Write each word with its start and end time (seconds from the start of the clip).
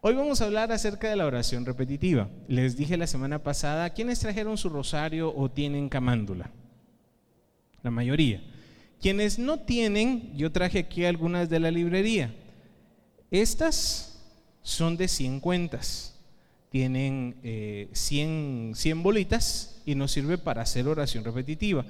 Hoy 0.00 0.14
vamos 0.14 0.40
a 0.40 0.44
hablar 0.44 0.70
acerca 0.70 1.10
de 1.10 1.16
la 1.16 1.26
oración 1.26 1.66
repetitiva. 1.66 2.28
Les 2.46 2.76
dije 2.76 2.96
la 2.96 3.08
semana 3.08 3.42
pasada, 3.42 3.90
¿quiénes 3.90 4.20
trajeron 4.20 4.56
su 4.56 4.68
rosario 4.68 5.34
o 5.34 5.50
tienen 5.50 5.88
camándula? 5.88 6.52
La 7.82 7.90
mayoría. 7.90 8.40
Quienes 9.00 9.40
no 9.40 9.58
tienen, 9.58 10.36
yo 10.36 10.52
traje 10.52 10.78
aquí 10.78 11.04
algunas 11.04 11.48
de 11.48 11.58
la 11.58 11.72
librería. 11.72 12.32
Estas 13.32 14.20
son 14.62 14.96
de 14.96 15.08
100 15.08 15.40
cuentas. 15.40 16.14
Tienen 16.70 17.34
100, 17.92 18.70
eh, 18.70 18.76
100 18.76 19.02
bolitas 19.02 19.82
y 19.84 19.96
nos 19.96 20.12
sirve 20.12 20.38
para 20.38 20.62
hacer 20.62 20.86
oración 20.86 21.24
repetitiva. 21.24 21.84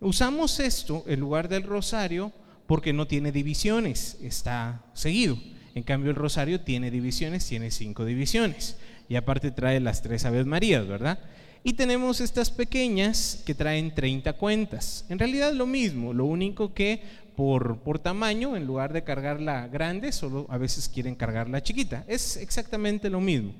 Usamos 0.00 0.60
esto 0.60 1.02
en 1.06 1.20
lugar 1.20 1.48
del 1.48 1.62
rosario 1.62 2.30
porque 2.66 2.92
no 2.92 3.06
tiene 3.06 3.32
divisiones, 3.32 4.18
está 4.20 4.82
seguido. 4.92 5.38
En 5.78 5.84
cambio, 5.84 6.10
el 6.10 6.16
rosario 6.16 6.60
tiene 6.60 6.90
divisiones, 6.90 7.46
tiene 7.46 7.70
cinco 7.70 8.04
divisiones. 8.04 8.76
Y 9.08 9.14
aparte 9.14 9.52
trae 9.52 9.78
las 9.78 10.02
tres 10.02 10.24
Aves 10.24 10.44
Marías, 10.44 10.88
¿verdad? 10.88 11.20
Y 11.62 11.74
tenemos 11.74 12.20
estas 12.20 12.50
pequeñas 12.50 13.44
que 13.46 13.54
traen 13.54 13.94
30 13.94 14.32
cuentas. 14.32 15.04
En 15.08 15.20
realidad 15.20 15.52
lo 15.52 15.66
mismo, 15.66 16.12
lo 16.12 16.24
único 16.24 16.74
que 16.74 17.00
por, 17.36 17.78
por 17.78 18.00
tamaño, 18.00 18.56
en 18.56 18.66
lugar 18.66 18.92
de 18.92 19.04
cargar 19.04 19.40
la 19.40 19.68
grande, 19.68 20.10
solo 20.10 20.48
a 20.50 20.58
veces 20.58 20.88
quieren 20.88 21.14
cargar 21.14 21.48
la 21.48 21.62
chiquita. 21.62 22.04
Es 22.08 22.36
exactamente 22.38 23.08
lo 23.08 23.20
mismo. 23.20 23.52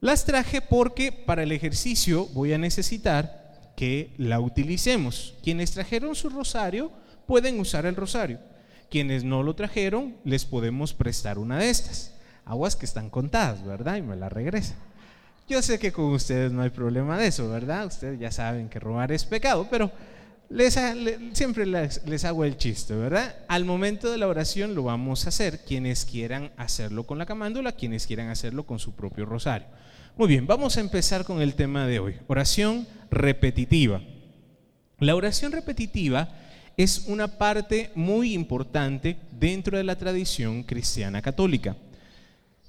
Las 0.00 0.24
traje 0.24 0.62
porque 0.62 1.12
para 1.12 1.42
el 1.42 1.52
ejercicio 1.52 2.28
voy 2.32 2.54
a 2.54 2.58
necesitar 2.58 3.72
que 3.76 4.14
la 4.16 4.40
utilicemos. 4.40 5.34
Quienes 5.44 5.72
trajeron 5.72 6.14
su 6.14 6.30
rosario 6.30 6.90
pueden 7.26 7.60
usar 7.60 7.84
el 7.84 7.94
rosario. 7.94 8.38
Quienes 8.92 9.24
no 9.24 9.42
lo 9.42 9.54
trajeron, 9.54 10.14
les 10.22 10.44
podemos 10.44 10.92
prestar 10.92 11.38
una 11.38 11.56
de 11.56 11.70
estas. 11.70 12.12
Aguas 12.44 12.76
que 12.76 12.84
están 12.84 13.08
contadas, 13.08 13.64
¿verdad? 13.64 13.96
Y 13.96 14.02
me 14.02 14.16
la 14.16 14.28
regresa. 14.28 14.74
Yo 15.48 15.62
sé 15.62 15.78
que 15.78 15.92
con 15.92 16.12
ustedes 16.12 16.52
no 16.52 16.60
hay 16.60 16.68
problema 16.68 17.16
de 17.16 17.28
eso, 17.28 17.48
¿verdad? 17.48 17.86
Ustedes 17.86 18.20
ya 18.20 18.30
saben 18.30 18.68
que 18.68 18.78
robar 18.78 19.10
es 19.10 19.24
pecado, 19.24 19.66
pero 19.70 19.90
les, 20.50 20.78
siempre 21.32 21.64
les, 21.64 22.06
les, 22.06 22.26
hago 22.26 22.44
el 22.44 22.58
chiste, 22.58 22.94
¿verdad? 22.94 23.34
Al 23.48 23.64
momento 23.64 24.10
de 24.10 24.18
la 24.18 24.28
oración 24.28 24.74
lo 24.74 24.82
vamos 24.82 25.24
a 25.24 25.30
hacer, 25.30 25.60
quienes 25.64 26.04
quieran 26.04 26.52
hacerlo 26.58 27.04
con 27.04 27.16
la 27.16 27.24
camándula, 27.24 27.72
quienes 27.72 28.06
quieran 28.06 28.28
hacerlo 28.28 28.66
con 28.66 28.78
su 28.78 28.94
propio 28.94 29.24
rosario. 29.24 29.68
Muy 30.18 30.28
bien, 30.28 30.46
vamos 30.46 30.76
a 30.76 30.80
empezar 30.80 31.24
con 31.24 31.40
el 31.40 31.54
tema 31.54 31.86
de 31.86 31.98
hoy, 31.98 32.16
oración 32.26 32.86
repetitiva. 33.10 34.02
La 34.98 35.16
oración 35.16 35.50
repetitiva 35.50 36.28
es 36.76 37.04
una 37.06 37.38
parte 37.38 37.90
muy 37.94 38.32
importante 38.32 39.16
dentro 39.30 39.76
de 39.76 39.84
la 39.84 39.96
tradición 39.96 40.62
cristiana 40.62 41.20
católica. 41.20 41.76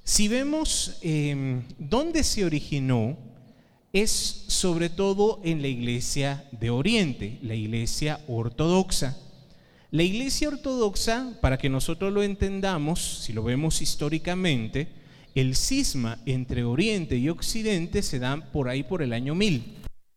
Si 0.04 0.28
vemos 0.28 0.98
em, 1.02 1.64
dónde 1.78 2.24
se 2.24 2.44
originó, 2.44 3.18
es 3.94 4.12
sobre 4.48 4.90
todo 4.90 5.40
en 5.44 5.62
la 5.62 5.68
iglesia 5.68 6.46
de 6.52 6.70
Oriente, 6.70 7.40
la 7.42 7.56
iglesia 7.56 8.20
ortodoxa. 8.28 9.18
La 9.92 10.04
iglesia 10.04 10.48
ortodoxa, 10.48 11.38
para 11.40 11.58
que 11.58 11.70
nosotros 11.70 12.12
lo 12.12 12.24
entendamos, 12.24 13.22
si 13.24 13.32
lo 13.32 13.44
vemos 13.44 13.82
históricamente, 13.82 14.88
el 15.36 15.56
cisma 15.56 16.20
entre 16.26 16.64
Oriente 16.64 17.16
y 17.16 17.30
Occidente 17.30 18.02
se 18.02 18.20
da 18.20 18.52
por 18.52 18.68
ahí 18.68 18.84
por 18.84 19.04
el 19.04 19.14
año 19.14 19.36
1000. 19.36 19.64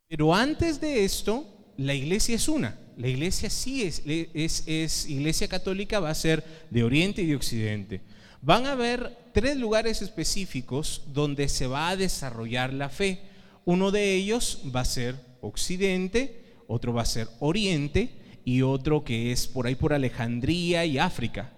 Pero 0.09 0.35
antes 0.35 0.81
de 0.81 1.05
esto, 1.05 1.47
la 1.77 1.95
iglesia 1.95 2.37
es 2.37 2.49
una 2.49 2.86
la 2.97 3.09
iglesia 3.09 3.51
sí 3.51 3.83
es, 3.83 4.03
es, 4.07 5.09
iglesia 5.09 5.49
católica, 5.49 6.01
va 6.01 6.11
a 6.11 6.15
ser 6.15 6.43
de 6.71 6.83
Oriente 6.83 7.23
y 7.23 7.27
de 7.27 7.37
Occidente. 7.37 8.01
Van 8.41 8.67
a 8.67 8.73
haber 8.73 9.17
tres 9.33 9.57
lugares 9.57 10.03
específicos 10.03 11.03
donde 11.13 11.49
se 11.49 11.67
va 11.67 11.91
a 11.91 11.97
desarrollar 11.97 12.73
la 12.73 12.89
fe. 12.89 13.21
Uno 13.65 13.91
de 13.91 14.15
ellos 14.15 14.63
va 14.75 14.81
a 14.81 14.85
ser 14.85 15.17
Occidente, 15.41 16.43
otro 16.69 16.95
va 16.95 17.03
a 17.03 17.07
ser 17.07 17.29
Oriente 17.41 18.11
y 18.45 18.63
otro 18.63 19.05
que 19.05 19.33
es 19.33 19.47
por 19.47 19.67
ahí 19.67 19.75
por 19.75 19.93
Alejandría 19.93 20.87
y 20.87 20.99
África. 20.99 21.53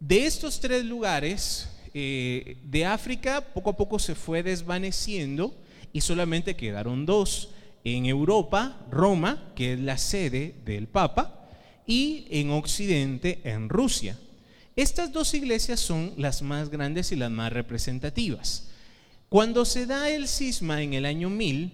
De 0.00 0.26
estos 0.26 0.58
tres 0.58 0.84
lugares, 0.84 1.68
eh, 1.94 2.56
de 2.64 2.84
África 2.84 3.42
poco 3.52 3.70
a 3.70 3.76
poco 3.76 3.98
se 3.98 4.14
fue 4.14 4.42
desvaneciendo 4.42 5.54
y 5.92 6.00
solamente 6.00 6.56
quedaron 6.56 7.06
dos 7.06 7.50
en 7.84 8.06
Europa, 8.06 8.86
Roma, 8.90 9.52
que 9.54 9.74
es 9.74 9.80
la 9.80 9.98
sede 9.98 10.54
del 10.64 10.88
Papa, 10.88 11.48
y 11.86 12.26
en 12.30 12.50
Occidente, 12.50 13.40
en 13.44 13.68
Rusia. 13.68 14.18
Estas 14.76 15.12
dos 15.12 15.34
iglesias 15.34 15.80
son 15.80 16.14
las 16.16 16.42
más 16.42 16.70
grandes 16.70 17.12
y 17.12 17.16
las 17.16 17.30
más 17.30 17.52
representativas. 17.52 18.70
Cuando 19.28 19.64
se 19.64 19.86
da 19.86 20.08
el 20.08 20.28
cisma 20.28 20.82
en 20.82 20.94
el 20.94 21.06
año 21.06 21.28
1000, 21.28 21.72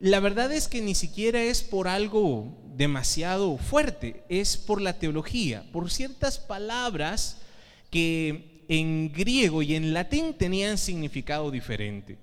la 0.00 0.20
verdad 0.20 0.52
es 0.52 0.68
que 0.68 0.80
ni 0.80 0.94
siquiera 0.94 1.42
es 1.42 1.62
por 1.62 1.88
algo 1.88 2.58
demasiado 2.74 3.56
fuerte, 3.58 4.24
es 4.28 4.56
por 4.56 4.80
la 4.80 4.98
teología, 4.98 5.64
por 5.72 5.90
ciertas 5.90 6.38
palabras 6.38 7.38
que 7.90 8.64
en 8.68 9.12
griego 9.12 9.62
y 9.62 9.74
en 9.74 9.92
latín 9.92 10.34
tenían 10.34 10.78
significado 10.78 11.50
diferente. 11.50 12.18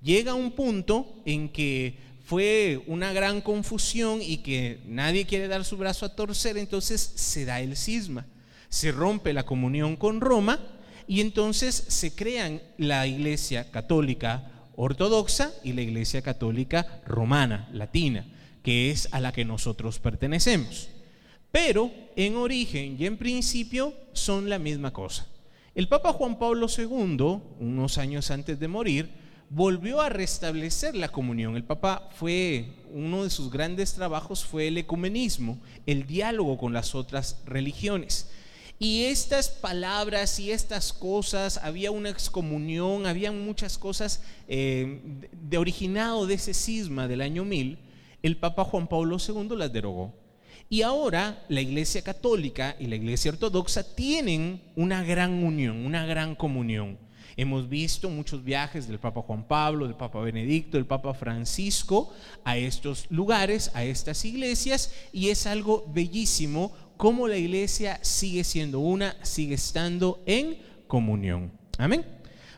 Llega 0.00 0.34
un 0.34 0.52
punto 0.52 1.22
en 1.24 1.48
que 1.48 1.98
fue 2.24 2.82
una 2.86 3.12
gran 3.12 3.42
confusión 3.42 4.20
y 4.22 4.38
que 4.38 4.80
nadie 4.86 5.26
quiere 5.26 5.46
dar 5.46 5.64
su 5.64 5.76
brazo 5.76 6.06
a 6.06 6.16
torcer, 6.16 6.56
entonces 6.56 7.12
se 7.14 7.44
da 7.44 7.60
el 7.60 7.76
cisma, 7.76 8.26
se 8.68 8.92
rompe 8.92 9.34
la 9.34 9.44
comunión 9.44 9.96
con 9.96 10.20
Roma 10.20 10.58
y 11.06 11.20
entonces 11.20 11.74
se 11.74 12.14
crean 12.14 12.62
la 12.78 13.06
iglesia 13.06 13.70
católica 13.70 14.50
ortodoxa 14.74 15.52
y 15.62 15.74
la 15.74 15.82
iglesia 15.82 16.22
católica 16.22 17.02
romana, 17.06 17.68
latina, 17.72 18.24
que 18.62 18.90
es 18.90 19.08
a 19.12 19.20
la 19.20 19.32
que 19.32 19.44
nosotros 19.44 19.98
pertenecemos. 19.98 20.88
Pero 21.52 21.92
en 22.16 22.36
origen 22.36 22.96
y 22.98 23.04
en 23.04 23.18
principio 23.18 23.92
son 24.14 24.48
la 24.48 24.58
misma 24.58 24.92
cosa. 24.92 25.26
El 25.74 25.88
Papa 25.88 26.12
Juan 26.12 26.38
Pablo 26.38 26.68
II, 26.68 27.40
unos 27.60 27.98
años 27.98 28.30
antes 28.30 28.58
de 28.58 28.68
morir, 28.68 29.23
volvió 29.50 30.00
a 30.00 30.08
restablecer 30.08 30.96
la 30.96 31.08
comunión. 31.08 31.56
El 31.56 31.64
Papa 31.64 32.08
fue, 32.16 32.68
uno 32.92 33.24
de 33.24 33.30
sus 33.30 33.50
grandes 33.50 33.94
trabajos 33.94 34.44
fue 34.44 34.68
el 34.68 34.78
ecumenismo, 34.78 35.60
el 35.86 36.06
diálogo 36.06 36.58
con 36.58 36.72
las 36.72 36.94
otras 36.94 37.42
religiones. 37.46 38.30
Y 38.78 39.04
estas 39.04 39.48
palabras 39.48 40.40
y 40.40 40.50
estas 40.50 40.92
cosas, 40.92 41.58
había 41.62 41.90
una 41.90 42.10
excomunión, 42.10 43.06
había 43.06 43.30
muchas 43.30 43.78
cosas 43.78 44.22
eh, 44.48 45.00
de 45.32 45.58
originado 45.58 46.26
de 46.26 46.34
ese 46.34 46.54
cisma 46.54 47.06
del 47.06 47.20
año 47.20 47.44
1000, 47.44 47.78
el 48.22 48.36
Papa 48.36 48.64
Juan 48.64 48.88
Pablo 48.88 49.18
II 49.18 49.56
las 49.56 49.72
derogó. 49.72 50.12
Y 50.68 50.82
ahora 50.82 51.44
la 51.48 51.60
Iglesia 51.60 52.02
Católica 52.02 52.74
y 52.80 52.86
la 52.86 52.96
Iglesia 52.96 53.30
Ortodoxa 53.30 53.94
tienen 53.94 54.62
una 54.76 55.04
gran 55.04 55.44
unión, 55.44 55.84
una 55.84 56.04
gran 56.06 56.34
comunión. 56.34 56.98
Hemos 57.36 57.68
visto 57.68 58.08
muchos 58.08 58.44
viajes 58.44 58.86
del 58.86 58.98
Papa 58.98 59.22
Juan 59.22 59.44
Pablo, 59.46 59.86
del 59.86 59.96
Papa 59.96 60.20
Benedicto, 60.20 60.76
del 60.76 60.86
Papa 60.86 61.14
Francisco 61.14 62.12
a 62.44 62.56
estos 62.56 63.06
lugares, 63.10 63.72
a 63.74 63.84
estas 63.84 64.24
iglesias, 64.24 64.92
y 65.12 65.30
es 65.30 65.46
algo 65.46 65.84
bellísimo 65.92 66.72
cómo 66.96 67.26
la 67.26 67.36
iglesia 67.36 67.98
sigue 68.02 68.44
siendo 68.44 68.78
una, 68.78 69.16
sigue 69.22 69.54
estando 69.54 70.22
en 70.26 70.58
comunión. 70.86 71.50
Amén. 71.78 72.04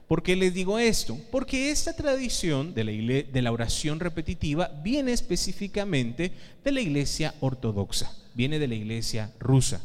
¿Por 0.07 0.23
qué 0.23 0.37
les 0.37 0.55
digo 0.55 0.79
esto? 0.79 1.19
Porque 1.33 1.71
esta 1.71 1.97
tradición 1.97 2.75
de 2.75 2.85
la, 2.85 2.93
de 2.93 3.43
la 3.43 3.53
oración 3.53 3.99
repetitiva 3.99 4.71
viene 4.83 5.13
específicamente 5.13 6.33
de 6.63 6.73
la 6.73 6.81
iglesia 6.81 7.35
ortodoxa, 7.41 8.15
viene 8.35 8.59
de 8.59 8.69
la 8.69 8.75
iglesia 8.75 9.33
rusa. 9.41 9.81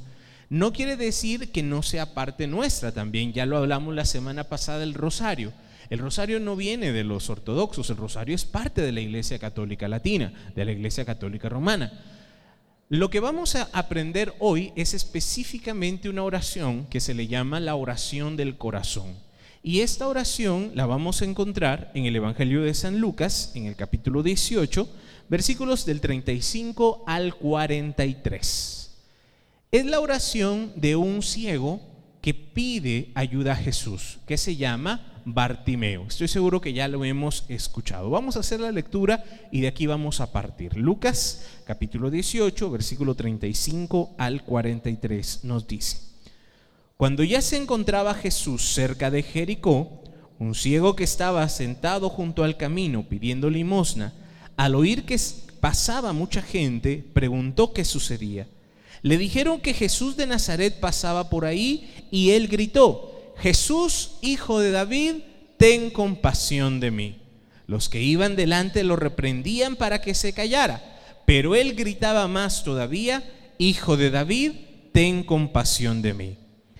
No 0.52 0.74
quiere 0.74 0.98
decir 0.98 1.54
que 1.54 1.64
no 1.64 1.82
sea 1.82 2.14
parte 2.14 2.46
nuestra 2.46 2.92
también, 2.92 3.32
ya 3.32 3.46
lo 3.46 3.56
hablamos 3.56 3.96
la 3.96 4.04
semana 4.04 4.44
pasada 4.44 4.80
del 4.80 4.96
rosario. 4.96 5.54
El 5.90 6.00
rosario 6.00 6.42
no 6.42 6.58
viene 6.58 6.92
de 6.92 7.06
los 7.06 7.30
ortodoxos, 7.30 7.90
el 7.90 7.96
rosario 7.96 8.36
es 8.36 8.44
parte 8.44 8.82
de 8.82 8.92
la 8.92 9.00
Iglesia 9.00 9.40
Católica 9.40 9.88
Latina, 9.88 10.52
de 10.54 10.66
la 10.66 10.74
Iglesia 10.74 11.06
Católica 11.06 11.48
Romana. 11.48 11.94
Lo 12.90 13.10
que 13.10 13.22
vamos 13.22 13.56
a 13.56 13.70
aprender 13.72 14.34
hoy 14.40 14.74
es 14.76 14.94
específicamente 14.94 16.10
una 16.10 16.24
oración 16.24 16.86
que 16.88 17.00
se 17.00 17.14
le 17.14 17.28
llama 17.28 17.62
la 17.62 17.76
oración 17.76 18.36
del 18.36 18.58
corazón. 18.58 19.16
Y 19.64 19.80
esta 19.80 20.10
oración 20.10 20.72
la 20.76 20.86
vamos 20.86 21.22
a 21.22 21.26
encontrar 21.26 21.94
en 21.96 22.04
el 22.08 22.18
Evangelio 22.18 22.62
de 22.62 22.74
San 22.74 23.00
Lucas, 23.00 23.54
en 23.56 23.68
el 23.68 23.78
capítulo 23.78 24.22
18, 24.22 24.90
versículos 25.30 25.86
del 25.86 26.02
35 26.02 27.06
al 27.08 27.36
43. 27.36 28.81
Es 29.74 29.86
la 29.86 30.02
oración 30.02 30.74
de 30.76 30.98
un 30.98 31.22
ciego 31.22 31.80
que 32.20 32.34
pide 32.34 33.10
ayuda 33.16 33.54
a 33.54 33.56
Jesús, 33.56 34.20
que 34.28 34.38
se 34.38 34.58
llama 34.58 35.22
Bartimeo. 35.24 36.08
Estoy 36.10 36.28
seguro 36.28 36.60
que 36.60 36.74
ya 36.74 36.90
lo 36.90 37.06
hemos 37.06 37.46
escuchado. 37.48 38.10
Vamos 38.10 38.36
a 38.36 38.42
hacer 38.42 38.60
la 38.60 38.74
lectura 38.74 39.24
y 39.50 39.62
de 39.62 39.70
aquí 39.70 39.88
vamos 39.88 40.20
a 40.20 40.34
partir. 40.34 40.76
Lucas 40.76 41.46
capítulo 41.64 42.12
18, 42.12 42.70
versículo 42.70 43.16
35 43.16 44.16
al 44.18 44.44
43 44.44 45.46
nos 45.46 45.66
dice, 45.66 46.00
Cuando 46.98 47.24
ya 47.24 47.42
se 47.42 47.56
encontraba 47.56 48.14
Jesús 48.14 48.74
cerca 48.74 49.10
de 49.10 49.24
Jericó, 49.24 50.04
Un 50.38 50.54
ciego 50.54 50.98
que 50.98 51.06
estaba 51.06 51.48
sentado 51.48 52.10
junto 52.10 52.44
al 52.44 52.58
camino 52.58 53.08
pidiendo 53.08 53.50
limosna, 53.50 54.12
al 54.58 54.76
oír 54.76 55.06
que 55.06 55.18
pasaba 55.62 56.12
mucha 56.12 56.42
gente, 56.42 57.06
preguntó 57.14 57.72
qué 57.72 57.86
sucedía. 57.86 58.48
Le 59.02 59.18
dijeron 59.18 59.62
que 59.62 59.74
Jesús 59.74 60.16
de 60.16 60.28
Nazaret 60.28 60.80
pasaba 60.80 61.30
por 61.30 61.46
ahí 61.46 61.90
y 62.12 62.32
él 62.32 62.48
gritó, 62.48 63.34
Jesús, 63.38 64.18
hijo 64.22 64.60
de 64.60 64.72
David, 64.72 65.16
ten 65.58 65.90
compasión 65.90 66.80
de 66.80 66.92
mí. 66.92 67.18
Los 67.66 67.90
que 67.90 68.02
iban 68.02 68.36
delante 68.36 68.84
lo 68.84 68.96
reprendían 68.96 69.76
para 69.76 70.02
que 70.02 70.14
se 70.14 70.34
callara, 70.34 71.00
pero 71.26 71.56
él 71.56 71.76
gritaba 71.76 72.28
más 72.28 72.64
todavía, 72.64 73.24
Hijo 73.62 73.96
de 73.96 74.10
David, 74.10 74.54
ten 74.92 75.24
compasión 75.24 76.02
de 76.02 76.16
mí. 76.16 76.38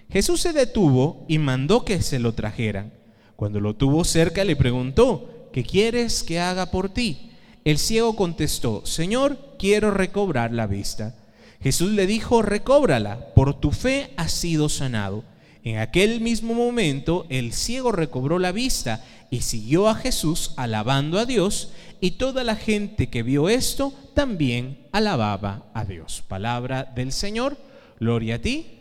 Jesús 0.10 0.42
se 0.42 0.52
detuvo 0.52 1.28
y 1.28 1.38
mandó 1.38 1.86
que 1.86 2.02
se 2.02 2.18
lo 2.18 2.34
trajeran. 2.34 2.92
Cuando 3.36 3.60
lo 3.60 3.76
tuvo 3.76 4.04
cerca 4.04 4.44
le 4.44 4.56
preguntó, 4.56 5.50
¿qué 5.54 5.64
quieres 5.64 6.24
que 6.24 6.40
haga 6.40 6.72
por 6.72 6.90
ti? 6.90 7.34
El 7.66 7.78
ciego 7.78 8.16
contestó, 8.16 8.84
Señor, 8.84 9.38
quiero 9.60 9.92
recobrar 9.92 10.54
la 10.54 10.66
vista. 10.66 11.16
Jesús 11.62 11.92
le 11.92 12.08
dijo, 12.08 12.42
recóbrala, 12.42 13.34
por 13.36 13.60
tu 13.60 13.72
fe 13.72 14.12
has 14.18 14.32
sido 14.32 14.70
sanado. 14.70 15.24
En 15.64 15.78
aquel 15.78 16.22
mismo 16.22 16.56
momento 16.56 17.28
el 17.30 17.54
ciego 17.54 17.92
recobró 17.92 18.40
la 18.40 18.52
vista 18.52 19.04
y 19.30 19.42
siguió 19.42 19.88
a 19.88 19.96
Jesús 19.96 20.54
alabando 20.58 21.20
a 21.20 21.26
Dios 21.26 21.72
y 22.00 22.12
toda 22.12 22.44
la 22.44 22.56
gente 22.56 23.10
que 23.10 23.22
vio 23.22 23.48
esto 23.48 23.94
también 24.16 24.88
alababa 24.92 25.70
a 25.76 25.86
Dios. 25.86 26.24
Palabra 26.28 26.92
del 26.96 27.12
Señor, 27.12 27.58
gloria 28.00 28.36
a 28.36 28.40
ti, 28.40 28.80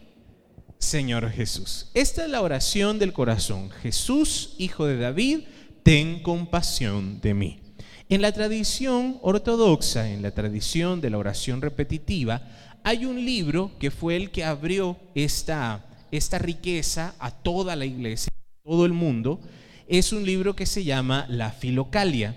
Señor 0.79 1.31
Jesús. 1.31 1.91
Esta 1.93 2.25
es 2.25 2.31
la 2.31 2.41
oración 2.41 2.99
del 2.99 3.13
corazón. 3.13 3.71
Jesús, 3.71 4.55
Hijo 4.57 4.87
de 4.87 4.97
David, 4.97 5.41
ten 5.83 6.23
compasión 6.23 7.21
de 7.21 7.35
mí. 7.35 7.61
En 8.09 8.23
la 8.23 8.33
tradición 8.33 9.19
ortodoxa, 9.23 10.11
en 10.11 10.23
la 10.23 10.33
tradición 10.33 11.01
de 11.01 11.11
la 11.11 11.19
oración 11.19 11.61
repetitiva, 11.61 12.43
hay 12.83 13.05
un 13.05 13.25
libro 13.25 13.73
que 13.79 13.91
fue 13.91 14.17
el 14.17 14.31
que 14.31 14.45
abrió 14.45 14.97
esta, 15.15 15.85
esta 16.11 16.39
riqueza 16.39 17.15
a 17.19 17.31
toda 17.31 17.77
la 17.77 17.85
iglesia, 17.85 18.33
a 18.33 18.69
todo 18.69 18.87
el 18.87 18.93
mundo. 18.93 19.41
Es 19.89 20.13
un 20.13 20.25
libro 20.25 20.55
que 20.55 20.67
se 20.67 20.85
llama 20.85 21.27
La 21.29 21.51
Filocalia. 21.51 22.37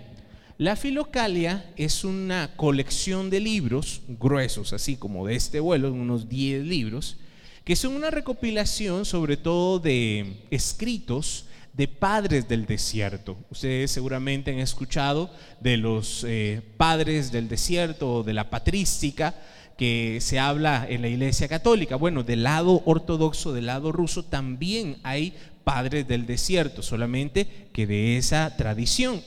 La 0.58 0.76
Filocalia 0.76 1.72
es 1.76 2.04
una 2.04 2.52
colección 2.56 3.30
de 3.30 3.40
libros 3.40 4.02
gruesos, 4.06 4.72
así 4.72 4.96
como 4.96 5.26
de 5.26 5.34
este 5.34 5.60
vuelo, 5.60 5.92
unos 5.92 6.28
10 6.28 6.64
libros, 6.64 7.16
que 7.64 7.76
son 7.76 7.94
una 7.94 8.10
recopilación 8.10 9.04
sobre 9.04 9.36
todo 9.36 9.78
de 9.78 10.44
escritos 10.50 11.46
de 11.72 11.88
padres 11.88 12.46
del 12.46 12.66
desierto. 12.66 13.36
Ustedes 13.50 13.90
seguramente 13.90 14.52
han 14.52 14.60
escuchado 14.60 15.30
de 15.60 15.76
los 15.76 16.24
eh, 16.24 16.62
padres 16.76 17.32
del 17.32 17.48
desierto 17.48 18.16
o 18.16 18.22
de 18.22 18.34
la 18.34 18.48
patrística 18.48 19.34
que 19.76 20.18
se 20.20 20.38
habla 20.38 20.86
en 20.88 21.02
la 21.02 21.08
iglesia 21.08 21.48
católica. 21.48 21.96
Bueno, 21.96 22.22
del 22.22 22.42
lado 22.42 22.82
ortodoxo, 22.84 23.52
del 23.52 23.66
lado 23.66 23.92
ruso, 23.92 24.24
también 24.24 24.98
hay 25.02 25.34
padres 25.64 26.06
del 26.06 26.26
desierto, 26.26 26.82
solamente 26.82 27.68
que 27.72 27.86
de 27.86 28.16
esa 28.16 28.56
tradición. 28.56 29.22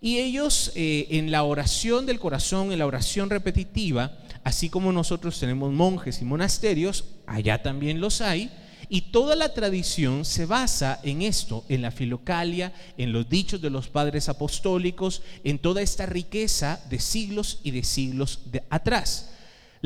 Y 0.00 0.18
ellos 0.18 0.72
eh, 0.74 1.08
en 1.10 1.30
la 1.30 1.42
oración 1.42 2.06
del 2.06 2.20
corazón, 2.20 2.72
en 2.72 2.78
la 2.78 2.86
oración 2.86 3.28
repetitiva, 3.30 4.18
así 4.44 4.68
como 4.68 4.92
nosotros 4.92 5.40
tenemos 5.40 5.72
monjes 5.72 6.20
y 6.22 6.24
monasterios, 6.24 7.04
allá 7.26 7.62
también 7.62 8.00
los 8.00 8.20
hay, 8.20 8.50
y 8.88 9.00
toda 9.10 9.34
la 9.34 9.52
tradición 9.52 10.24
se 10.24 10.46
basa 10.46 11.00
en 11.02 11.22
esto, 11.22 11.64
en 11.68 11.82
la 11.82 11.90
filocalia, 11.90 12.72
en 12.96 13.12
los 13.12 13.28
dichos 13.28 13.60
de 13.60 13.70
los 13.70 13.88
padres 13.88 14.28
apostólicos, 14.28 15.22
en 15.42 15.58
toda 15.58 15.82
esta 15.82 16.06
riqueza 16.06 16.80
de 16.88 17.00
siglos 17.00 17.60
y 17.64 17.72
de 17.72 17.82
siglos 17.82 18.42
de 18.46 18.62
atrás. 18.70 19.30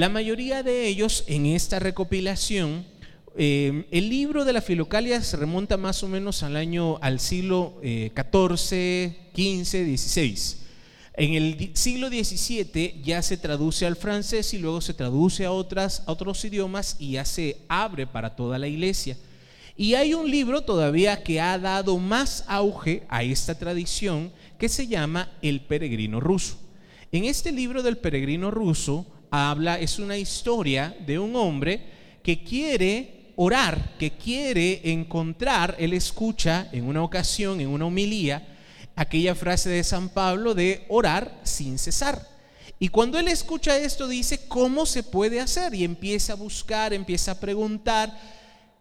La 0.01 0.09
mayoría 0.09 0.63
de 0.63 0.87
ellos 0.87 1.25
en 1.27 1.45
esta 1.45 1.79
recopilación, 1.79 2.87
eh, 3.37 3.85
el 3.91 4.09
libro 4.09 4.47
de 4.47 4.55
la 4.55 4.63
Filocalia 4.63 5.23
se 5.23 5.37
remonta 5.37 5.77
más 5.77 6.03
o 6.03 6.09
menos 6.09 6.43
al 6.43 6.57
año, 6.57 6.97
al 7.03 7.21
siglo 7.21 7.75
XIV, 7.83 9.13
XV, 9.37 9.99
XVI. 9.99 10.57
En 11.13 11.35
el 11.35 11.73
siglo 11.75 12.09
XVII 12.09 13.03
ya 13.05 13.21
se 13.21 13.37
traduce 13.37 13.85
al 13.85 13.95
francés 13.95 14.55
y 14.55 14.59
luego 14.59 14.81
se 14.81 14.95
traduce 14.95 15.45
a, 15.45 15.53
otras, 15.53 16.03
a 16.07 16.13
otros 16.13 16.43
idiomas 16.47 16.97
y 16.99 17.11
ya 17.11 17.27
se 17.27 17.59
abre 17.69 18.07
para 18.07 18.35
toda 18.35 18.59
la 18.59 18.69
iglesia. 18.69 19.19
Y 19.77 19.97
hay 19.97 20.15
un 20.15 20.31
libro 20.31 20.63
todavía 20.63 21.23
que 21.23 21.43
ha 21.43 21.59
dado 21.59 21.99
más 21.99 22.47
auge 22.49 23.03
a 23.11 23.23
esta 23.23 23.55
tradición 23.59 24.33
que 24.59 24.71
se 24.71 24.87
llama 24.87 25.31
El 25.43 25.61
peregrino 25.61 26.21
ruso. 26.21 26.59
En 27.13 27.27
este 27.27 27.53
libro 27.53 27.83
del 27.83 27.99
peregrino 27.99 28.51
ruso 28.51 29.05
habla, 29.31 29.79
es 29.79 29.99
una 29.99 30.17
historia 30.17 30.97
de 31.07 31.19
un 31.19 31.37
hombre 31.37 31.83
que 32.23 32.43
quiere 32.43 33.33
orar, 33.37 33.97
que 33.99 34.13
quiere 34.13 34.81
encontrar, 34.93 35.77
él 35.79 35.93
escucha 35.95 36.69
en 36.73 36.85
una 36.85 37.03
ocasión, 37.03 37.61
en 37.61 37.69
una 37.69 37.87
homilía, 37.87 38.47
aquella 38.97 39.35
frase 39.35 39.71
de 39.71 39.85
San 39.85 40.11
Pablo 40.11 40.55
de 40.55 40.85
orar 40.89 41.41
sin 41.43 41.79
cesar. 41.79 42.29
Y 42.79 42.89
cuando 42.89 43.19
él 43.19 43.29
escucha 43.29 43.79
esto 43.79 44.09
dice, 44.09 44.47
¿cómo 44.49 44.87
se 44.87 45.03
puede 45.03 45.41
hacer? 45.41 45.75
Y 45.75 45.85
empieza 45.85 46.33
a 46.33 46.37
buscar, 46.37 46.93
empieza 46.93 47.33
a 47.33 47.41
preguntar, 47.41 48.19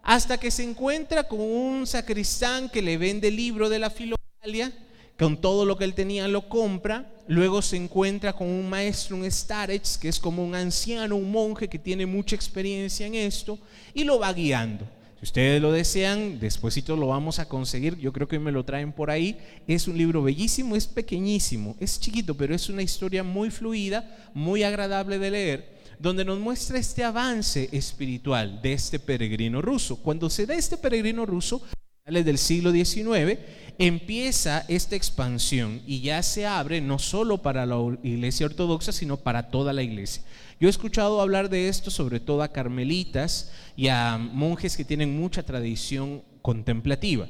hasta 0.04 0.38
que 0.38 0.52
se 0.52 0.64
encuentra 0.64 1.28
con 1.28 1.42
un 1.42 1.86
sacristán 1.86 2.70
que 2.70 2.82
le 2.82 2.98
vende 2.98 3.28
el 3.28 3.36
libro 3.36 3.70
de 3.70 3.80
la 3.80 3.90
filocalia 3.90 4.74
con 5.20 5.40
todo 5.42 5.66
lo 5.66 5.78
que 5.78 5.84
él 5.84 5.94
tenía 5.94 6.28
lo 6.30 6.48
compra, 6.48 7.12
luego 7.30 7.62
se 7.62 7.78
encuentra 7.78 8.34
con 8.34 8.48
un 8.48 8.68
maestro, 8.68 9.16
un 9.16 9.32
starets, 9.32 10.00
que 10.00 10.10
es 10.10 10.20
como 10.20 10.44
un 10.44 10.56
anciano, 10.56 11.16
un 11.16 11.32
monje 11.32 11.68
que 11.68 11.78
tiene 11.78 12.08
mucha 12.08 12.36
experiencia 12.36 13.06
en 13.06 13.14
esto, 13.14 13.60
y 13.94 14.04
lo 14.04 14.18
va 14.18 14.34
guiando. 14.34 14.86
Si 15.20 15.26
ustedes 15.26 15.62
lo 15.62 15.72
desean, 15.72 16.40
despuésito 16.40 16.96
lo 16.96 17.08
vamos 17.08 17.38
a 17.38 17.48
conseguir, 17.48 17.98
yo 17.98 18.12
creo 18.12 18.28
que 18.28 18.40
me 18.40 18.52
lo 18.52 18.66
traen 18.66 18.92
por 18.92 19.12
ahí. 19.12 19.38
Es 19.68 19.88
un 19.88 19.98
libro 19.98 20.24
bellísimo, 20.24 20.76
es 20.76 20.88
pequeñísimo, 20.88 21.76
es 21.80 22.00
chiquito, 22.00 22.36
pero 22.36 22.56
es 22.56 22.68
una 22.68 22.82
historia 22.82 23.22
muy 23.22 23.52
fluida, 23.52 24.32
muy 24.34 24.64
agradable 24.64 25.20
de 25.20 25.32
leer 25.32 25.80
donde 26.00 26.24
nos 26.24 26.40
muestra 26.40 26.80
este 26.80 27.04
avance 27.04 27.68
espiritual 27.74 28.62
de 28.62 28.72
este 28.72 29.00
peregrino 29.00 29.62
ruso. 29.62 29.98
Cuando 29.98 30.30
se 30.30 30.46
da 30.46 30.56
este 30.56 30.78
peregrino 30.78 31.26
ruso, 31.26 31.62
del 32.10 32.38
siglo 32.38 32.72
XIX, 32.72 33.38
empieza 33.80 34.66
esta 34.68 34.98
expansión 34.98 35.82
y 35.88 36.02
ya 36.02 36.22
se 36.22 36.46
abre 36.46 36.82
no 36.82 37.00
solo 37.00 37.42
para 37.42 37.66
la 37.66 37.78
iglesia 38.04 38.46
ortodoxa, 38.46 38.92
sino 38.92 39.18
para 39.18 39.50
toda 39.50 39.72
la 39.72 39.82
iglesia. 39.82 40.22
Yo 40.60 40.68
he 40.68 40.70
escuchado 40.70 41.22
hablar 41.22 41.50
de 41.50 41.70
esto 41.70 41.90
sobre 41.90 42.20
todo 42.20 42.44
a 42.44 42.52
carmelitas 42.52 43.52
y 43.78 43.88
a 43.88 44.18
monjes 44.18 44.76
que 44.76 44.84
tienen 44.84 45.18
mucha 45.18 45.44
tradición 45.44 46.22
contemplativa. 46.42 47.28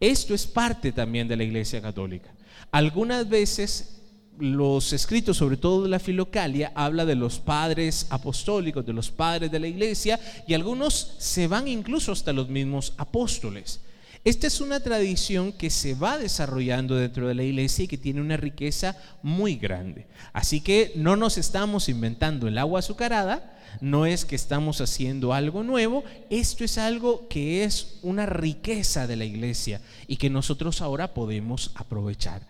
Esto 0.00 0.34
es 0.34 0.46
parte 0.46 0.92
también 0.92 1.28
de 1.28 1.36
la 1.36 1.44
iglesia 1.44 1.82
católica. 1.82 2.34
Algunas 2.70 3.28
veces 3.28 4.00
los 4.38 4.94
escritos, 4.94 5.36
sobre 5.36 5.58
todo 5.58 5.82
de 5.82 5.90
la 5.90 5.98
Filocalia, 5.98 6.72
habla 6.74 7.04
de 7.04 7.16
los 7.16 7.38
padres 7.38 8.06
apostólicos, 8.08 8.86
de 8.86 8.94
los 8.94 9.10
padres 9.10 9.50
de 9.50 9.60
la 9.60 9.68
iglesia, 9.68 10.18
y 10.48 10.54
algunos 10.54 11.16
se 11.18 11.46
van 11.48 11.68
incluso 11.68 12.12
hasta 12.12 12.32
los 12.32 12.48
mismos 12.48 12.94
apóstoles. 12.96 13.80
Esta 14.24 14.46
es 14.46 14.60
una 14.60 14.78
tradición 14.78 15.52
que 15.52 15.68
se 15.68 15.94
va 15.94 16.16
desarrollando 16.16 16.94
dentro 16.94 17.26
de 17.26 17.34
la 17.34 17.42
iglesia 17.42 17.84
y 17.84 17.88
que 17.88 17.98
tiene 17.98 18.20
una 18.20 18.36
riqueza 18.36 18.96
muy 19.20 19.56
grande. 19.56 20.06
Así 20.32 20.60
que 20.60 20.92
no 20.94 21.16
nos 21.16 21.38
estamos 21.38 21.88
inventando 21.88 22.46
el 22.46 22.56
agua 22.56 22.78
azucarada, 22.78 23.58
no 23.80 24.06
es 24.06 24.24
que 24.24 24.36
estamos 24.36 24.80
haciendo 24.80 25.32
algo 25.32 25.64
nuevo, 25.64 26.04
esto 26.30 26.62
es 26.62 26.78
algo 26.78 27.26
que 27.26 27.64
es 27.64 27.98
una 28.02 28.26
riqueza 28.26 29.08
de 29.08 29.16
la 29.16 29.24
iglesia 29.24 29.80
y 30.06 30.18
que 30.18 30.30
nosotros 30.30 30.82
ahora 30.82 31.14
podemos 31.14 31.72
aprovechar. 31.74 32.42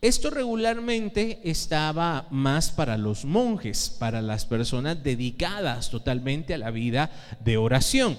Esto 0.00 0.30
regularmente 0.30 1.40
estaba 1.42 2.26
más 2.30 2.70
para 2.70 2.96
los 2.96 3.26
monjes, 3.26 3.90
para 3.90 4.22
las 4.22 4.46
personas 4.46 5.02
dedicadas 5.02 5.90
totalmente 5.90 6.54
a 6.54 6.58
la 6.58 6.70
vida 6.70 7.10
de 7.44 7.58
oración. 7.58 8.16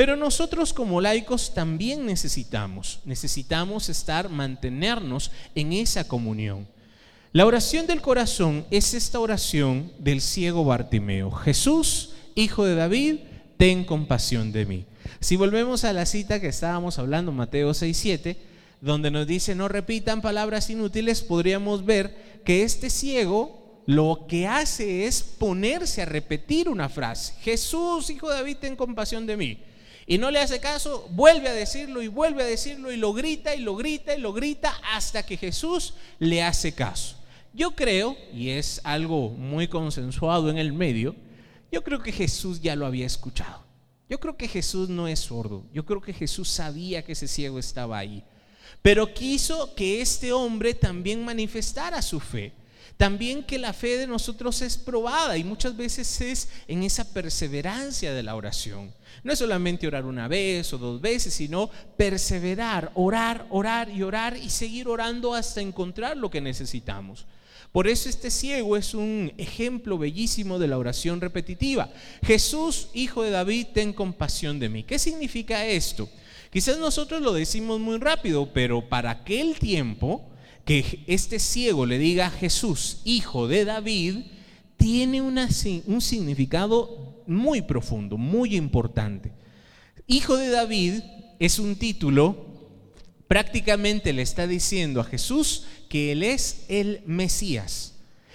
Pero 0.00 0.16
nosotros 0.16 0.72
como 0.72 1.02
laicos 1.02 1.52
también 1.52 2.06
necesitamos, 2.06 3.00
necesitamos 3.04 3.90
estar, 3.90 4.30
mantenernos 4.30 5.30
en 5.54 5.74
esa 5.74 6.08
comunión. 6.08 6.66
La 7.32 7.44
oración 7.44 7.86
del 7.86 8.00
corazón 8.00 8.64
es 8.70 8.94
esta 8.94 9.20
oración 9.20 9.92
del 9.98 10.22
ciego 10.22 10.64
Bartimeo. 10.64 11.30
Jesús, 11.30 12.14
hijo 12.34 12.64
de 12.64 12.76
David, 12.76 13.16
ten 13.58 13.84
compasión 13.84 14.52
de 14.52 14.64
mí. 14.64 14.86
Si 15.20 15.36
volvemos 15.36 15.84
a 15.84 15.92
la 15.92 16.06
cita 16.06 16.40
que 16.40 16.48
estábamos 16.48 16.98
hablando, 16.98 17.30
Mateo 17.30 17.74
6:7, 17.74 18.38
donde 18.80 19.10
nos 19.10 19.26
dice 19.26 19.54
no 19.54 19.68
repitan 19.68 20.22
palabras 20.22 20.70
inútiles, 20.70 21.20
podríamos 21.20 21.84
ver 21.84 22.40
que 22.46 22.62
este 22.62 22.88
ciego 22.88 23.82
lo 23.84 24.24
que 24.26 24.46
hace 24.46 25.04
es 25.04 25.22
ponerse 25.22 26.00
a 26.00 26.06
repetir 26.06 26.70
una 26.70 26.88
frase. 26.88 27.34
Jesús, 27.42 28.08
hijo 28.08 28.30
de 28.30 28.36
David, 28.36 28.56
ten 28.62 28.76
compasión 28.76 29.26
de 29.26 29.36
mí. 29.36 29.69
Y 30.10 30.18
no 30.18 30.32
le 30.32 30.40
hace 30.40 30.58
caso, 30.58 31.06
vuelve 31.12 31.48
a 31.48 31.52
decirlo 31.52 32.02
y 32.02 32.08
vuelve 32.08 32.42
a 32.42 32.46
decirlo 32.46 32.90
y 32.90 32.96
lo 32.96 33.12
grita 33.12 33.54
y 33.54 33.60
lo 33.60 33.76
grita 33.76 34.12
y 34.12 34.20
lo 34.20 34.32
grita 34.32 34.74
hasta 34.92 35.24
que 35.24 35.36
Jesús 35.36 35.94
le 36.18 36.42
hace 36.42 36.74
caso. 36.74 37.14
Yo 37.52 37.76
creo, 37.76 38.16
y 38.34 38.50
es 38.50 38.80
algo 38.82 39.28
muy 39.30 39.68
consensuado 39.68 40.50
en 40.50 40.58
el 40.58 40.72
medio, 40.72 41.14
yo 41.70 41.84
creo 41.84 42.02
que 42.02 42.10
Jesús 42.10 42.60
ya 42.60 42.74
lo 42.74 42.86
había 42.86 43.06
escuchado. 43.06 43.62
Yo 44.08 44.18
creo 44.18 44.36
que 44.36 44.48
Jesús 44.48 44.88
no 44.88 45.06
es 45.06 45.20
sordo. 45.20 45.64
Yo 45.72 45.86
creo 45.86 46.00
que 46.00 46.12
Jesús 46.12 46.48
sabía 46.48 47.04
que 47.04 47.12
ese 47.12 47.28
ciego 47.28 47.60
estaba 47.60 47.96
ahí. 47.96 48.24
Pero 48.82 49.14
quiso 49.14 49.76
que 49.76 50.00
este 50.00 50.32
hombre 50.32 50.74
también 50.74 51.24
manifestara 51.24 52.02
su 52.02 52.18
fe. 52.18 52.52
También 52.96 53.42
que 53.42 53.58
la 53.58 53.72
fe 53.72 53.96
de 53.96 54.06
nosotros 54.06 54.60
es 54.62 54.76
probada 54.76 55.36
y 55.38 55.44
muchas 55.44 55.76
veces 55.76 56.20
es 56.20 56.48
en 56.68 56.82
esa 56.82 57.12
perseverancia 57.12 58.12
de 58.12 58.22
la 58.22 58.36
oración. 58.36 58.92
No 59.22 59.32
es 59.32 59.38
solamente 59.38 59.86
orar 59.86 60.04
una 60.04 60.28
vez 60.28 60.72
o 60.72 60.78
dos 60.78 61.00
veces, 61.00 61.34
sino 61.34 61.70
perseverar, 61.96 62.90
orar, 62.94 63.46
orar 63.50 63.90
y 63.90 64.02
orar 64.02 64.36
y 64.36 64.50
seguir 64.50 64.88
orando 64.88 65.34
hasta 65.34 65.60
encontrar 65.60 66.16
lo 66.16 66.30
que 66.30 66.40
necesitamos. 66.40 67.26
Por 67.72 67.86
eso 67.86 68.08
este 68.08 68.30
ciego 68.30 68.76
es 68.76 68.94
un 68.94 69.32
ejemplo 69.38 69.96
bellísimo 69.96 70.58
de 70.58 70.66
la 70.66 70.78
oración 70.78 71.20
repetitiva. 71.20 71.90
Jesús, 72.22 72.88
hijo 72.94 73.22
de 73.22 73.30
David, 73.30 73.68
ten 73.72 73.92
compasión 73.92 74.58
de 74.58 74.68
mí. 74.68 74.82
¿Qué 74.82 74.98
significa 74.98 75.64
esto? 75.64 76.08
Quizás 76.50 76.78
nosotros 76.78 77.22
lo 77.22 77.32
decimos 77.32 77.78
muy 77.78 77.98
rápido, 77.98 78.52
pero 78.52 78.88
para 78.88 79.10
aquel 79.10 79.56
tiempo 79.58 80.29
que 80.64 81.04
este 81.06 81.38
ciego 81.38 81.86
le 81.86 81.98
diga 81.98 82.26
a 82.26 82.30
Jesús, 82.30 83.00
hijo 83.04 83.48
de 83.48 83.64
David, 83.64 84.16
tiene 84.76 85.20
un 85.20 86.00
significado 86.00 87.22
muy 87.26 87.62
profundo, 87.62 88.16
muy 88.16 88.56
importante. 88.56 89.32
Hijo 90.06 90.36
de 90.36 90.48
David 90.48 91.02
es 91.38 91.58
un 91.58 91.76
título, 91.76 92.46
prácticamente 93.28 94.12
le 94.12 94.22
está 94.22 94.46
diciendo 94.46 95.00
a 95.00 95.04
Jesús 95.04 95.64
que 95.88 96.12
Él 96.12 96.22
es 96.22 96.64
el 96.68 97.02
Mesías. 97.06 97.94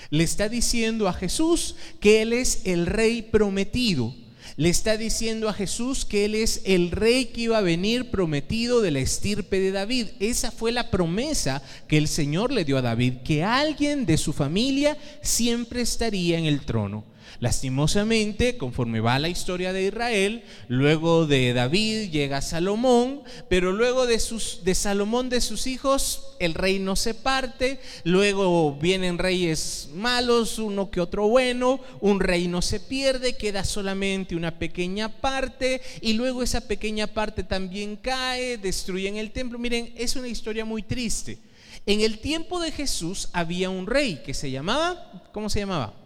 Le 0.09 0.23
está 0.23 0.49
diciendo 0.49 1.07
a 1.07 1.13
Jesús 1.13 1.75
que 1.99 2.21
Él 2.21 2.33
es 2.33 2.61
el 2.65 2.85
rey 2.85 3.21
prometido. 3.21 4.13
Le 4.57 4.69
está 4.69 4.95
diciendo 4.95 5.49
a 5.49 5.53
Jesús 5.53 6.05
que 6.05 6.23
Él 6.23 6.33
es 6.33 6.61
el 6.63 6.91
rey 6.91 7.25
que 7.25 7.41
iba 7.41 7.57
a 7.57 7.61
venir 7.61 8.09
prometido 8.09 8.79
de 8.79 8.91
la 8.91 8.99
estirpe 8.99 9.59
de 9.59 9.71
David. 9.71 10.07
Esa 10.21 10.49
fue 10.49 10.71
la 10.71 10.91
promesa 10.91 11.61
que 11.89 11.97
el 11.97 12.07
Señor 12.07 12.53
le 12.53 12.63
dio 12.63 12.77
a 12.77 12.81
David, 12.81 13.15
que 13.25 13.43
alguien 13.43 14.05
de 14.05 14.17
su 14.17 14.31
familia 14.31 14.97
siempre 15.21 15.81
estaría 15.81 16.37
en 16.37 16.45
el 16.45 16.61
trono. 16.61 17.03
Lastimosamente, 17.39 18.57
conforme 18.57 19.01
va 19.01 19.19
la 19.19 19.29
historia 19.29 19.73
de 19.73 19.87
Israel, 19.87 20.43
luego 20.67 21.25
de 21.25 21.53
David 21.53 22.09
llega 22.11 22.41
Salomón, 22.41 23.21
pero 23.49 23.71
luego 23.71 24.05
de, 24.05 24.21
de 24.63 24.75
Salomón, 24.75 25.29
de 25.29 25.41
sus 25.41 25.67
hijos, 25.67 26.35
el 26.39 26.53
reino 26.53 26.95
se 26.95 27.13
parte, 27.13 27.79
luego 28.03 28.75
vienen 28.75 29.17
reyes 29.17 29.89
malos, 29.93 30.59
uno 30.59 30.89
que 30.89 31.01
otro 31.01 31.27
bueno, 31.27 31.79
un 31.99 32.19
reino 32.19 32.61
se 32.61 32.79
pierde, 32.79 33.35
queda 33.35 33.63
solamente 33.65 34.35
una 34.35 34.57
pequeña 34.57 35.09
parte, 35.09 35.81
y 36.01 36.13
luego 36.13 36.41
esa 36.43 36.61
pequeña 36.61 37.07
parte 37.07 37.43
también 37.43 37.97
cae, 37.97 38.57
destruyen 38.57 39.17
el 39.17 39.31
templo. 39.31 39.59
Miren, 39.59 39.93
es 39.97 40.15
una 40.15 40.27
historia 40.27 40.63
muy 40.63 40.83
triste. 40.83 41.37
En 41.85 42.01
el 42.01 42.19
tiempo 42.19 42.59
de 42.59 42.71
Jesús 42.71 43.29
había 43.33 43.69
un 43.69 43.85
rey 43.85 44.21
que 44.25 44.33
se 44.33 44.49
llamaba, 44.49 45.29
¿cómo 45.33 45.49
se 45.49 45.59
llamaba? 45.59 46.04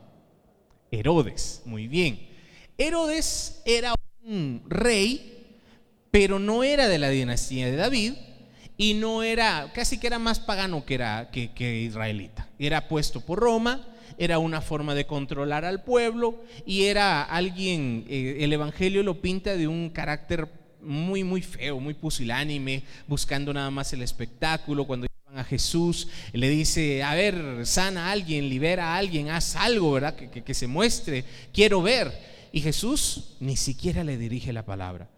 Herodes, 0.91 1.61
muy 1.65 1.87
bien. 1.87 2.27
Herodes 2.77 3.61
era 3.65 3.93
un 4.23 4.63
rey, 4.67 5.47
pero 6.11 6.39
no 6.39 6.63
era 6.63 6.87
de 6.87 6.97
la 6.97 7.09
dinastía 7.09 7.65
de 7.67 7.75
David 7.75 8.13
y 8.77 8.93
no 8.93 9.23
era, 9.23 9.71
casi 9.73 9.99
que 9.99 10.07
era 10.07 10.19
más 10.19 10.39
pagano 10.39 10.85
que, 10.85 10.95
era, 10.95 11.29
israelita. 11.33 12.47
Era 12.57 12.87
puesto 12.87 13.21
por 13.21 13.39
Roma, 13.39 13.85
era 14.17 14.39
una 14.39 14.61
forma 14.61 14.95
de 14.95 15.05
controlar 15.05 15.65
al 15.65 15.83
pueblo 15.83 16.43
y 16.65 16.83
era 16.85 17.23
alguien, 17.23 18.05
eh, 18.07 18.37
el 18.39 18.53
Evangelio 18.53 19.03
lo 19.03 19.21
pinta 19.21 19.55
de 19.55 19.67
un 19.67 19.89
carácter 19.89 20.47
muy, 20.81 21.23
muy 21.23 21.41
feo, 21.41 21.79
muy 21.79 21.93
pusilánime, 21.93 22.83
buscando 23.07 23.53
nada 23.53 23.69
más 23.69 23.91
el 23.93 24.01
espectáculo. 24.01 24.85
Cuando 24.85 25.07
a 25.35 25.43
Jesús, 25.43 26.07
le 26.33 26.49
dice, 26.49 27.03
a 27.03 27.13
ver, 27.13 27.65
sana 27.65 28.07
a 28.07 28.11
alguien, 28.11 28.49
libera 28.49 28.93
a 28.93 28.97
alguien, 28.97 29.29
haz 29.29 29.55
algo, 29.55 29.91
¿verdad? 29.91 30.15
Que, 30.15 30.43
que, 30.43 30.53
se 30.53 30.67
muestre, 30.67 31.23
quiero 31.53 31.81
ver. 31.81 32.11
Y 32.51 32.61
Jesús 32.61 33.35
ni 33.39 33.55
siquiera 33.55 34.03
le 34.03 34.17
dirige 34.17 34.53
la 34.53 34.65
palabra. 34.65 35.09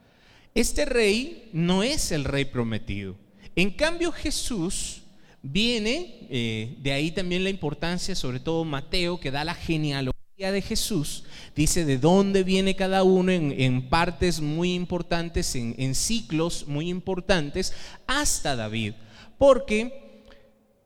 Este 0.53 0.85
rey 0.85 1.49
no 1.53 1.81
es 1.83 2.11
el 2.11 2.25
rey 2.25 2.45
prometido. 2.45 3.15
En 3.55 3.71
cambio 3.71 4.11
Jesús 4.11 5.03
viene, 5.41 6.27
eh, 6.29 6.75
de 6.79 6.91
ahí 6.91 7.11
también 7.11 7.43
la 7.43 7.49
importancia, 7.49 8.15
sobre 8.15 8.39
todo 8.39 8.65
Mateo, 8.65 9.19
que 9.19 9.31
da 9.31 9.43
la 9.45 9.55
genealogía 9.55 10.51
de 10.51 10.61
Jesús, 10.61 11.23
dice 11.55 11.85
de 11.85 11.97
dónde 11.97 12.43
viene 12.43 12.75
cada 12.75 13.03
uno 13.03 13.31
en, 13.31 13.89
partes 13.89 14.41
muy 14.41 14.73
importantes, 14.73 15.55
en, 15.55 15.75
en 15.77 15.95
ciclos 15.95 16.67
muy 16.67 16.89
importantes, 16.89 17.73
hasta 18.07 18.55
David. 18.55 18.93
Porque 19.41 20.21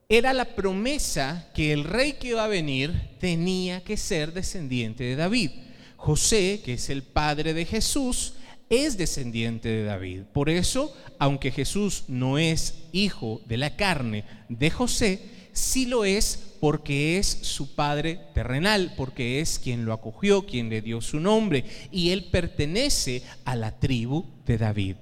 era 0.08 0.32
la 0.32 0.56
promesa 0.56 1.52
que 1.54 1.74
el 1.74 1.84
rey 1.84 2.14
que 2.14 2.30
iba 2.30 2.46
a 2.46 2.48
venir 2.48 3.18
tenía 3.20 3.84
que 3.84 3.98
ser 3.98 4.32
descendiente 4.32 5.04
de 5.04 5.18
David. 5.18 5.52
José, 5.98 6.62
que 6.64 6.76
es 6.76 6.90
el 6.90 7.04
padre 7.04 7.54
de 7.54 7.66
Jesús, 7.66 8.36
es 8.70 8.96
descendiente 8.96 9.68
de 9.68 9.84
David. 9.84 10.22
Por 10.32 10.50
eso, 10.50 10.96
aunque 11.20 11.52
Jesús 11.52 12.06
no 12.08 12.38
es 12.38 12.86
hijo 12.94 13.42
de 13.46 13.58
la 13.58 13.76
carne 13.76 14.24
de 14.48 14.70
José, 14.70 15.20
sí 15.52 15.86
lo 15.86 16.06
es 16.06 16.56
porque 16.62 17.18
es 17.18 17.28
su 17.28 17.76
padre 17.76 18.22
terrenal, 18.34 18.94
porque 18.96 19.42
es 19.42 19.60
quien 19.60 19.84
lo 19.84 19.92
acogió, 19.92 20.46
quien 20.46 20.70
le 20.70 20.82
dio 20.82 21.02
su 21.02 21.20
nombre, 21.20 21.66
y 21.92 22.12
él 22.12 22.30
pertenece 22.32 23.22
a 23.44 23.58
la 23.58 23.78
tribu 23.78 24.24
de 24.46 24.58
David. 24.58 24.96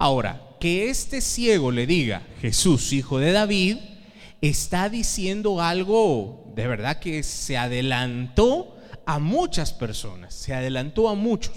Ahora, 0.00 0.56
que 0.58 0.88
este 0.88 1.20
ciego 1.20 1.70
le 1.70 1.86
diga, 1.86 2.22
Jesús, 2.40 2.94
hijo 2.94 3.18
de 3.18 3.32
David, 3.32 3.76
está 4.40 4.88
diciendo 4.88 5.60
algo 5.60 6.50
de 6.54 6.66
verdad 6.66 7.00
que 7.00 7.22
se 7.22 7.58
adelantó 7.58 8.78
a 9.04 9.18
muchas 9.18 9.74
personas, 9.74 10.32
se 10.32 10.54
adelantó 10.54 11.10
a 11.10 11.14
muchos. 11.14 11.54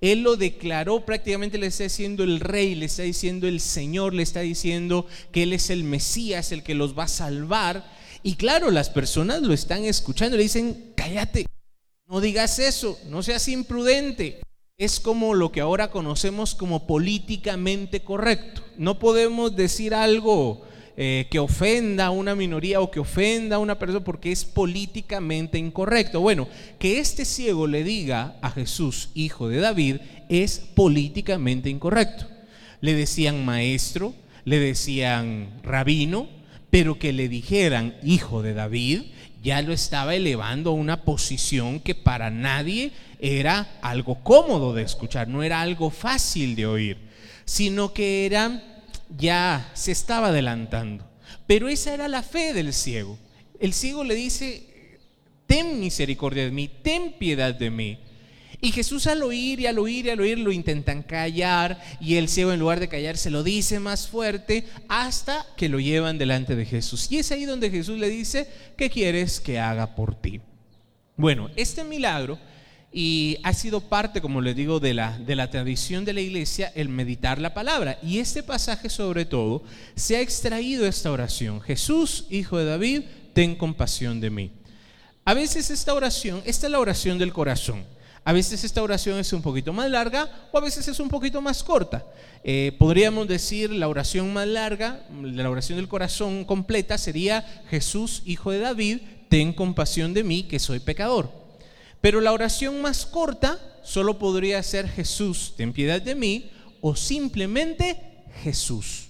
Él 0.00 0.22
lo 0.22 0.36
declaró, 0.36 1.04
prácticamente 1.04 1.58
le 1.58 1.66
está 1.66 1.82
diciendo 1.82 2.22
el 2.22 2.38
rey, 2.38 2.76
le 2.76 2.86
está 2.86 3.02
diciendo 3.02 3.48
el 3.48 3.58
Señor, 3.58 4.14
le 4.14 4.22
está 4.22 4.42
diciendo 4.42 5.08
que 5.32 5.42
Él 5.42 5.52
es 5.52 5.68
el 5.68 5.82
Mesías, 5.82 6.52
el 6.52 6.62
que 6.62 6.76
los 6.76 6.96
va 6.96 7.04
a 7.04 7.08
salvar. 7.08 7.84
Y 8.22 8.36
claro, 8.36 8.70
las 8.70 8.90
personas 8.90 9.42
lo 9.42 9.52
están 9.52 9.84
escuchando, 9.84 10.36
le 10.36 10.44
dicen, 10.44 10.92
cállate, 10.94 11.46
no 12.06 12.20
digas 12.20 12.60
eso, 12.60 12.96
no 13.08 13.24
seas 13.24 13.48
imprudente. 13.48 14.40
Es 14.82 14.98
como 14.98 15.34
lo 15.34 15.52
que 15.52 15.60
ahora 15.60 15.92
conocemos 15.92 16.56
como 16.56 16.88
políticamente 16.88 18.00
correcto. 18.00 18.64
No 18.76 18.98
podemos 18.98 19.54
decir 19.54 19.94
algo 19.94 20.62
eh, 20.96 21.28
que 21.30 21.38
ofenda 21.38 22.06
a 22.06 22.10
una 22.10 22.34
minoría 22.34 22.80
o 22.80 22.90
que 22.90 22.98
ofenda 22.98 23.54
a 23.54 23.58
una 23.60 23.78
persona 23.78 24.02
porque 24.02 24.32
es 24.32 24.44
políticamente 24.44 25.56
incorrecto. 25.56 26.18
Bueno, 26.18 26.48
que 26.80 26.98
este 26.98 27.24
ciego 27.24 27.68
le 27.68 27.84
diga 27.84 28.40
a 28.42 28.50
Jesús, 28.50 29.10
hijo 29.14 29.48
de 29.48 29.58
David, 29.58 29.98
es 30.28 30.58
políticamente 30.58 31.70
incorrecto. 31.70 32.26
Le 32.80 32.94
decían 32.94 33.44
maestro, 33.44 34.14
le 34.44 34.58
decían 34.58 35.60
rabino, 35.62 36.26
pero 36.70 36.98
que 36.98 37.12
le 37.12 37.28
dijeran 37.28 37.94
hijo 38.02 38.42
de 38.42 38.54
David, 38.54 39.02
ya 39.42 39.60
lo 39.62 39.72
estaba 39.72 40.14
elevando 40.14 40.70
a 40.70 40.74
una 40.74 41.02
posición 41.02 41.80
que 41.80 41.94
para 41.94 42.30
nadie 42.30 42.92
era 43.18 43.78
algo 43.82 44.22
cómodo 44.22 44.72
de 44.72 44.82
escuchar, 44.82 45.28
no 45.28 45.42
era 45.42 45.60
algo 45.60 45.90
fácil 45.90 46.54
de 46.54 46.66
oír, 46.66 46.98
sino 47.44 47.92
que 47.92 48.26
era 48.26 48.62
ya 49.16 49.70
se 49.74 49.92
estaba 49.92 50.28
adelantando. 50.28 51.04
Pero 51.46 51.68
esa 51.68 51.92
era 51.92 52.08
la 52.08 52.22
fe 52.22 52.52
del 52.52 52.72
ciego. 52.72 53.18
El 53.58 53.72
ciego 53.72 54.04
le 54.04 54.14
dice, 54.14 54.98
ten 55.46 55.80
misericordia 55.80 56.44
de 56.44 56.50
mí, 56.50 56.70
ten 56.82 57.12
piedad 57.18 57.54
de 57.54 57.70
mí. 57.70 57.98
Y 58.64 58.70
Jesús 58.70 59.08
al 59.08 59.24
oír 59.24 59.58
y 59.58 59.66
al 59.66 59.80
oír 59.80 60.06
y 60.06 60.10
al 60.10 60.20
oír 60.20 60.38
lo 60.38 60.52
intentan 60.52 61.02
callar 61.02 61.82
y 62.00 62.14
el 62.14 62.28
ciego 62.28 62.52
en 62.52 62.60
lugar 62.60 62.78
de 62.78 62.88
callar 62.88 63.16
se 63.16 63.28
lo 63.28 63.42
dice 63.42 63.80
más 63.80 64.06
fuerte 64.06 64.68
hasta 64.88 65.44
que 65.56 65.68
lo 65.68 65.80
llevan 65.80 66.16
delante 66.16 66.54
de 66.54 66.64
Jesús. 66.64 67.10
Y 67.10 67.18
es 67.18 67.32
ahí 67.32 67.44
donde 67.44 67.70
Jesús 67.70 67.98
le 67.98 68.08
dice, 68.08 68.48
¿qué 68.76 68.88
quieres 68.88 69.40
que 69.40 69.58
haga 69.58 69.96
por 69.96 70.14
ti? 70.14 70.40
Bueno, 71.16 71.50
este 71.56 71.82
milagro 71.82 72.38
y 72.92 73.38
ha 73.42 73.52
sido 73.52 73.80
parte, 73.80 74.20
como 74.20 74.40
les 74.40 74.54
digo, 74.54 74.78
de 74.78 74.94
la, 74.94 75.18
de 75.18 75.34
la 75.34 75.50
tradición 75.50 76.04
de 76.04 76.12
la 76.12 76.20
iglesia 76.20 76.70
el 76.76 76.88
meditar 76.88 77.40
la 77.40 77.54
palabra. 77.54 77.98
Y 78.00 78.20
este 78.20 78.44
pasaje 78.44 78.88
sobre 78.90 79.24
todo 79.24 79.64
se 79.96 80.16
ha 80.16 80.20
extraído 80.20 80.86
esta 80.86 81.10
oración. 81.10 81.60
Jesús, 81.62 82.26
hijo 82.30 82.58
de 82.58 82.66
David, 82.66 83.02
ten 83.32 83.56
compasión 83.56 84.20
de 84.20 84.30
mí. 84.30 84.52
A 85.24 85.34
veces 85.34 85.68
esta 85.70 85.94
oración, 85.94 86.42
esta 86.44 86.68
es 86.68 86.70
la 86.70 86.78
oración 86.78 87.18
del 87.18 87.32
corazón. 87.32 87.84
A 88.24 88.32
veces 88.32 88.62
esta 88.62 88.82
oración 88.82 89.18
es 89.18 89.32
un 89.32 89.42
poquito 89.42 89.72
más 89.72 89.90
larga 89.90 90.48
o 90.52 90.58
a 90.58 90.60
veces 90.60 90.86
es 90.86 91.00
un 91.00 91.08
poquito 91.08 91.40
más 91.40 91.64
corta. 91.64 92.06
Eh, 92.44 92.76
podríamos 92.78 93.26
decir 93.26 93.70
la 93.70 93.88
oración 93.88 94.32
más 94.32 94.46
larga, 94.46 95.04
la 95.10 95.50
oración 95.50 95.76
del 95.76 95.88
corazón 95.88 96.44
completa 96.44 96.98
sería 96.98 97.64
Jesús, 97.68 98.22
hijo 98.24 98.52
de 98.52 98.60
David, 98.60 98.98
ten 99.28 99.52
compasión 99.52 100.14
de 100.14 100.22
mí 100.22 100.44
que 100.44 100.60
soy 100.60 100.78
pecador. 100.78 101.32
Pero 102.00 102.20
la 102.20 102.32
oración 102.32 102.80
más 102.80 103.06
corta 103.06 103.58
solo 103.82 104.18
podría 104.18 104.62
ser 104.62 104.88
Jesús, 104.88 105.54
ten 105.56 105.72
piedad 105.72 106.00
de 106.00 106.14
mí 106.14 106.50
o 106.80 106.94
simplemente 106.94 108.24
Jesús. 108.42 109.08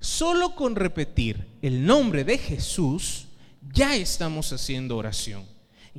Solo 0.00 0.56
con 0.56 0.74
repetir 0.74 1.46
el 1.62 1.84
nombre 1.86 2.24
de 2.24 2.38
Jesús 2.38 3.26
ya 3.72 3.94
estamos 3.94 4.52
haciendo 4.52 4.96
oración. 4.96 5.44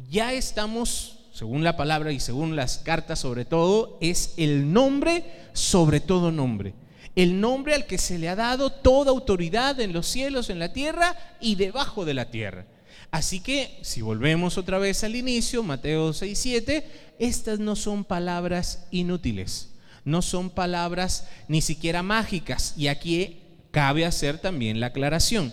Ya 0.09 0.33
estamos 0.33 1.20
según 1.31 1.63
la 1.63 1.77
palabra 1.77 2.11
y 2.11 2.19
según 2.19 2.55
las 2.55 2.79
cartas 2.79 3.19
sobre 3.19 3.45
todo, 3.45 3.97
es 4.01 4.33
el 4.37 4.73
nombre 4.73 5.23
sobre 5.53 5.99
todo 5.99 6.31
nombre. 6.31 6.73
El 7.15 7.41
nombre 7.41 7.73
al 7.73 7.85
que 7.85 7.97
se 7.97 8.17
le 8.17 8.29
ha 8.29 8.35
dado 8.35 8.71
toda 8.71 9.11
autoridad 9.11 9.79
en 9.79 9.93
los 9.93 10.07
cielos, 10.07 10.49
en 10.49 10.59
la 10.59 10.73
tierra 10.73 11.15
y 11.39 11.55
debajo 11.55 12.05
de 12.05 12.13
la 12.13 12.31
tierra. 12.31 12.65
Así 13.11 13.41
que, 13.41 13.79
si 13.81 14.01
volvemos 14.01 14.57
otra 14.57 14.77
vez 14.77 15.03
al 15.03 15.15
inicio, 15.15 15.63
Mateo 15.63 16.13
6, 16.13 16.39
7, 16.39 16.87
estas 17.19 17.59
no 17.59 17.75
son 17.75 18.05
palabras 18.05 18.87
inútiles, 18.91 19.69
no 20.05 20.21
son 20.21 20.49
palabras 20.49 21.27
ni 21.49 21.61
siquiera 21.61 22.03
mágicas. 22.03 22.73
Y 22.77 22.87
aquí 22.87 23.41
cabe 23.71 24.05
hacer 24.05 24.37
también 24.37 24.79
la 24.79 24.87
aclaración. 24.87 25.51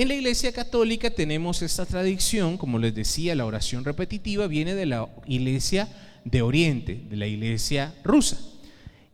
En 0.00 0.08
la 0.08 0.14
Iglesia 0.14 0.50
Católica 0.50 1.10
tenemos 1.10 1.60
esta 1.60 1.84
tradición, 1.84 2.56
como 2.56 2.78
les 2.78 2.94
decía, 2.94 3.34
la 3.34 3.44
oración 3.44 3.84
repetitiva 3.84 4.46
viene 4.46 4.74
de 4.74 4.86
la 4.86 5.10
Iglesia 5.26 5.90
de 6.24 6.40
Oriente, 6.40 7.04
de 7.10 7.16
la 7.18 7.26
Iglesia 7.26 7.92
rusa. 8.02 8.38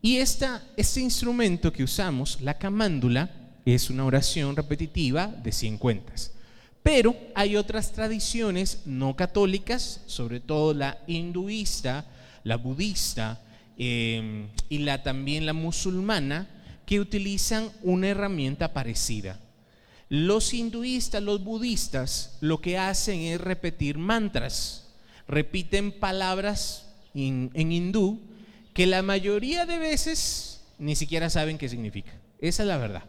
Y 0.00 0.19
esta, 0.19 0.62
este 0.76 1.00
instrumento 1.00 1.73
que 1.73 1.83
usamos, 1.83 2.40
la 2.40 2.57
camándula, 2.57 3.28
es 3.64 3.90
una 3.90 4.05
oración 4.05 4.55
repetitiva 4.55 5.26
de 5.26 5.50
100 5.50 5.78
cuentas. 5.78 6.31
Pero 6.85 7.16
hay 7.35 7.57
otras 7.57 7.90
tradiciones 7.90 8.83
no 8.87 9.16
católicas, 9.16 10.02
sobre 10.07 10.38
todo 10.38 10.73
la 10.73 10.99
hinduista, 11.09 12.07
la 12.45 12.59
budista 12.59 13.40
eh, 13.76 14.47
y 14.69 14.78
la, 14.78 15.02
también 15.02 15.47
la 15.47 15.52
musulmana, 15.52 16.49
que 16.87 17.00
utilizan 17.00 17.71
una 17.83 18.07
herramienta 18.07 18.73
parecida. 18.73 19.40
Los 20.09 20.55
hinduistas, 20.55 21.23
los 21.23 21.43
budistas, 21.43 22.39
lo 22.41 22.61
que 22.61 22.79
hacen 22.79 23.21
es 23.21 23.41
repetir 23.41 23.99
mantras, 23.99 24.89
repiten 25.27 25.91
palabras 25.91 26.87
en, 27.15 27.51
hindú 27.55 28.21
que 28.73 28.87
la 28.87 29.03
mayoría 29.03 29.67
de 29.67 29.79
veces 29.79 30.65
ni 30.79 30.95
siquiera 30.95 31.29
saben 31.29 31.59
qué 31.59 31.69
significa. 31.69 32.13
Esa 32.39 32.63
es 32.63 32.69
la 32.69 32.77
verdad. 32.77 33.05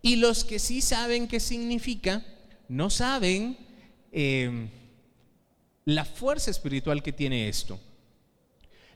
Y 0.00 0.16
los 0.16 0.44
que 0.44 0.58
sí 0.58 0.80
saben 0.80 1.26
qué 1.26 1.40
significa, 1.40 2.24
no 2.68 2.90
saben 2.90 3.56
eh, 4.12 4.68
la 5.84 6.04
fuerza 6.04 6.50
espiritual 6.50 7.02
que 7.02 7.12
tiene 7.12 7.48
esto. 7.48 7.80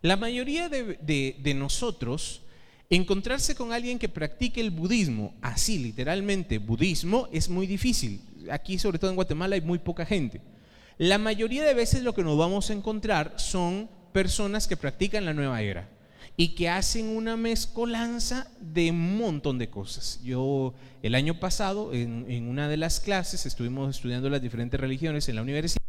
La 0.02 0.16
mayoría 0.16 0.68
de 0.68 1.54
nosotros 1.56 2.42
Encontrarse 2.88 3.57
con 3.57 3.73
alguien 3.73 3.99
que 3.99 4.09
practique 4.09 4.61
el 4.61 4.71
budismo, 4.71 5.35
así 5.43 5.78
literalmente 5.78 6.59
budismo, 6.59 7.28
es 7.33 7.49
muy 7.49 7.66
difícil. 7.66 8.21
Aquí, 8.50 8.78
sobre 8.78 8.99
todo 8.99 9.11
en 9.11 9.16
Guatemala, 9.16 9.57
hay 9.57 9.61
muy 9.61 9.78
poca 9.78 10.07
gente. 10.07 10.40
La 10.99 11.19
mayoría 11.19 11.64
de 11.64 11.75
veces 11.75 12.02
lo 12.02 12.14
que 12.14 12.23
nos 12.23 12.38
vamos 12.38 12.71
a 12.71 12.75
encontrar 12.75 13.35
son 13.37 13.90
personas 14.12 14.69
que 14.69 14.76
practican 14.76 15.25
la 15.25 15.35
nueva 15.35 15.61
era 15.62 15.88
y 16.37 16.55
que 16.55 16.69
hacen 16.69 17.09
una 17.09 17.37
mezcolanza 17.37 18.47
de 18.61 18.90
un 18.90 19.19
montón 19.19 19.59
de 19.59 19.69
cosas. 19.69 20.21
Yo 20.23 20.75
el 21.02 21.14
año 21.14 21.40
pasado 21.40 21.93
en, 21.93 22.49
una 22.49 22.69
de 22.69 22.76
las 22.76 23.00
clases 23.00 23.47
estuvimos 23.47 23.97
estudiando 23.97 24.31
las 24.31 24.43
diferentes 24.43 24.79
religiones 24.79 25.29
en 25.29 25.37
la 25.37 25.42
universidad 25.42 25.86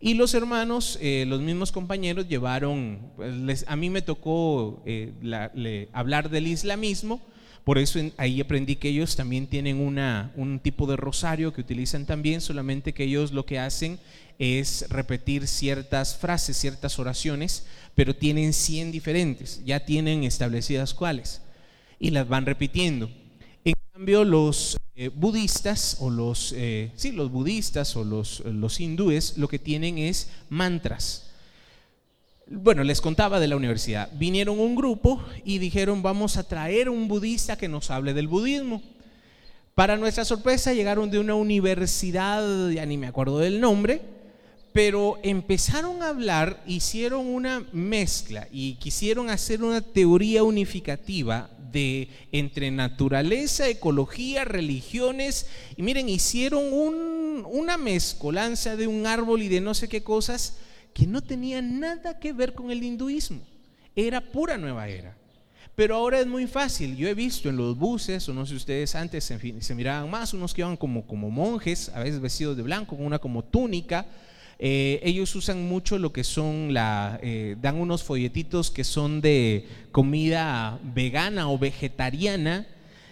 y 0.00 0.14
los 0.14 0.34
hermanos, 0.34 0.98
eh, 1.00 1.24
los 1.26 1.40
mismos 1.40 1.72
compañeros 1.72 2.28
llevaron, 2.28 3.12
pues, 3.16 3.64
a 3.66 3.76
mí 3.76 3.90
me 3.90 4.02
tocó 4.02 4.82
eh, 4.86 5.88
hablar 5.92 6.30
del 6.30 6.46
islamismo, 6.46 7.20
por 7.64 7.78
eso 7.78 8.00
ahí 8.16 8.40
aprendí 8.40 8.76
que 8.76 8.88
ellos 8.88 9.16
también 9.16 9.46
tienen 9.46 9.78
una, 9.78 10.32
un 10.36 10.60
tipo 10.60 10.86
de 10.86 10.96
rosario 10.96 11.52
que 11.52 11.60
utilizan 11.60 12.06
también, 12.06 12.40
solamente 12.40 12.94
que 12.94 13.04
ellos 13.04 13.32
lo 13.32 13.44
que 13.44 13.58
hacen 13.58 13.98
es 14.38 14.86
repetir 14.88 15.46
ciertas 15.46 16.16
frases, 16.16 16.56
ciertas 16.56 16.98
oraciones, 16.98 17.66
pero 17.94 18.14
tienen 18.14 18.52
100 18.52 18.92
diferentes, 18.92 19.62
ya 19.64 19.84
tienen 19.84 20.24
establecidas 20.24 20.94
cuáles, 20.94 21.42
y 21.98 22.10
las 22.10 22.28
van 22.28 22.46
repitiendo. 22.46 23.10
Cambio, 23.98 24.22
los 24.24 24.78
eh, 24.94 25.10
budistas 25.12 25.96
o 25.98 26.08
los, 26.08 26.54
eh, 26.56 26.92
sí, 26.94 27.10
los 27.10 27.32
budistas 27.32 27.96
o 27.96 28.04
los, 28.04 28.44
los 28.44 28.78
hindúes 28.78 29.36
lo 29.38 29.48
que 29.48 29.58
tienen 29.58 29.98
es 29.98 30.28
mantras. 30.50 31.32
Bueno, 32.46 32.84
les 32.84 33.00
contaba 33.00 33.40
de 33.40 33.48
la 33.48 33.56
universidad. 33.56 34.08
Vinieron 34.12 34.60
un 34.60 34.76
grupo 34.76 35.20
y 35.44 35.58
dijeron, 35.58 36.00
vamos 36.00 36.36
a 36.36 36.44
traer 36.44 36.88
un 36.88 37.08
budista 37.08 37.58
que 37.58 37.66
nos 37.66 37.90
hable 37.90 38.14
del 38.14 38.28
budismo. 38.28 38.84
Para 39.74 39.96
nuestra 39.96 40.24
sorpresa 40.24 40.72
llegaron 40.74 41.10
de 41.10 41.18
una 41.18 41.34
universidad, 41.34 42.70
ya 42.70 42.86
ni 42.86 42.98
me 42.98 43.08
acuerdo 43.08 43.40
del 43.40 43.60
nombre, 43.60 44.00
pero 44.72 45.18
empezaron 45.24 46.04
a 46.04 46.10
hablar, 46.10 46.62
hicieron 46.68 47.26
una 47.26 47.66
mezcla 47.72 48.46
y 48.52 48.74
quisieron 48.74 49.28
hacer 49.28 49.64
una 49.64 49.80
teoría 49.80 50.44
unificativa 50.44 51.50
de 51.70 52.08
entre 52.32 52.70
naturaleza, 52.70 53.68
ecología, 53.68 54.44
religiones. 54.44 55.46
Y 55.76 55.82
miren, 55.82 56.08
hicieron 56.08 56.64
una 57.46 57.76
mezcolanza 57.76 58.76
de 58.76 58.86
un 58.86 59.06
árbol 59.06 59.42
y 59.42 59.48
de 59.48 59.60
no 59.60 59.74
sé 59.74 59.88
qué 59.88 60.02
cosas 60.02 60.58
que 60.94 61.06
no 61.06 61.22
tenía 61.22 61.62
nada 61.62 62.18
que 62.18 62.32
ver 62.32 62.54
con 62.54 62.70
el 62.70 62.82
hinduismo. 62.82 63.40
Era 63.94 64.20
pura 64.20 64.58
nueva 64.58 64.88
era. 64.88 65.16
Pero 65.74 65.94
ahora 65.94 66.18
es 66.18 66.26
muy 66.26 66.46
fácil. 66.48 66.96
Yo 66.96 67.08
he 67.08 67.14
visto 67.14 67.48
en 67.48 67.56
los 67.56 67.78
buses, 67.78 68.28
o 68.28 68.34
no 68.34 68.46
sé 68.46 68.56
ustedes 68.56 68.96
antes 68.96 69.22
se, 69.22 69.62
se 69.62 69.74
miraban 69.76 70.10
más, 70.10 70.34
unos 70.34 70.52
que 70.52 70.62
iban 70.62 70.76
como, 70.76 71.06
como 71.06 71.30
monjes, 71.30 71.88
a 71.90 72.00
veces 72.00 72.20
vestidos 72.20 72.56
de 72.56 72.64
blanco, 72.64 72.96
con 72.96 73.06
una 73.06 73.20
como 73.20 73.44
túnica 73.44 74.04
eh, 74.60 75.00
ellos 75.04 75.34
usan 75.36 75.68
mucho 75.68 75.98
lo 75.98 76.12
que 76.12 76.24
son 76.24 76.74
la, 76.74 77.20
eh, 77.22 77.56
dan 77.60 77.76
unos 77.76 78.02
folletitos 78.02 78.72
que 78.72 78.82
son 78.82 79.20
de 79.20 79.66
comida 79.92 80.80
vegana 80.82 81.48
o 81.48 81.58
vegetariana. 81.58 82.66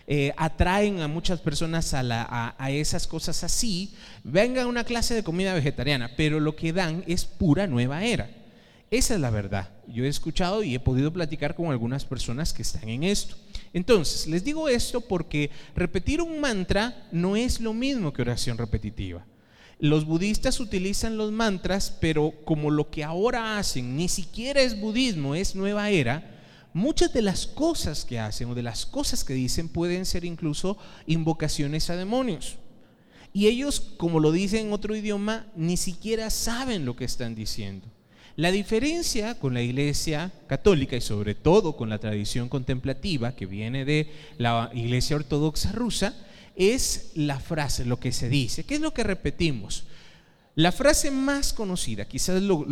Eh, 0.08 0.32
atraen 0.36 1.00
a 1.00 1.08
muchas 1.08 1.40
personas 1.40 1.92
a, 1.92 2.54
a, 2.56 2.70
esas 2.70 3.08
cosas 3.08 3.42
así, 3.42 3.92
venga 4.22 4.64
una 4.68 4.84
clase 4.84 5.14
de 5.14 5.24
comida 5.24 5.52
vegetariana, 5.52 6.12
pero 6.16 6.38
lo 6.38 6.54
que 6.54 6.72
dan 6.72 7.02
es 7.08 7.24
pura 7.24 7.66
nueva 7.66 8.04
era. 8.04 8.30
Esa 8.88 9.14
es 9.14 9.20
la 9.20 9.30
verdad. 9.30 9.68
Yo 9.88 10.04
he 10.04 10.08
escuchado 10.08 10.62
y 10.62 10.76
he 10.76 10.80
podido 10.80 11.12
platicar 11.12 11.56
con 11.56 11.72
algunas 11.72 12.04
personas 12.04 12.52
que 12.52 12.62
están 12.62 12.88
en 12.88 13.02
esto. 13.02 13.34
Entonces, 13.72 14.28
les 14.28 14.44
digo 14.44 14.68
esto 14.68 15.00
porque 15.00 15.50
repetir 15.74 16.22
un 16.22 16.40
mantra 16.40 17.08
no 17.10 17.34
es 17.34 17.60
lo 17.60 17.74
mismo 17.74 18.12
que 18.12 18.22
oración 18.22 18.58
repetitiva. 18.58 19.26
Los 19.78 20.06
budistas 20.06 20.58
utilizan 20.58 21.18
los 21.18 21.32
mantras, 21.32 21.94
pero 22.00 22.32
como 22.44 22.70
lo 22.70 22.90
que 22.90 23.04
ahora 23.04 23.58
hacen 23.58 23.96
ni 23.96 24.08
siquiera 24.08 24.62
es 24.62 24.80
budismo, 24.80 25.34
es 25.34 25.54
nueva 25.54 25.90
era, 25.90 26.34
muchas 26.72 27.12
de 27.12 27.20
las 27.20 27.46
cosas 27.46 28.06
que 28.06 28.18
hacen 28.18 28.48
o 28.48 28.54
de 28.54 28.62
las 28.62 28.86
cosas 28.86 29.22
que 29.22 29.34
dicen 29.34 29.68
pueden 29.68 30.06
ser 30.06 30.24
incluso 30.24 30.78
invocaciones 31.06 31.90
a 31.90 31.96
demonios. 31.96 32.56
Y 33.34 33.48
ellos, 33.48 33.80
como 33.98 34.18
lo 34.18 34.32
dicen 34.32 34.68
en 34.68 34.72
otro 34.72 34.96
idioma, 34.96 35.46
ni 35.56 35.76
siquiera 35.76 36.30
saben 36.30 36.86
lo 36.86 36.96
que 36.96 37.04
están 37.04 37.34
diciendo. 37.34 37.86
La 38.34 38.50
diferencia 38.50 39.38
con 39.38 39.52
la 39.52 39.62
Iglesia 39.62 40.32
católica 40.46 40.96
y 40.96 41.02
sobre 41.02 41.34
todo 41.34 41.76
con 41.76 41.90
la 41.90 41.98
tradición 41.98 42.48
contemplativa 42.48 43.34
que 43.34 43.44
viene 43.44 43.84
de 43.84 44.10
la 44.38 44.70
Iglesia 44.74 45.16
ortodoxa 45.16 45.72
rusa 45.72 46.14
es 46.56 47.12
la 47.14 47.38
frase, 47.38 47.84
lo 47.84 48.00
que 48.00 48.12
se 48.12 48.28
dice. 48.28 48.64
¿Qué 48.64 48.76
es 48.76 48.80
lo 48.80 48.94
que 48.94 49.04
repetimos? 49.04 49.84
La 50.54 50.72
frase 50.72 51.10
más 51.10 51.52
conocida, 51.52 52.06
quizás 52.06 52.42
lo, 52.42 52.64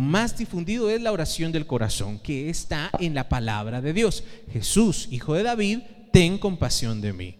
más 0.00 0.38
difundido, 0.38 0.88
es 0.88 1.02
la 1.02 1.10
oración 1.10 1.50
del 1.50 1.66
corazón, 1.66 2.20
que 2.20 2.48
está 2.48 2.92
en 3.00 3.14
la 3.14 3.28
palabra 3.28 3.80
de 3.80 3.92
Dios. 3.92 4.22
Jesús, 4.52 5.08
hijo 5.10 5.34
de 5.34 5.42
David, 5.42 5.80
ten 6.12 6.38
compasión 6.38 7.00
de 7.00 7.12
mí. 7.12 7.34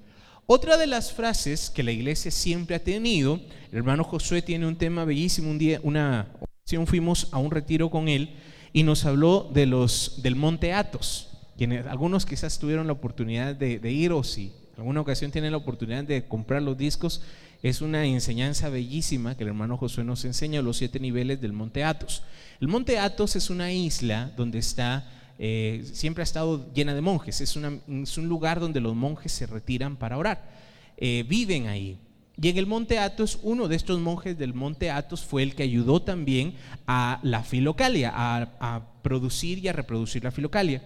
Otra 0.47 0.77
de 0.77 0.89
las 0.89 1.13
frases 1.13 1.71
que 1.71 1.85
la 1.85 1.93
iglesia 1.93 2.33
siempre 2.33 2.75
ha 2.75 2.83
tenido, 2.83 3.41
el 3.71 3.79
hermano 3.79 4.03
Josué 4.03 4.43
tiene 4.43 4.67
un 4.67 4.75
tema 4.75 5.05
bellísimo, 5.05 5.49
un 5.49 5.59
día, 5.59 5.79
una 5.85 6.33
ocasión 6.41 6.89
fuimos 6.89 7.29
a 7.31 7.39
un 7.39 7.53
retiro 7.53 7.89
con 7.89 8.09
él 8.09 8.35
y 8.73 8.83
nos 8.83 9.05
habló 9.05 9.53
de 9.55 9.67
los, 9.67 10.21
del 10.21 10.35
monte 10.35 10.73
Atos. 10.73 11.29
Quienes, 11.57 11.87
algunos 11.87 12.27
quizás 12.27 12.59
tuvieron 12.59 12.89
la 12.89 12.95
oportunidad 12.95 13.55
de, 13.55 13.79
de 13.79 13.93
ir 13.93 14.11
o 14.11 14.25
si 14.25 14.53
alguna 14.83 15.01
ocasión 15.01 15.31
tienen 15.31 15.53
la 15.53 15.59
oportunidad 15.59 16.03
de 16.03 16.25
comprar 16.25 16.61
los 16.61 16.77
discos, 16.77 17.23
es 17.63 17.83
una 17.83 18.05
enseñanza 18.05 18.69
bellísima 18.69 19.37
que 19.37 19.45
el 19.45 19.51
hermano 19.51 19.77
Josué 19.77 20.03
nos 20.03 20.25
enseña, 20.25 20.61
los 20.61 20.79
siete 20.79 20.99
niveles 20.99 21.41
del 21.41 21.53
Monte 21.53 21.85
Athos. 21.85 22.25
El 22.61 22.67
Monte 22.67 22.99
Athos 22.99 23.37
es 23.37 23.49
una 23.49 23.73
isla 23.73 24.33
donde 24.37 24.59
está, 24.59 25.09
eh, 25.39 25.89
siempre 25.93 26.23
ha 26.23 26.25
estado 26.25 26.73
llena 26.75 26.95
de 26.95 27.01
monjes, 27.01 27.41
es, 27.41 27.55
un 27.55 28.29
lugar 28.29 28.59
donde 28.59 28.81
los 28.81 28.97
monjes 28.97 29.31
se 29.31 29.47
retiran 29.47 29.97
para 29.97 30.19
orar, 30.19 30.51
eh, 30.97 31.25
viven 31.29 31.69
ahí. 31.69 31.97
Y 32.41 32.49
en 32.49 32.59
el 32.59 32.67
Monte 32.67 32.99
Athos, 32.99 33.39
uno 33.45 33.69
de 33.69 33.77
estos 33.77 34.01
monjes 34.01 34.37
del 34.37 34.53
Monte 34.53 34.91
Athos 34.91 35.23
fue 35.23 35.45
el 35.45 35.55
que 35.55 35.63
ayudó 35.63 36.03
también 36.03 36.55
a 36.89 37.21
la 37.23 37.45
filocalia, 37.45 38.11
a, 38.13 38.49
a 38.59 38.83
producir 39.03 39.59
y 39.59 39.69
a 39.69 39.73
reproducir 39.73 40.25
la 40.25 40.33
filocalia. 40.33 40.83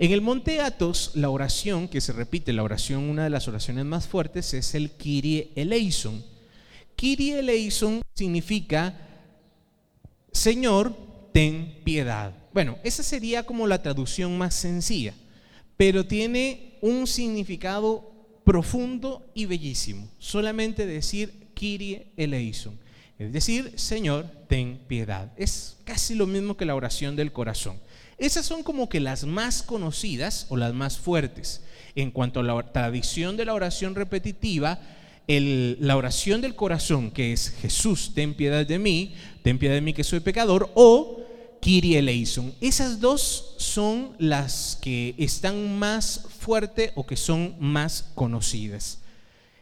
En 0.00 0.12
el 0.12 0.22
monte 0.22 0.60
Athos, 0.60 1.10
la 1.14 1.28
oración 1.28 1.88
que 1.88 2.00
se 2.00 2.12
repite, 2.12 2.52
la 2.52 2.62
oración, 2.62 3.10
una 3.10 3.24
de 3.24 3.30
las 3.30 3.48
oraciones 3.48 3.84
más 3.84 4.06
fuertes, 4.06 4.54
es 4.54 4.76
el 4.76 4.92
Kyrie 4.92 5.50
eleison. 5.56 6.24
Kyrie 6.94 7.40
eleison 7.40 8.00
significa 8.14 9.08
Señor, 10.30 10.94
ten 11.32 11.80
piedad. 11.82 12.32
Bueno, 12.52 12.78
esa 12.84 13.02
sería 13.02 13.42
como 13.42 13.66
la 13.66 13.82
traducción 13.82 14.38
más 14.38 14.54
sencilla, 14.54 15.14
pero 15.76 16.06
tiene 16.06 16.78
un 16.80 17.08
significado 17.08 18.40
profundo 18.44 19.26
y 19.34 19.46
bellísimo. 19.46 20.08
Solamente 20.20 20.86
decir 20.86 21.48
Kyrie 21.54 22.12
eleison, 22.16 22.78
es 23.18 23.32
decir, 23.32 23.72
Señor, 23.74 24.30
ten 24.46 24.78
piedad. 24.86 25.32
Es 25.36 25.76
casi 25.82 26.14
lo 26.14 26.28
mismo 26.28 26.56
que 26.56 26.66
la 26.66 26.76
oración 26.76 27.16
del 27.16 27.32
corazón. 27.32 27.80
Esas 28.18 28.46
son 28.46 28.64
como 28.64 28.88
que 28.88 28.98
las 28.98 29.24
más 29.24 29.62
conocidas 29.62 30.46
o 30.48 30.56
las 30.56 30.74
más 30.74 30.98
fuertes. 30.98 31.62
En 31.94 32.10
cuanto 32.10 32.40
a 32.40 32.42
la 32.42 32.72
tradición 32.72 33.36
de 33.36 33.44
la 33.44 33.54
oración 33.54 33.94
repetitiva, 33.94 34.80
la 35.28 35.96
oración 35.96 36.40
del 36.40 36.56
corazón, 36.56 37.10
que 37.10 37.32
es 37.32 37.50
Jesús, 37.60 38.12
ten 38.14 38.34
piedad 38.34 38.66
de 38.66 38.78
mí, 38.78 39.14
ten 39.42 39.58
piedad 39.58 39.74
de 39.74 39.82
mí 39.82 39.92
que 39.92 40.04
soy 40.04 40.20
pecador, 40.20 40.70
o 40.74 41.20
Kyrie 41.60 41.98
eleison. 41.98 42.54
Esas 42.60 43.00
dos 43.00 43.54
son 43.58 44.12
las 44.18 44.78
que 44.80 45.14
están 45.18 45.78
más 45.78 46.26
fuertes 46.40 46.92
o 46.94 47.06
que 47.06 47.16
son 47.16 47.54
más 47.60 48.10
conocidas. 48.14 48.98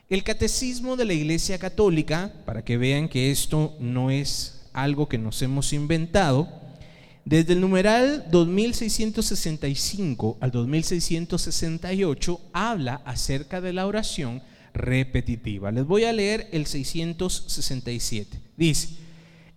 El 0.09 0.23
catecismo 0.23 0.97
de 0.97 1.05
la 1.05 1.14
Iglesia 1.14 1.59
Católica, 1.59 2.33
para 2.45 2.64
que 2.64 2.79
vean 2.79 3.09
que 3.09 3.31
esto 3.31 3.75
no 3.81 4.11
es 4.11 4.62
algo 4.73 5.09
que 5.09 5.19
nos 5.19 5.42
hemos 5.42 5.73
inventado, 5.73 6.66
desde 7.27 7.53
el 7.55 7.61
numeral 7.61 8.27
2665 8.31 10.39
al 10.41 10.53
2668 10.53 12.41
habla 12.53 13.03
acerca 13.05 13.61
de 13.61 13.73
la 13.73 13.89
oración 13.89 14.45
repetitiva. 14.73 15.73
Les 15.73 15.85
voy 15.85 16.05
a 16.05 16.12
leer 16.12 16.47
el 16.53 16.67
667. 16.67 18.39
Dice, 18.57 18.91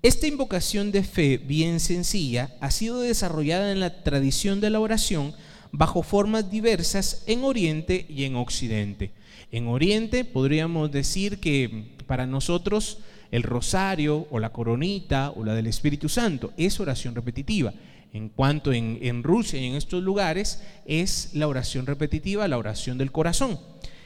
esta 0.02 0.26
invocación 0.26 0.92
de 0.92 1.04
fe 1.04 1.38
bien 1.38 1.80
sencilla 1.80 2.56
ha 2.60 2.72
sido 2.72 3.02
desarrollada 3.02 3.72
en 3.72 3.82
la 3.82 4.02
tradición 4.02 4.62
de 4.62 4.72
la 4.72 4.80
oración 4.80 5.36
bajo 5.72 6.02
formas 6.02 6.50
diversas 6.50 7.22
en 7.28 7.44
Oriente 7.44 8.08
y 8.10 8.24
en 8.24 8.36
Occidente. 8.36 9.12
En 9.52 9.68
Oriente 9.68 10.26
podríamos 10.26 10.92
decir 10.92 11.40
que 11.40 11.92
para 12.08 12.26
nosotros 12.26 12.98
el 13.32 13.44
rosario 13.44 14.28
o 14.32 14.40
la 14.40 14.52
coronita 14.52 15.32
o 15.32 15.44
la 15.44 15.54
del 15.54 15.68
Espíritu 15.68 16.10
Santo. 16.10 16.52
Es 16.58 16.80
oración 16.80 17.16
repetitiva. 17.16 17.74
En 18.12 18.30
cuanto 18.30 18.74
en, 18.74 19.24
Rusia 19.24 19.62
y 19.62 19.66
en 19.66 19.76
estos 19.76 20.02
lugares 20.02 20.64
es 20.86 21.30
la 21.34 21.48
oración 21.48 21.86
repetitiva, 21.86 22.48
la 22.48 22.58
oración 22.58 22.98
del 22.98 23.12
corazón. 23.12 23.60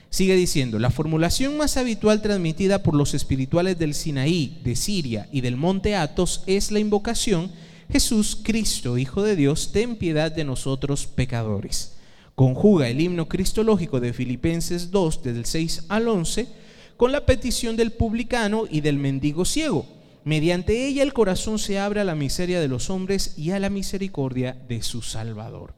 Sigue 0.10 0.36
diciendo, 0.36 0.78
la 0.78 0.92
formulación 0.92 1.58
más 1.58 1.78
habitual 1.78 2.22
transmitida 2.22 2.84
por 2.84 2.96
los 2.96 3.14
espirituales 3.14 3.80
del 3.80 3.94
Sinaí, 3.94 4.60
de 4.64 4.76
Siria 4.76 5.28
y 5.32 5.42
del 5.42 5.56
monte 5.56 5.96
Athos 5.96 6.44
es 6.46 6.70
la 6.72 6.80
invocación, 6.80 7.50
Jesús 7.90 8.38
Cristo, 8.44 8.98
Hijo 8.98 9.24
de 9.24 9.36
Dios, 9.36 9.72
ten 9.72 9.96
piedad 9.96 10.32
de 10.32 10.44
nosotros 10.44 11.08
pecadores. 11.08 11.96
Conjuga 12.36 12.90
el 12.90 13.00
himno 13.00 13.28
cristológico 13.28 14.00
de 14.00 14.14
Filipenses 14.14 14.92
2, 14.92 15.24
del 15.24 15.46
6 15.46 15.86
al 15.90 16.08
11, 16.08 16.48
con 16.98 17.12
la 17.12 17.26
petición 17.26 17.76
del 17.76 17.92
publicano 17.92 18.66
y 18.70 18.82
del 18.82 18.98
mendigo 18.98 19.46
ciego. 19.46 19.86
Mediante 20.24 20.88
ella 20.88 21.04
el 21.04 21.14
corazón 21.14 21.60
se 21.60 21.80
abre 21.80 22.00
a 22.00 22.06
la 22.06 22.16
miseria 22.16 22.62
de 22.62 22.68
los 22.68 22.90
hombres 22.90 23.38
y 23.38 23.52
a 23.52 23.60
la 23.60 23.70
misericordia 23.70 24.58
de 24.68 24.82
su 24.82 25.02
Salvador. 25.02 25.74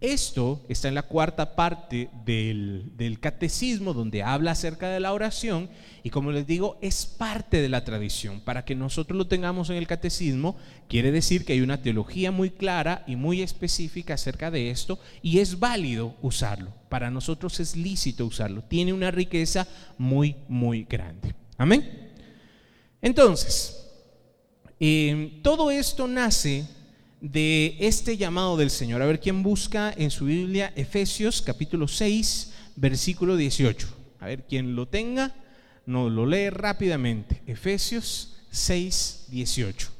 Esto 0.00 0.64
está 0.68 0.86
en 0.86 0.94
la 0.94 1.02
cuarta 1.02 1.56
parte 1.56 2.08
del, 2.24 3.18
catecismo 3.20 3.94
donde 3.94 4.22
habla 4.22 4.52
acerca 4.52 4.88
de 4.90 5.00
la 5.00 5.12
oración 5.12 5.68
y 6.04 6.10
como 6.10 6.30
les 6.30 6.46
digo 6.46 6.78
es 6.80 7.04
parte 7.04 7.60
de 7.60 7.68
la 7.68 7.84
tradición. 7.84 8.40
Para 8.40 8.64
que 8.64 8.76
nosotros 8.76 9.18
lo 9.18 9.26
tengamos 9.26 9.70
en 9.70 9.76
el 9.76 9.88
catecismo 9.88 10.56
quiere 10.88 11.10
decir 11.10 11.44
que 11.44 11.54
hay 11.54 11.62
una 11.62 11.82
teología 11.82 12.30
muy 12.30 12.50
clara 12.50 13.02
y 13.08 13.16
muy 13.16 13.42
específica 13.42 14.14
acerca 14.14 14.52
de 14.52 14.70
esto 14.70 15.00
y 15.20 15.40
es 15.40 15.58
válido 15.58 16.14
usarlo. 16.22 16.72
Para 16.88 17.10
nosotros 17.10 17.58
es 17.58 17.74
lícito 17.74 18.24
usarlo. 18.24 18.62
Tiene 18.62 18.92
una 18.92 19.10
riqueza 19.10 19.66
muy, 19.98 20.36
muy 20.46 20.84
grande. 20.84 21.34
Amén. 21.56 22.12
Entonces, 23.02 23.84
eh, 24.78 25.40
todo 25.42 25.72
esto 25.72 26.06
nace 26.06 26.77
de 27.20 27.76
este 27.80 28.16
llamado 28.16 28.56
del 28.56 28.70
Señor. 28.70 29.02
A 29.02 29.06
ver 29.06 29.20
quién 29.20 29.42
busca 29.42 29.92
en 29.96 30.10
su 30.10 30.26
Biblia 30.26 30.72
Efesios 30.76 31.42
capítulo 31.42 31.88
6, 31.88 32.52
versículo 32.76 33.36
18. 33.36 33.88
A 34.20 34.26
ver 34.26 34.44
quién 34.46 34.76
lo 34.76 34.86
tenga, 34.86 35.34
nos 35.86 36.12
lo 36.12 36.26
lee 36.26 36.50
rápidamente. 36.50 37.42
Efesios 37.46 38.36
6, 38.50 39.26
18. 39.28 39.90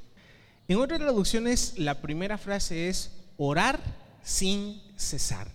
En 0.69 0.79
otras 0.79 1.01
traducciones, 1.01 1.75
la 1.79 2.01
primera 2.01 2.39
frase 2.39 2.89
es 2.89 3.13
orar 3.37 3.81
sin 4.23 4.81
cesar. 4.97 5.49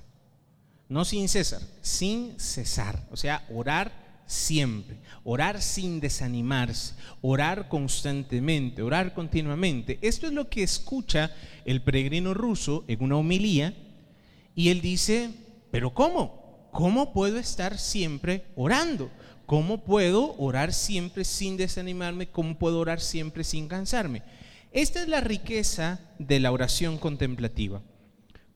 No 0.89 1.06
sin 1.06 1.30
cesar, 1.30 1.62
sin 1.82 2.39
cesar. 2.39 3.08
O 3.12 3.17
sea, 3.17 3.45
orar 3.54 4.02
siempre, 4.25 4.97
orar 5.23 5.62
sin 5.62 5.99
desanimarse, 5.99 6.95
orar 7.21 7.67
constantemente, 7.67 8.81
orar 8.81 9.13
continuamente. 9.13 9.99
Esto 10.01 10.27
es 10.27 10.33
lo 10.33 10.49
que 10.49 10.63
escucha 10.63 11.31
el 11.65 11.81
peregrino 11.81 12.33
ruso 12.33 12.83
en 12.88 13.03
una 13.03 13.17
homilía 13.17 13.73
y 14.55 14.69
él 14.69 14.81
dice, 14.81 15.31
pero 15.71 15.93
¿cómo? 15.93 16.69
¿Cómo 16.71 17.13
puedo 17.13 17.38
estar 17.38 17.77
siempre 17.77 18.45
orando? 18.55 19.12
¿Cómo 19.45 19.83
puedo 19.83 20.36
orar 20.38 20.73
siempre 20.73 21.25
sin 21.25 21.57
desanimarme? 21.57 22.27
¿Cómo 22.27 22.57
puedo 22.57 22.79
orar 22.79 23.01
siempre 23.01 23.43
sin 23.43 23.67
cansarme? 23.67 24.23
Esta 24.71 25.01
es 25.01 25.07
la 25.07 25.21
riqueza 25.21 25.99
de 26.17 26.39
la 26.39 26.51
oración 26.51 26.97
contemplativa. 26.97 27.81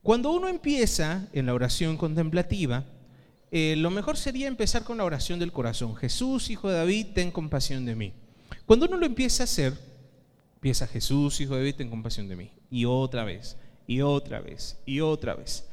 Cuando 0.02 0.32
uno 0.32 0.48
empieza 0.48 1.28
en 1.32 1.46
la 1.46 1.54
oración 1.54 1.96
contemplativa, 1.96 2.84
eh, 3.50 3.76
lo 3.76 3.90
mejor 3.90 4.16
sería 4.16 4.46
empezar 4.46 4.84
con 4.84 4.98
la 4.98 5.04
oración 5.04 5.38
del 5.38 5.52
corazón. 5.52 5.96
Jesús, 5.96 6.50
hijo 6.50 6.68
de 6.68 6.76
David, 6.76 7.06
ten 7.14 7.30
compasión 7.30 7.86
de 7.86 7.96
mí. 7.96 8.12
Cuando 8.66 8.86
uno 8.86 8.96
lo 8.98 9.06
empieza 9.06 9.42
a 9.42 9.44
hacer, 9.44 9.72
empieza 10.54 10.86
Jesús, 10.86 11.40
hijo 11.40 11.54
de 11.54 11.60
David, 11.60 11.76
ten 11.76 11.90
compasión 11.90 12.28
de 12.28 12.36
mí. 12.36 12.52
Y 12.70 12.84
otra 12.84 13.24
vez, 13.24 13.56
y 13.86 14.02
otra 14.02 14.40
vez, 14.40 14.78
y 14.84 15.00
otra 15.00 15.34
vez. 15.34 15.64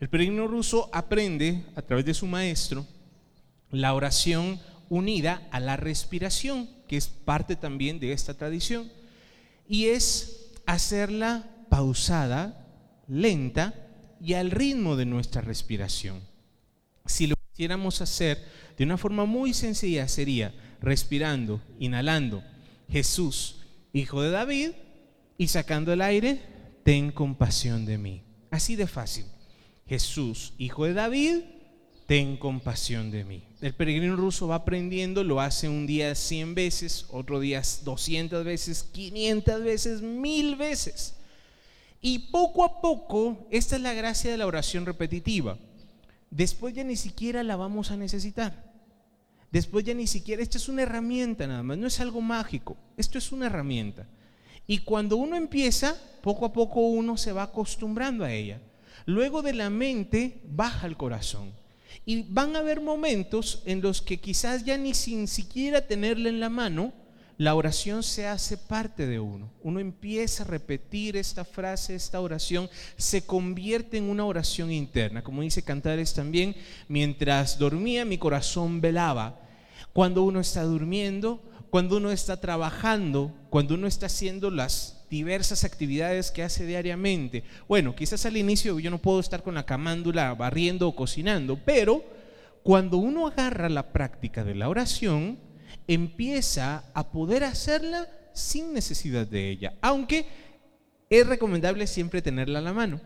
El 0.00 0.08
peregrino 0.08 0.46
ruso 0.46 0.88
aprende 0.92 1.64
a 1.74 1.82
través 1.82 2.04
de 2.04 2.14
su 2.14 2.26
maestro 2.26 2.86
la 3.70 3.94
oración 3.94 4.60
unida 4.88 5.48
a 5.50 5.60
la 5.60 5.76
respiración, 5.76 6.68
que 6.86 6.96
es 6.96 7.08
parte 7.08 7.56
también 7.56 7.98
de 7.98 8.12
esta 8.12 8.34
tradición, 8.34 8.90
y 9.68 9.86
es 9.86 10.52
hacerla 10.66 11.48
pausada, 11.68 12.66
lenta 13.08 13.74
y 14.20 14.34
al 14.34 14.50
ritmo 14.50 14.94
de 14.96 15.06
nuestra 15.06 15.40
respiración. 15.40 16.20
Si 17.06 17.26
lo 17.26 17.36
quisiéramos 17.50 18.00
hacer 18.00 18.42
de 18.76 18.84
una 18.84 18.96
forma 18.96 19.26
muy 19.26 19.52
sencilla, 19.52 20.08
sería 20.08 20.54
respirando, 20.80 21.60
inhalando, 21.78 22.42
Jesús, 22.88 23.56
hijo 23.92 24.22
de 24.22 24.30
David, 24.30 24.70
y 25.36 25.48
sacando 25.48 25.92
el 25.92 26.00
aire, 26.00 26.40
ten 26.82 27.12
compasión 27.12 27.84
de 27.84 27.98
mí. 27.98 28.22
Así 28.50 28.76
de 28.76 28.86
fácil. 28.86 29.26
Jesús, 29.86 30.54
hijo 30.58 30.86
de 30.86 30.94
David, 30.94 31.40
ten 32.06 32.36
compasión 32.36 33.10
de 33.10 33.24
mí. 33.24 33.42
El 33.60 33.74
peregrino 33.74 34.16
ruso 34.16 34.48
va 34.48 34.56
aprendiendo, 34.56 35.24
lo 35.24 35.40
hace 35.40 35.68
un 35.68 35.86
día 35.86 36.14
100 36.14 36.54
veces, 36.54 37.06
otro 37.10 37.38
día 37.40 37.62
200 37.84 38.44
veces, 38.44 38.82
500 38.82 39.62
veces, 39.62 40.02
mil 40.02 40.56
veces. 40.56 41.16
Y 42.00 42.30
poco 42.30 42.64
a 42.64 42.80
poco, 42.80 43.46
esta 43.50 43.76
es 43.76 43.82
la 43.82 43.92
gracia 43.92 44.30
de 44.30 44.38
la 44.38 44.46
oración 44.46 44.86
repetitiva 44.86 45.58
después 46.34 46.74
ya 46.74 46.84
ni 46.84 46.96
siquiera 46.96 47.42
la 47.42 47.56
vamos 47.56 47.90
a 47.90 47.96
necesitar. 47.96 48.72
Después 49.52 49.84
ya 49.84 49.94
ni 49.94 50.08
siquiera, 50.08 50.42
esto 50.42 50.58
es 50.58 50.68
una 50.68 50.82
herramienta 50.82 51.46
nada 51.46 51.62
más, 51.62 51.78
no 51.78 51.86
es 51.86 52.00
algo 52.00 52.20
mágico, 52.20 52.76
esto 52.96 53.18
es 53.18 53.30
una 53.30 53.46
herramienta. 53.46 54.06
Y 54.66 54.78
cuando 54.78 55.16
uno 55.16 55.36
empieza, 55.36 55.96
poco 56.22 56.44
a 56.44 56.52
poco 56.52 56.80
uno 56.80 57.16
se 57.16 57.32
va 57.32 57.44
acostumbrando 57.44 58.24
a 58.24 58.32
ella. 58.32 58.60
Luego 59.06 59.42
de 59.42 59.52
la 59.52 59.70
mente 59.70 60.40
baja 60.44 60.86
el 60.86 60.96
corazón. 60.96 61.52
Y 62.04 62.22
van 62.22 62.56
a 62.56 62.60
haber 62.60 62.80
momentos 62.80 63.62
en 63.64 63.80
los 63.80 64.02
que 64.02 64.18
quizás 64.18 64.64
ya 64.64 64.76
ni 64.76 64.94
sin 64.94 65.28
siquiera 65.28 65.86
tenerla 65.86 66.28
en 66.30 66.40
la 66.40 66.48
mano, 66.48 66.92
la 67.36 67.54
oración 67.54 68.02
se 68.02 68.26
hace 68.26 68.56
parte 68.56 69.06
de 69.06 69.18
uno. 69.18 69.50
Uno 69.62 69.80
empieza 69.80 70.44
a 70.44 70.46
repetir 70.46 71.16
esta 71.16 71.44
frase, 71.44 71.94
esta 71.94 72.20
oración, 72.20 72.70
se 72.96 73.26
convierte 73.26 73.96
en 73.96 74.04
una 74.04 74.24
oración 74.24 74.70
interna. 74.70 75.22
Como 75.22 75.42
dice 75.42 75.62
Cantares 75.62 76.14
también, 76.14 76.54
mientras 76.88 77.58
dormía 77.58 78.04
mi 78.04 78.18
corazón 78.18 78.80
velaba. 78.80 79.40
Cuando 79.92 80.22
uno 80.22 80.40
está 80.40 80.62
durmiendo, 80.62 81.42
cuando 81.70 81.96
uno 81.96 82.12
está 82.12 82.40
trabajando, 82.40 83.32
cuando 83.50 83.74
uno 83.74 83.88
está 83.88 84.06
haciendo 84.06 84.50
las 84.50 85.04
diversas 85.10 85.64
actividades 85.64 86.30
que 86.30 86.42
hace 86.42 86.66
diariamente. 86.66 87.44
Bueno, 87.68 87.94
quizás 87.94 88.26
al 88.26 88.36
inicio 88.36 88.78
yo 88.78 88.90
no 88.90 88.98
puedo 88.98 89.20
estar 89.20 89.42
con 89.42 89.54
la 89.54 89.66
camándula 89.66 90.34
barriendo 90.34 90.88
o 90.88 90.94
cocinando, 90.94 91.58
pero 91.64 92.04
cuando 92.62 92.96
uno 92.96 93.26
agarra 93.26 93.68
la 93.68 93.92
práctica 93.92 94.44
de 94.44 94.54
la 94.54 94.68
oración, 94.68 95.38
empieza 95.86 96.84
a 96.94 97.10
poder 97.10 97.44
hacerla 97.44 98.08
sin 98.32 98.72
necesidad 98.72 99.26
de 99.26 99.50
ella, 99.50 99.74
aunque 99.80 100.26
es 101.10 101.26
recomendable 101.26 101.86
siempre 101.86 102.22
tenerla 102.22 102.58
a 102.58 102.62
la 102.62 102.72
mano. 102.72 103.00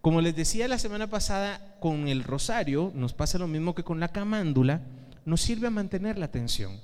Como 0.00 0.20
les 0.20 0.36
decía 0.36 0.68
la 0.68 0.78
semana 0.78 1.08
pasada, 1.08 1.76
con 1.80 2.08
el 2.08 2.24
rosario 2.24 2.92
nos 2.94 3.12
pasa 3.12 3.38
lo 3.38 3.48
mismo 3.48 3.74
que 3.74 3.84
con 3.84 4.00
la 4.00 4.08
camándula, 4.08 4.80
nos 5.24 5.40
sirve 5.40 5.66
a 5.66 5.70
mantener 5.70 6.18
la 6.18 6.26
atención. 6.26 6.80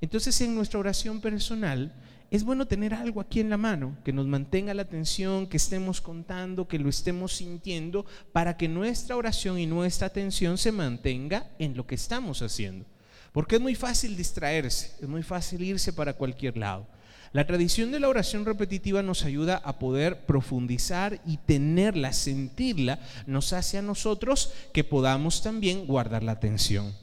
Entonces 0.00 0.40
en 0.40 0.54
nuestra 0.54 0.78
oración 0.78 1.20
personal 1.20 1.92
es 2.30 2.44
bueno 2.44 2.66
tener 2.66 2.92
algo 2.92 3.20
aquí 3.20 3.40
en 3.40 3.48
la 3.48 3.56
mano 3.56 3.96
que 4.04 4.12
nos 4.12 4.26
mantenga 4.26 4.74
la 4.74 4.82
atención, 4.82 5.46
que 5.46 5.56
estemos 5.56 6.00
contando, 6.00 6.68
que 6.68 6.78
lo 6.78 6.90
estemos 6.90 7.32
sintiendo, 7.32 8.04
para 8.32 8.56
que 8.56 8.68
nuestra 8.68 9.16
oración 9.16 9.58
y 9.58 9.66
nuestra 9.66 10.08
atención 10.08 10.58
se 10.58 10.70
mantenga 10.70 11.50
en 11.58 11.74
lo 11.74 11.86
que 11.86 11.94
estamos 11.94 12.42
haciendo. 12.42 12.84
Porque 13.32 13.56
es 13.56 13.60
muy 13.60 13.74
fácil 13.74 14.16
distraerse, 14.16 14.92
es 15.00 15.08
muy 15.08 15.22
fácil 15.22 15.62
irse 15.62 15.92
para 15.92 16.14
cualquier 16.14 16.56
lado. 16.56 16.86
La 17.32 17.46
tradición 17.46 17.92
de 17.92 18.00
la 18.00 18.08
oración 18.08 18.46
repetitiva 18.46 19.02
nos 19.02 19.24
ayuda 19.24 19.60
a 19.62 19.78
poder 19.78 20.24
profundizar 20.24 21.20
y 21.26 21.36
tenerla, 21.36 22.14
sentirla, 22.14 23.00
nos 23.26 23.52
hace 23.52 23.76
a 23.76 23.82
nosotros 23.82 24.52
que 24.72 24.82
podamos 24.82 25.42
también 25.42 25.86
guardar 25.86 26.22
la 26.22 26.32
atención. 26.32 26.94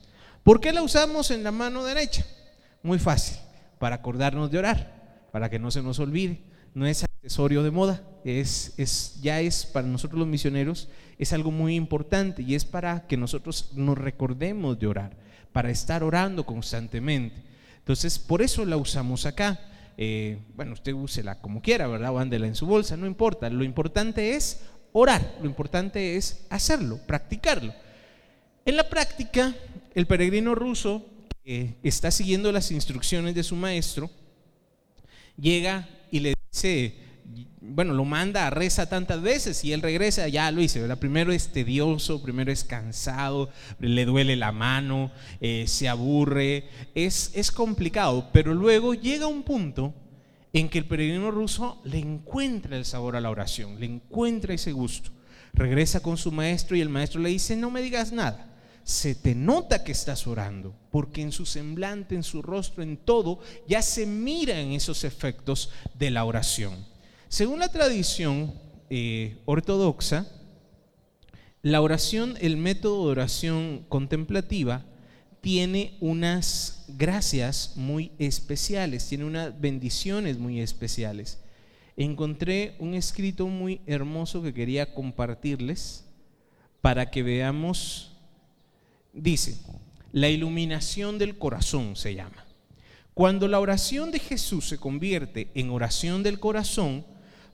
¿Por 0.43 0.59
qué 0.59 0.73
la 0.73 0.81
usamos 0.81 1.29
en 1.29 1.43
la 1.43 1.51
mano 1.51 1.83
derecha? 1.83 2.25
Muy 2.81 2.97
fácil, 2.97 3.37
para 3.77 3.97
acordarnos 3.97 4.49
de 4.49 4.57
orar, 4.57 5.27
para 5.31 5.49
que 5.49 5.59
no 5.59 5.69
se 5.69 5.83
nos 5.83 5.99
olvide. 5.99 6.41
No 6.73 6.87
es 6.87 7.03
accesorio 7.03 7.63
de 7.63 7.71
moda, 7.71 8.03
es, 8.25 8.73
es, 8.77 9.19
ya 9.21 9.41
es 9.41 9.65
para 9.65 9.87
nosotros 9.87 10.19
los 10.19 10.27
misioneros, 10.27 10.89
es 11.17 11.33
algo 11.33 11.51
muy 11.51 11.75
importante 11.75 12.41
y 12.41 12.55
es 12.55 12.65
para 12.65 13.07
que 13.07 13.15
nosotros 13.15 13.71
nos 13.75 13.97
recordemos 13.97 14.77
de 14.77 14.87
orar 14.87 15.24
para 15.55 15.69
estar 15.69 16.03
orando 16.03 16.45
constantemente. 16.45 17.41
Entonces, 17.77 18.19
por 18.19 18.41
eso 18.41 18.65
la 18.65 18.75
usamos 18.75 19.25
acá. 19.25 19.57
Eh, 19.95 20.37
bueno, 20.53 20.73
usted 20.73 20.91
úsela 20.91 21.39
como 21.39 21.61
quiera, 21.61 21.87
¿verdad? 21.87 22.13
O 22.13 22.19
ándela 22.19 22.45
en 22.45 22.55
su 22.55 22.65
bolsa, 22.65 22.97
no 22.97 23.07
importa. 23.07 23.49
Lo 23.49 23.63
importante 23.63 24.35
es 24.35 24.65
orar, 24.91 25.37
lo 25.39 25.45
importante 25.45 26.17
es 26.17 26.45
hacerlo, 26.49 26.99
practicarlo. 27.07 27.73
En 28.65 28.75
la 28.75 28.89
práctica, 28.89 29.55
el 29.93 30.05
peregrino 30.07 30.55
ruso 30.55 31.05
que 31.45 31.75
está 31.83 32.11
siguiendo 32.11 32.51
las 32.51 32.69
instrucciones 32.71 33.33
de 33.33 33.43
su 33.43 33.55
maestro, 33.55 34.09
llega 35.37 35.87
y 36.11 36.19
le 36.19 36.33
dice, 36.51 36.95
bueno, 37.67 37.93
lo 37.93 38.05
manda, 38.05 38.49
reza 38.49 38.87
tantas 38.87 39.21
veces 39.21 39.63
y 39.63 39.73
él 39.73 39.81
regresa, 39.81 40.27
ya 40.27 40.51
lo 40.51 40.61
hice, 40.61 40.81
¿verdad? 40.81 40.99
Primero 40.99 41.31
es 41.31 41.49
tedioso, 41.49 42.21
primero 42.21 42.51
es 42.51 42.63
cansado, 42.63 43.49
le 43.79 44.05
duele 44.05 44.35
la 44.35 44.51
mano, 44.51 45.11
eh, 45.41 45.65
se 45.67 45.89
aburre, 45.89 46.65
es, 46.93 47.31
es 47.33 47.51
complicado, 47.51 48.29
pero 48.31 48.53
luego 48.53 48.93
llega 48.93 49.27
un 49.27 49.43
punto 49.43 49.93
en 50.53 50.69
que 50.69 50.77
el 50.77 50.85
peregrino 50.85 51.31
ruso 51.31 51.81
le 51.83 51.99
encuentra 51.99 52.77
el 52.77 52.85
sabor 52.85 53.15
a 53.15 53.21
la 53.21 53.29
oración, 53.29 53.79
le 53.79 53.87
encuentra 53.87 54.53
ese 54.53 54.71
gusto. 54.71 55.11
Regresa 55.53 56.01
con 56.01 56.17
su 56.17 56.31
maestro 56.31 56.75
y 56.75 56.81
el 56.81 56.89
maestro 56.89 57.21
le 57.21 57.29
dice, 57.29 57.55
no 57.55 57.71
me 57.71 57.81
digas 57.81 58.11
nada, 58.11 58.53
se 58.83 59.15
te 59.15 59.33
nota 59.35 59.83
que 59.83 59.91
estás 59.91 60.27
orando, 60.27 60.75
porque 60.91 61.21
en 61.21 61.31
su 61.31 61.45
semblante, 61.45 62.13
en 62.15 62.23
su 62.23 62.41
rostro, 62.41 62.83
en 62.83 62.97
todo, 62.97 63.39
ya 63.67 63.81
se 63.81 64.05
miran 64.05 64.71
esos 64.71 65.03
efectos 65.03 65.71
de 65.97 66.11
la 66.11 66.23
oración. 66.23 66.94
Según 67.27 67.59
la 67.59 67.69
tradición 67.69 68.53
eh, 68.89 69.37
ortodoxa, 69.45 70.27
la 71.61 71.81
oración, 71.81 72.35
el 72.41 72.57
método 72.57 73.05
de 73.05 73.11
oración 73.11 73.85
contemplativa, 73.89 74.85
tiene 75.41 75.97
unas 75.99 76.85
gracias 76.87 77.73
muy 77.75 78.11
especiales, 78.19 79.07
tiene 79.07 79.25
unas 79.25 79.59
bendiciones 79.59 80.37
muy 80.37 80.59
especiales. 80.59 81.39
Encontré 81.97 82.75
un 82.79 82.93
escrito 82.93 83.47
muy 83.47 83.81
hermoso 83.87 84.43
que 84.43 84.53
quería 84.53 84.93
compartirles 84.93 86.05
para 86.81 87.09
que 87.09 87.23
veamos. 87.23 88.11
Dice, 89.13 89.57
la 90.11 90.29
iluminación 90.29 91.17
del 91.17 91.37
corazón 91.37 91.95
se 91.95 92.13
llama. 92.13 92.45
Cuando 93.15 93.47
la 93.47 93.59
oración 93.59 94.11
de 94.11 94.19
Jesús 94.19 94.67
se 94.67 94.77
convierte 94.77 95.49
en 95.55 95.69
oración 95.69 96.21
del 96.21 96.39
corazón, 96.39 97.05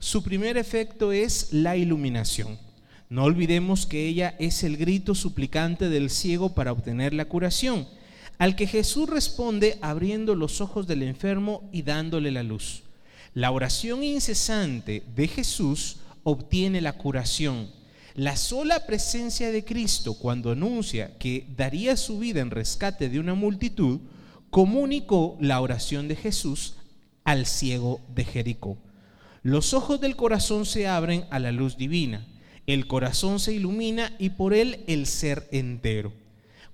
su 0.02 0.24
primer 0.24 0.56
efecto 0.56 1.12
es 1.12 1.52
la 1.52 1.76
iluminación. 1.76 2.58
No 3.08 3.22
olvidemos 3.22 3.86
que 3.86 4.08
ella 4.08 4.34
es 4.40 4.64
el 4.64 4.76
grito 4.76 5.14
suplicante 5.14 5.88
del 5.88 6.10
ciego 6.10 6.56
para 6.56 6.72
obtener 6.72 7.14
la 7.14 7.26
curación, 7.26 7.86
al 8.36 8.56
que 8.56 8.66
Jesús 8.66 9.08
responde 9.08 9.78
abriendo 9.80 10.34
los 10.34 10.60
ojos 10.60 10.88
del 10.88 11.04
enfermo 11.04 11.70
y 11.70 11.82
dándole 11.82 12.32
la 12.32 12.42
luz. 12.42 12.82
La 13.32 13.52
oración 13.52 14.02
incesante 14.02 15.04
de 15.14 15.28
Jesús 15.28 15.98
obtiene 16.24 16.80
la 16.80 16.94
curación. 16.94 17.70
La 18.16 18.34
sola 18.34 18.84
presencia 18.86 19.52
de 19.52 19.64
Cristo 19.64 20.14
cuando 20.14 20.50
anuncia 20.50 21.16
que 21.18 21.46
daría 21.56 21.96
su 21.96 22.18
vida 22.18 22.40
en 22.40 22.50
rescate 22.50 23.08
de 23.08 23.20
una 23.20 23.34
multitud, 23.34 24.00
comunicó 24.50 25.38
la 25.40 25.60
oración 25.60 26.08
de 26.08 26.16
Jesús 26.16 26.74
al 27.22 27.46
ciego 27.46 28.00
de 28.12 28.24
Jericó. 28.24 28.78
Los 29.42 29.74
ojos 29.74 30.00
del 30.00 30.14
corazón 30.14 30.64
se 30.66 30.86
abren 30.86 31.24
a 31.30 31.40
la 31.40 31.50
luz 31.50 31.76
divina, 31.76 32.26
el 32.66 32.86
corazón 32.86 33.40
se 33.40 33.52
ilumina 33.52 34.14
y 34.20 34.30
por 34.30 34.54
él 34.54 34.84
el 34.86 35.06
ser 35.06 35.48
entero. 35.50 36.12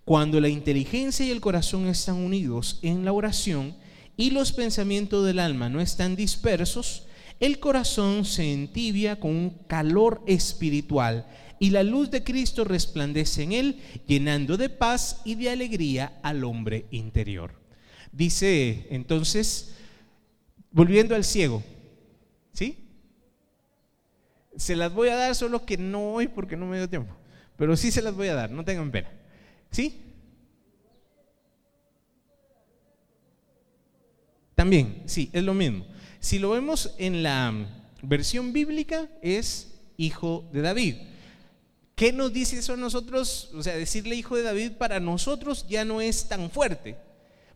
Cuando 0.04 0.38
la 0.40 0.50
inteligencia 0.50 1.24
y 1.24 1.30
el 1.30 1.40
corazón 1.40 1.86
están 1.86 2.16
unidos 2.16 2.78
en 2.82 3.04
la 3.06 3.12
oración 3.12 3.74
y 4.18 4.30
los 4.30 4.52
pensamientos 4.52 5.24
del 5.24 5.38
alma 5.38 5.70
no 5.70 5.80
están 5.80 6.14
dispersos, 6.14 7.04
el 7.40 7.58
corazón 7.58 8.24
se 8.24 8.52
entibia 8.52 9.18
con 9.18 9.30
un 9.30 9.50
calor 9.66 10.22
espiritual 10.26 11.26
y 11.58 11.70
la 11.70 11.82
luz 11.82 12.10
de 12.10 12.22
Cristo 12.22 12.64
resplandece 12.64 13.44
en 13.44 13.52
él, 13.52 13.80
llenando 14.06 14.56
de 14.56 14.68
paz 14.68 15.22
y 15.24 15.36
de 15.36 15.50
alegría 15.50 16.18
al 16.22 16.44
hombre 16.44 16.86
interior. 16.90 17.52
Dice 18.12 18.86
entonces, 18.90 19.74
volviendo 20.70 21.14
al 21.14 21.24
ciego, 21.24 21.62
¿Sí? 22.58 22.76
Se 24.56 24.74
las 24.74 24.92
voy 24.92 25.10
a 25.10 25.14
dar, 25.14 25.36
solo 25.36 25.64
que 25.64 25.78
no 25.78 26.14
hoy 26.14 26.26
porque 26.26 26.56
no 26.56 26.66
me 26.66 26.76
dio 26.76 26.88
tiempo. 26.88 27.14
Pero 27.56 27.76
sí 27.76 27.92
se 27.92 28.02
las 28.02 28.16
voy 28.16 28.26
a 28.26 28.34
dar, 28.34 28.50
no 28.50 28.64
tengan 28.64 28.90
pena. 28.90 29.08
¿Sí? 29.70 30.02
También, 34.56 35.04
sí, 35.06 35.30
es 35.32 35.44
lo 35.44 35.54
mismo. 35.54 35.86
Si 36.18 36.40
lo 36.40 36.50
vemos 36.50 36.96
en 36.98 37.22
la 37.22 37.54
versión 38.02 38.52
bíblica, 38.52 39.08
es 39.22 39.80
hijo 39.96 40.50
de 40.52 40.62
David. 40.62 40.96
¿Qué 41.94 42.12
nos 42.12 42.32
dice 42.32 42.58
eso 42.58 42.72
a 42.72 42.76
nosotros? 42.76 43.52
O 43.54 43.62
sea, 43.62 43.76
decirle 43.76 44.16
hijo 44.16 44.34
de 44.34 44.42
David 44.42 44.72
para 44.72 44.98
nosotros 44.98 45.64
ya 45.68 45.84
no 45.84 46.00
es 46.00 46.26
tan 46.26 46.50
fuerte 46.50 46.96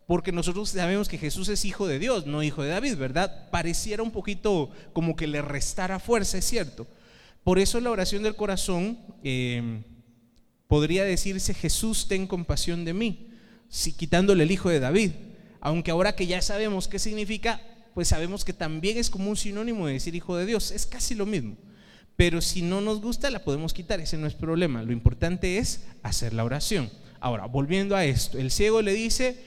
porque 0.07 0.31
nosotros 0.31 0.69
sabemos 0.69 1.07
que 1.07 1.17
Jesús 1.17 1.49
es 1.49 1.65
hijo 1.65 1.87
de 1.87 1.99
Dios, 1.99 2.25
no 2.25 2.43
hijo 2.43 2.63
de 2.63 2.69
David, 2.69 2.97
¿verdad? 2.97 3.49
Pareciera 3.51 4.03
un 4.03 4.11
poquito 4.11 4.69
como 4.91 5.15
que 5.15 5.27
le 5.27 5.41
restara 5.41 5.99
fuerza, 5.99 6.37
es 6.37 6.45
cierto. 6.45 6.87
Por 7.43 7.59
eso 7.59 7.79
la 7.79 7.91
oración 7.91 8.23
del 8.23 8.35
corazón 8.35 8.97
em, 9.23 9.83
podría 10.67 11.03
decirse, 11.03 11.53
Jesús, 11.53 12.07
ten 12.07 12.27
compasión 12.27 12.85
de 12.85 12.93
mí, 12.93 13.29
quitándole 13.97 14.43
el 14.43 14.51
hijo 14.51 14.69
de 14.69 14.79
David. 14.79 15.11
Aunque 15.61 15.91
ahora 15.91 16.15
que 16.15 16.27
ya 16.27 16.41
sabemos 16.41 16.87
qué 16.87 16.99
significa, 16.99 17.61
pues 17.93 18.09
sabemos 18.09 18.43
que 18.43 18.53
también 18.53 18.97
es 18.97 19.09
como 19.09 19.29
un 19.29 19.37
sinónimo 19.37 19.87
de 19.87 19.93
decir 19.93 20.15
hijo 20.15 20.35
de 20.35 20.45
Dios, 20.45 20.71
es 20.71 20.85
casi 20.85 21.15
lo 21.15 21.25
mismo. 21.25 21.55
Pero 22.15 22.41
si 22.41 22.61
no 22.61 22.81
nos 22.81 23.01
gusta, 23.01 23.29
la 23.29 23.43
podemos 23.43 23.73
quitar, 23.73 23.99
ese 23.99 24.17
no 24.17 24.27
es 24.27 24.35
problema. 24.35 24.83
Lo 24.83 24.91
importante 24.91 25.57
es 25.57 25.85
hacer 26.03 26.33
la 26.33 26.43
oración. 26.43 26.89
Ahora, 27.19 27.45
volviendo 27.45 27.95
a 27.95 28.05
esto, 28.05 28.37
el 28.37 28.51
ciego 28.51 28.81
le 28.81 28.93
dice, 28.93 29.43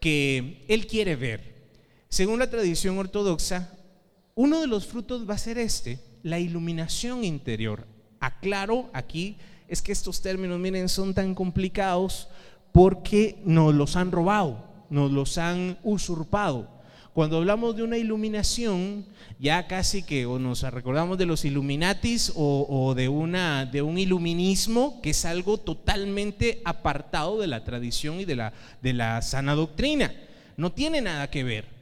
que 0.00 0.64
él 0.68 0.86
quiere 0.86 1.16
ver. 1.16 1.70
Según 2.08 2.38
la 2.38 2.50
tradición 2.50 2.98
ortodoxa, 2.98 3.72
uno 4.34 4.60
de 4.60 4.66
los 4.66 4.86
frutos 4.86 5.28
va 5.28 5.34
a 5.34 5.38
ser 5.38 5.58
este, 5.58 5.98
la 6.22 6.38
iluminación 6.38 7.24
interior. 7.24 7.86
Aclaro 8.20 8.90
aquí 8.92 9.36
Es 9.68 9.82
que 9.82 9.92
estos 9.92 10.22
términos, 10.22 10.60
miren, 10.60 10.88
son 10.88 11.12
tan 11.12 11.34
complicados 11.34 12.28
porque 12.72 13.42
nos 13.44 13.74
los 13.74 13.96
han 13.96 14.12
robado, 14.12 14.64
nos 14.90 15.10
los 15.10 15.38
han 15.38 15.78
usurpado. 15.82 16.68
Cuando 17.16 17.38
hablamos 17.38 17.74
de 17.74 17.82
una 17.82 17.96
iluminación, 17.96 19.06
ya 19.38 19.66
casi 19.66 20.02
que 20.02 20.26
o 20.26 20.38
nos 20.38 20.60
recordamos 20.64 21.16
de 21.16 21.24
los 21.24 21.46
Illuminatis 21.46 22.30
o, 22.36 22.92
de, 22.94 23.08
una, 23.08 23.64
de 23.64 23.80
un 23.80 23.96
iluminismo 23.96 25.00
que 25.00 25.08
es 25.08 25.24
algo 25.24 25.56
totalmente 25.56 26.60
apartado 26.66 27.40
de 27.40 27.46
la 27.46 27.64
tradición 27.64 28.20
y 28.20 28.26
de 28.26 28.36
la, 28.36 28.52
de 28.82 28.92
la 28.92 29.22
sana 29.22 29.54
doctrina. 29.54 30.12
No 30.58 30.72
tiene 30.72 31.00
nada 31.00 31.30
que 31.30 31.42
ver. 31.42 31.75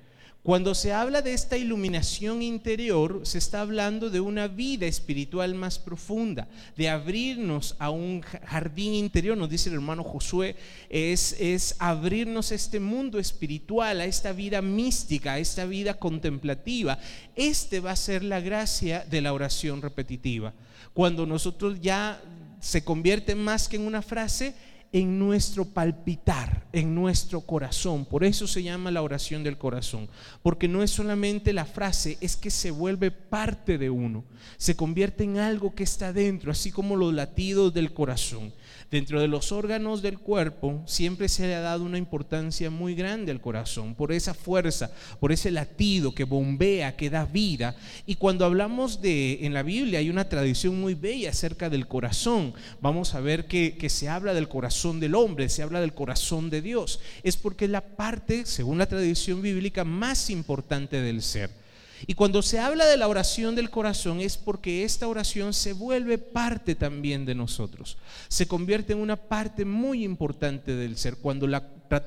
Cuando 0.45 0.75
se 0.75 0.93
habla 0.93 1.23
de 1.23 1.33
esta 1.33 1.57
iluminación 1.57 2.43
interior, 2.43 3.23
se 3.23 3.39
está 3.39 3.63
hablando 3.63 4.11
de 4.11 4.21
una 4.21 4.47
vida 4.47 4.85
espiritual 4.85 5.55
más 5.55 5.79
profunda, 5.79 6.49
de 6.77 6.91
abrirnos 6.91 7.77
a 7.79 7.89
un 7.89 8.21
jardín 8.21 8.93
interior, 8.93 9.39
nos 9.39 9.49
dice 9.49 9.71
el 9.71 9.77
hermano 9.77 10.05
Josué, 10.05 10.55
es, 10.91 11.35
es 11.41 11.77
abrirnos 11.79 12.53
a 12.53 12.57
este 12.57 12.79
mundo 12.79 13.19
espiritual, 13.19 14.03
a 14.03 14.05
esta 14.05 14.33
vida 14.33 14.61
mística, 14.61 15.33
a 15.33 15.39
esta 15.39 15.65
vida 15.65 15.95
contemplativa. 15.95 16.99
Este 17.35 17.81
va 17.81 17.93
a 17.93 17.97
ser 17.97 18.23
la 18.23 18.41
gracia 18.41 19.07
de 19.11 19.23
la 19.23 19.33
oración 19.33 19.81
repetitiva. 19.81 20.53
Cuando 20.93 21.25
nosotros 21.25 21.81
ya 21.81 22.21
se 22.61 22.85
convierte 22.85 23.35
más 23.35 23.67
que 23.67 23.77
en 23.77 23.87
una 23.87 24.03
frase, 24.03 24.55
en 24.95 25.19
nuestro 25.19 25.65
palpitar, 25.65 26.69
en 26.73 26.95
nuestro 26.95 27.41
corazón. 27.41 28.05
Por 28.05 28.23
eso 28.23 28.47
se 28.47 28.63
llama 28.63 28.93
la 28.93 29.03
oración 29.03 29.43
del 29.43 29.59
corazón, 29.59 30.09
porque 30.41 30.69
no 30.69 30.85
es 30.85 30.93
solamente 30.93 31.53
la 31.53 31.65
frase, 31.65 32.17
es 32.21 32.37
que 32.37 32.49
se 32.49 32.71
vuelve 32.71 33.11
parte 33.11 33.77
de 33.77 33.91
uno, 33.91 34.23
se 34.57 34.77
convierte 34.77 35.25
en 35.25 35.39
algo 35.39 35.75
que 35.75 35.83
está 35.83 36.13
dentro, 36.13 36.53
así 36.53 36.71
como 36.71 36.95
los 36.95 37.13
latidos 37.13 37.75
del 37.75 37.93
corazón. 37.93 38.53
Dentro 38.91 39.21
de 39.21 39.29
los 39.29 39.51
órganos 39.51 40.03
del 40.03 40.19
cuerpo 40.19 40.83
siempre 40.87 41.29
se 41.29 41.47
le 41.47 41.55
ha 41.55 41.61
dado 41.61 41.85
una 41.85 41.99
importancia 41.99 42.71
muy 42.71 42.95
grande 42.95 43.33
al 43.33 43.41
corazón, 43.41 43.95
por 43.95 44.13
esa 44.13 44.35
fuerza, 44.35 44.91
por 45.21 45.33
ese 45.33 45.51
latido 45.51 46.15
que 46.15 46.25
bombea, 46.25 46.97
que 46.97 47.11
da 47.11 47.25
vida. 47.25 47.77
Y 48.07 48.17
cuando 48.17 48.45
hablamos 48.45 49.01
de, 49.01 49.45
en 49.47 49.55
la 49.55 49.63
Biblia 49.63 49.99
hay 49.99 50.11
una 50.11 50.29
tradición 50.29 50.81
muy 50.81 50.95
bella 50.95 51.31
acerca 51.31 51.71
del 51.71 51.89
corazón. 51.89 52.55
Vamos 52.81 53.15
a 53.15 53.21
ver 53.21 53.47
que, 53.47 53.77
que 53.77 53.89
se 53.89 54.09
habla 54.09 54.35
del 54.35 54.49
corazón 54.49 55.01
del 55.01 55.15
hombre, 55.15 55.49
se 55.49 55.63
habla 55.63 55.81
del 55.81 55.95
corazón 55.95 56.51
de 56.51 56.63
Dios. 56.63 57.01
Es 57.23 57.37
porque 57.37 57.65
es 57.65 57.71
la 57.71 57.81
parte, 57.81 58.47
según 58.47 58.79
la 58.79 58.87
tradición 58.87 59.43
bíblica, 59.43 59.85
más 59.85 60.31
importante 60.31 61.01
del 61.01 61.23
ser. 61.23 61.64
Y 62.07 62.15
cuando 62.15 62.43
se 62.43 62.59
habla 62.59 62.87
de 62.87 62.97
la 62.97 63.09
oración 63.09 63.55
del 63.55 63.71
corazón 63.71 64.21
es 64.21 64.37
porque 64.37 64.85
esta 64.85 65.09
oración 65.09 65.55
se 65.55 65.73
vuelve 65.73 66.19
parte 66.19 66.75
también 66.75 67.25
de 67.25 67.35
nosotros. 67.35 67.97
Se 68.29 68.47
convierte 68.47 68.93
en 68.93 68.99
una 68.99 69.17
parte 69.17 69.65
muy 69.65 70.05
importante 70.05 70.75
del 70.75 70.97
ser. 70.97 71.17
Cuando 71.17 71.47
la, 71.47 71.61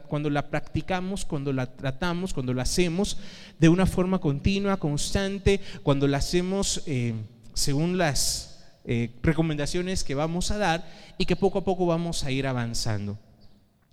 cuando 0.07 0.29
la 0.29 0.49
practicamos, 0.49 1.25
cuando 1.25 1.51
la 1.51 1.65
tratamos, 1.75 2.33
cuando 2.33 2.53
la 2.53 2.63
hacemos 2.63 3.17
de 3.59 3.69
una 3.69 3.85
forma 3.85 4.19
continua, 4.19 4.77
constante, 4.77 5.61
cuando 5.83 6.07
la 6.07 6.17
hacemos 6.17 6.83
eh, 6.85 7.15
según 7.53 7.97
las 7.97 8.65
eh, 8.85 9.11
recomendaciones 9.23 10.03
que 10.03 10.15
vamos 10.15 10.51
a 10.51 10.57
dar 10.57 10.87
y 11.17 11.25
que 11.25 11.35
poco 11.35 11.59
a 11.59 11.63
poco 11.63 11.85
vamos 11.85 12.23
a 12.23 12.31
ir 12.31 12.45
avanzando. 12.45 13.17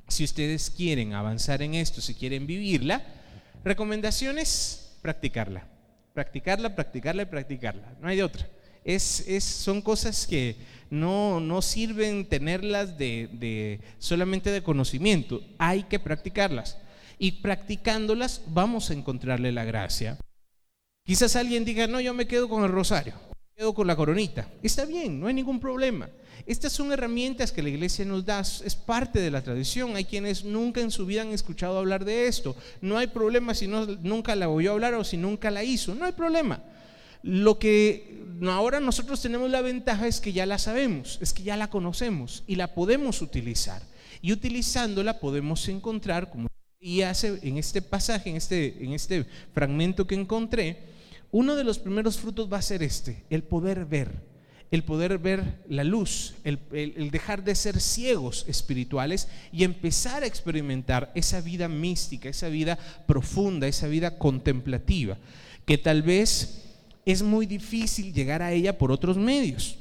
Si 0.06 0.22
ustedes 0.22 0.68
quieren 0.68 1.14
avanzar 1.14 1.62
en 1.62 1.74
esto, 1.74 2.02
si 2.02 2.14
quieren 2.14 2.46
vivirla, 2.46 3.02
recomendaciones, 3.64 4.96
practicarla 5.00 5.73
practicarla, 6.14 6.74
practicarla 6.74 7.22
y 7.22 7.26
practicarla. 7.26 7.92
No 8.00 8.08
hay 8.08 8.16
de 8.16 8.22
otra. 8.22 8.48
Es, 8.84 9.26
es, 9.28 9.44
son 9.44 9.82
cosas 9.82 10.26
que 10.26 10.56
no, 10.90 11.40
no 11.40 11.60
sirven 11.60 12.26
tenerlas 12.26 12.96
de, 12.96 13.28
de, 13.32 13.80
solamente 13.98 14.50
de 14.50 14.62
conocimiento, 14.62 15.42
hay 15.58 15.82
que 15.82 15.98
practicarlas. 15.98 16.78
Y 17.18 17.42
practicándolas 17.42 18.42
vamos 18.46 18.90
a 18.90 18.94
encontrarle 18.94 19.52
la 19.52 19.64
gracia. 19.64 20.18
Quizás 21.04 21.36
alguien 21.36 21.64
diga, 21.64 21.86
no, 21.86 22.00
yo 22.00 22.14
me 22.14 22.26
quedo 22.26 22.48
con 22.48 22.64
el 22.64 22.70
rosario, 22.70 23.14
quedo 23.56 23.74
con 23.74 23.86
la 23.86 23.96
coronita. 23.96 24.48
Está 24.62 24.84
bien, 24.84 25.20
no 25.20 25.28
hay 25.28 25.34
ningún 25.34 25.60
problema. 25.60 26.08
Estas 26.46 26.72
son 26.72 26.92
herramientas 26.92 27.52
que 27.52 27.62
la 27.62 27.68
iglesia 27.68 28.04
nos 28.04 28.24
da, 28.24 28.40
es 28.40 28.74
parte 28.74 29.20
de 29.20 29.30
la 29.30 29.42
tradición. 29.42 29.96
Hay 29.96 30.04
quienes 30.04 30.44
nunca 30.44 30.80
en 30.80 30.90
su 30.90 31.06
vida 31.06 31.22
han 31.22 31.32
escuchado 31.32 31.78
hablar 31.78 32.04
de 32.04 32.26
esto. 32.26 32.56
No 32.80 32.98
hay 32.98 33.06
problema 33.06 33.54
si 33.54 33.66
no, 33.66 33.86
nunca 33.86 34.34
la 34.34 34.48
oyó 34.48 34.72
hablar 34.72 34.94
o 34.94 35.04
si 35.04 35.16
nunca 35.16 35.50
la 35.50 35.62
hizo. 35.62 35.94
No 35.94 36.04
hay 36.04 36.12
problema. 36.12 36.62
Lo 37.22 37.58
que 37.58 38.24
ahora 38.46 38.80
nosotros 38.80 39.22
tenemos 39.22 39.50
la 39.50 39.62
ventaja 39.62 40.06
es 40.06 40.20
que 40.20 40.32
ya 40.32 40.44
la 40.44 40.58
sabemos, 40.58 41.18
es 41.22 41.32
que 41.32 41.44
ya 41.44 41.56
la 41.56 41.70
conocemos 41.70 42.42
y 42.46 42.56
la 42.56 42.74
podemos 42.74 43.22
utilizar. 43.22 43.82
Y 44.20 44.32
utilizándola 44.32 45.20
podemos 45.20 45.68
encontrar, 45.68 46.30
como 46.30 46.48
y 46.80 47.00
hace 47.00 47.38
en 47.42 47.56
este 47.56 47.80
pasaje, 47.80 48.28
en 48.28 48.36
este, 48.36 48.84
en 48.84 48.92
este 48.92 49.24
fragmento 49.54 50.06
que 50.06 50.14
encontré, 50.14 50.93
uno 51.34 51.56
de 51.56 51.64
los 51.64 51.80
primeros 51.80 52.16
frutos 52.16 52.50
va 52.50 52.58
a 52.58 52.62
ser 52.62 52.84
este, 52.84 53.24
el 53.28 53.42
poder 53.42 53.86
ver 53.86 54.34
el 54.70 54.82
poder 54.82 55.18
ver 55.18 55.62
la 55.68 55.84
luz, 55.84 56.34
el, 56.42 56.58
dejar 57.12 57.44
de 57.44 57.54
ser 57.54 57.80
ciegos 57.80 58.44
espirituales 58.48 59.28
y 59.52 59.62
empezar 59.62 60.24
a 60.24 60.26
experimentar 60.26 61.12
esa 61.14 61.40
vida 61.40 61.68
mística, 61.68 62.28
esa 62.28 62.48
vida 62.48 62.76
profunda, 63.06 63.68
esa 63.68 63.86
vida 63.86 64.18
contemplativa, 64.18 65.16
que 65.64 65.78
tal 65.78 66.02
vez 66.02 66.62
es 67.06 67.22
muy 67.22 67.46
difícil 67.46 68.12
llegar 68.12 68.42
a 68.42 68.52
ella 68.52 68.76
por 68.76 68.90
otros 68.90 69.16
medios. 69.16 69.78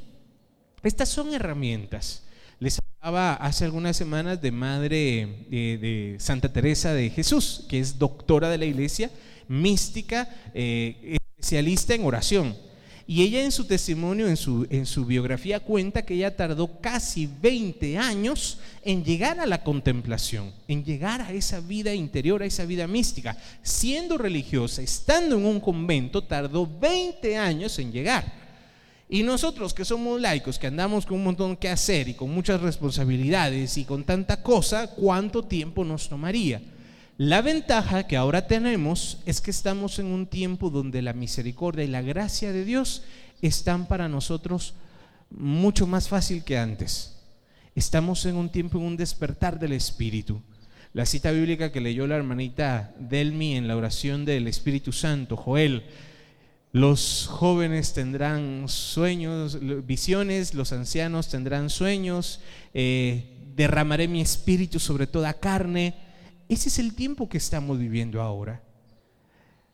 Estas 0.84 1.10
son 1.10 1.34
herramientas. 1.34 2.24
Les 2.60 2.80
hablaba 3.02 3.34
hace 3.34 3.66
algunas 3.66 3.98
semanas 3.98 4.42
de 4.42 4.52
Madre 4.52 5.48
de, 5.50 6.18
Santa 6.20 6.54
Teresa 6.54 6.94
de 6.94 7.10
Jesús, 7.10 7.66
que 7.68 7.80
es 7.80 7.98
doctora 7.98 8.50
de 8.50 8.60
la 8.60 8.66
iglesia, 8.66 9.10
mística, 9.48 10.30
eh, 10.54 11.18
especialista 11.38 11.94
en 11.96 12.06
oración 12.06 12.56
y 13.06 13.22
ella 13.24 13.44
en 13.44 13.52
su 13.52 13.66
testimonio, 13.66 14.28
en 14.28 14.38
su, 14.38 14.66
en 14.70 14.86
su 14.86 15.06
biografía, 15.06 15.60
cuenta 15.60 16.04
que 16.04 16.14
ella 16.14 16.36
tardó 16.36 16.80
casi 16.80 17.28
20 17.42 17.98
años 17.98 18.60
en 18.82 19.04
llegar 19.04 19.42
a 19.42 19.46
la 19.46 19.62
contemplación, 19.62 20.54
en 20.70 20.86
llegar 20.86 21.20
a 21.22 21.34
esa 21.34 21.60
vida 21.60 21.94
interior, 21.94 22.42
a 22.42 22.46
esa 22.46 22.66
vida 22.66 22.88
mística. 22.88 23.38
Siendo 23.62 24.18
religiosa, 24.18 24.82
estando 24.82 25.38
en 25.38 25.46
un 25.46 25.60
convento, 25.60 26.24
tardó 26.24 26.66
20 26.66 27.38
años 27.38 27.78
en 27.78 27.92
llegar. 27.92 28.42
Y 29.10 29.22
nosotros 29.22 29.74
que 29.74 29.84
somos 29.84 30.20
laicos, 30.22 30.58
que 30.58 30.68
andamos 30.68 31.06
con 31.06 31.18
un 31.18 31.26
montón 31.26 31.58
que 31.58 31.68
hacer 31.68 32.08
y 32.08 32.14
con 32.14 32.32
muchas 32.32 32.62
responsabilidades 32.62 33.78
y 33.78 33.84
con 33.84 34.06
tanta 34.06 34.42
cosa, 34.42 34.88
¿cuánto 34.88 35.44
tiempo 35.44 35.84
nos 35.84 36.08
tomaría? 36.08 36.62
La 37.26 37.42
ventaja 37.42 38.06
que 38.06 38.18
ahora 38.18 38.48
tenemos 38.48 39.20
es 39.26 39.40
que 39.40 39.50
estamos 39.50 39.98
en 39.98 40.08
un 40.08 40.28
tiempo 40.28 40.70
donde 40.70 41.02
la 41.02 41.14
misericordia 41.14 41.86
y 41.86 41.88
la 41.88 42.02
gracia 42.02 42.52
de 42.52 42.66
Dios 42.66 43.04
están 43.42 43.88
para 43.88 44.10
nosotros 44.10 44.74
mucho 45.30 45.88
más 45.88 46.10
fácil 46.10 46.44
que 46.44 46.58
antes. 46.58 47.16
Estamos 47.76 48.26
en 48.26 48.36
un 48.36 48.50
tiempo, 48.50 48.78
en 48.78 48.84
un 48.84 48.98
despertar 48.98 49.58
del 49.58 49.72
Espíritu. 49.72 50.42
La 50.92 51.06
cita 51.06 51.32
bíblica 51.32 51.72
que 51.72 51.80
leyó 51.80 52.08
la 52.08 52.18
hermanita 52.18 52.94
Delmi 53.00 53.56
en 53.56 53.70
la 53.70 53.78
oración 53.78 54.26
del 54.26 54.50
Espíritu 54.50 54.92
Santo, 54.92 55.38
Joel, 55.38 55.84
los 56.74 57.28
jóvenes 57.32 57.94
tendrán 57.94 58.68
sueños, 58.68 59.60
visiones, 59.86 60.54
los 60.54 60.74
ancianos 60.74 61.30
tendrán 61.30 61.70
sueños, 61.70 62.42
eh, 62.74 63.38
derramaré 63.56 64.10
mi 64.10 64.20
espíritu 64.20 64.78
sobre 64.78 65.08
toda 65.08 65.36
carne 65.36 66.03
ese 66.54 66.70
es 66.70 66.80
el 66.80 66.96
tiempo 66.96 67.30
que 67.30 67.38
estamos 67.38 67.78
viviendo 67.80 68.22
ahora. 68.22 68.62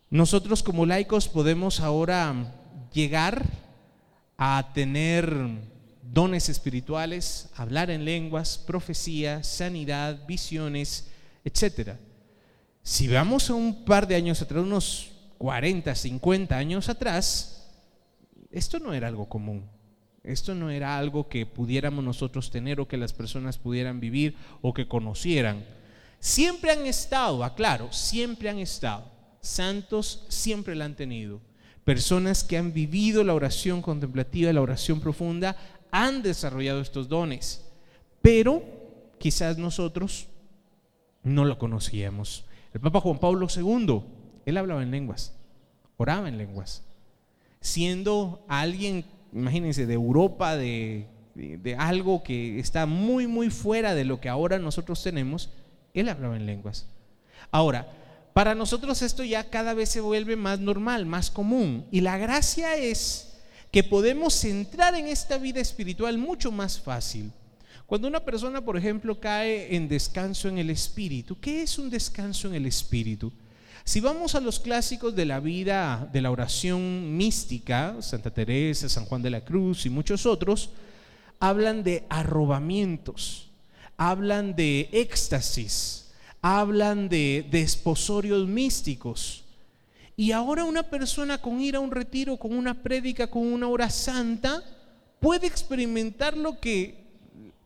Nosotros 0.09 0.63
como 0.63 0.85
laicos 0.85 1.27
podemos 1.27 1.79
ahora 1.79 2.55
llegar 2.91 3.45
a 4.37 4.71
tener 4.73 5.31
dones 6.01 6.49
espirituales, 6.49 7.49
hablar 7.55 7.91
en 7.91 8.05
lenguas, 8.05 8.57
profecía, 8.57 9.43
sanidad, 9.43 10.25
visiones, 10.25 11.09
etc. 11.43 11.97
Si 12.81 13.07
vamos 13.07 13.49
a 13.49 13.53
un 13.53 13.85
par 13.85 14.07
de 14.07 14.15
años 14.15 14.41
atrás, 14.41 14.63
unos 14.63 15.11
40, 15.37 15.93
50 15.93 16.57
años 16.57 16.89
atrás, 16.89 17.69
esto 18.51 18.79
no 18.79 18.93
era 18.93 19.07
algo 19.07 19.29
común. 19.29 19.65
Esto 20.23 20.53
no 20.55 20.69
era 20.69 20.97
algo 20.97 21.29
que 21.29 21.45
pudiéramos 21.45 22.03
nosotros 22.03 22.51
tener 22.51 22.79
o 22.79 22.87
que 22.87 22.97
las 22.97 23.13
personas 23.13 23.57
pudieran 23.57 23.99
vivir 23.99 24.35
o 24.61 24.73
que 24.73 24.87
conocieran. 24.87 25.63
Siempre 26.19 26.71
han 26.71 26.85
estado, 26.85 27.43
aclaro, 27.43 27.91
siempre 27.91 28.49
han 28.49 28.59
estado. 28.59 29.05
Santos 29.41 30.25
siempre 30.27 30.75
la 30.75 30.85
han 30.85 30.95
tenido. 30.95 31.39
Personas 31.85 32.43
que 32.43 32.57
han 32.57 32.73
vivido 32.73 33.23
la 33.23 33.33
oración 33.33 33.81
contemplativa, 33.81 34.51
la 34.51 34.61
oración 34.61 34.99
profunda, 34.99 35.55
han 35.91 36.21
desarrollado 36.21 36.81
estos 36.81 37.07
dones. 37.07 37.65
Pero 38.21 38.63
quizás 39.17 39.57
nosotros 39.57 40.27
no 41.23 41.45
lo 41.45 41.57
conocíamos. 41.57 42.45
El 42.73 42.81
Papa 42.81 42.99
Juan 42.99 43.19
Pablo 43.19 43.47
II, 43.53 44.03
él 44.45 44.57
hablaba 44.57 44.83
en 44.83 44.91
lenguas, 44.91 45.33
oraba 45.97 46.27
en 46.27 46.37
lenguas. 46.37 46.83
Siendo 47.61 48.45
alguien, 48.47 49.05
imagínense, 49.33 49.85
de 49.85 49.93
Europa, 49.93 50.55
de 50.55 51.07
de, 51.39 51.75
algo 51.75 52.23
que 52.23 52.59
está 52.59 52.85
muy, 52.85 53.27
muy 53.27 53.49
fuera 53.49 53.95
de 53.95 54.05
lo 54.05 54.19
que 54.19 54.29
ahora 54.29 54.59
nosotros 54.59 55.01
tenemos, 55.01 55.49
él 55.93 56.09
hablaba 56.09 56.35
en 56.35 56.45
lenguas. 56.45 56.87
Ahora, 57.51 57.87
para 58.33 58.55
nosotros 58.55 59.01
esto 59.01 59.23
ya 59.23 59.49
cada 59.49 59.73
vez 59.73 59.89
se 59.89 60.01
vuelve 60.01 60.35
más 60.35 60.59
normal, 60.59 61.05
más 61.05 61.31
común. 61.31 61.85
Y 61.91 62.01
la 62.01 62.17
gracia 62.17 62.75
es 62.75 63.33
que 63.71 63.83
podemos 63.83 64.43
entrar 64.45 64.95
en 64.95 65.07
esta 65.07 65.37
vida 65.37 65.59
espiritual 65.59 66.17
mucho 66.17 66.51
más 66.51 66.79
fácil. 66.79 67.31
Cuando 67.85 68.07
una 68.07 68.19
persona, 68.19 68.61
por 68.61 68.77
ejemplo, 68.77 69.19
cae 69.19 69.75
en 69.75 69.87
descanso 69.87 70.47
en 70.47 70.59
el 70.59 70.69
espíritu, 70.69 71.39
¿qué 71.39 71.63
es 71.63 71.79
un 71.79 71.89
descanso 71.89 72.47
en 72.47 72.53
el 72.53 72.65
espíritu? 72.65 73.33
Si 73.83 73.99
vamos 73.99 74.35
a 74.35 74.39
los 74.39 74.59
clásicos 74.59 75.15
de 75.15 75.25
la 75.25 75.39
vida 75.39 76.07
de 76.13 76.21
la 76.21 76.29
oración 76.29 77.17
mística, 77.17 77.95
Santa 78.01 78.31
Teresa, 78.31 78.87
San 78.87 79.05
Juan 79.05 79.23
de 79.23 79.31
la 79.31 79.43
Cruz 79.43 79.87
y 79.87 79.89
muchos 79.89 80.27
otros, 80.27 80.69
hablan 81.39 81.83
de 81.83 82.05
arrobamientos, 82.09 83.48
hablan 83.99 84.55
de 84.55 84.87
éxtasis, 84.93 86.07
hablan 86.41 87.09
de 87.09 87.45
desposorios 87.51 88.47
místicos. 88.47 89.43
Y 90.15 90.31
ahora 90.31 90.63
una 90.63 90.83
persona 90.83 91.37
con 91.37 91.59
ir 91.59 91.75
a 91.75 91.81
un 91.81 91.91
retiro, 91.91 92.37
con 92.37 92.53
una 92.53 92.81
prédica, 92.81 93.27
con 93.27 93.45
una 93.45 93.67
hora 93.67 93.89
santa, 93.89 94.63
puede 95.19 95.47
experimentar 95.47 96.37
lo 96.37 96.61
que 96.61 97.09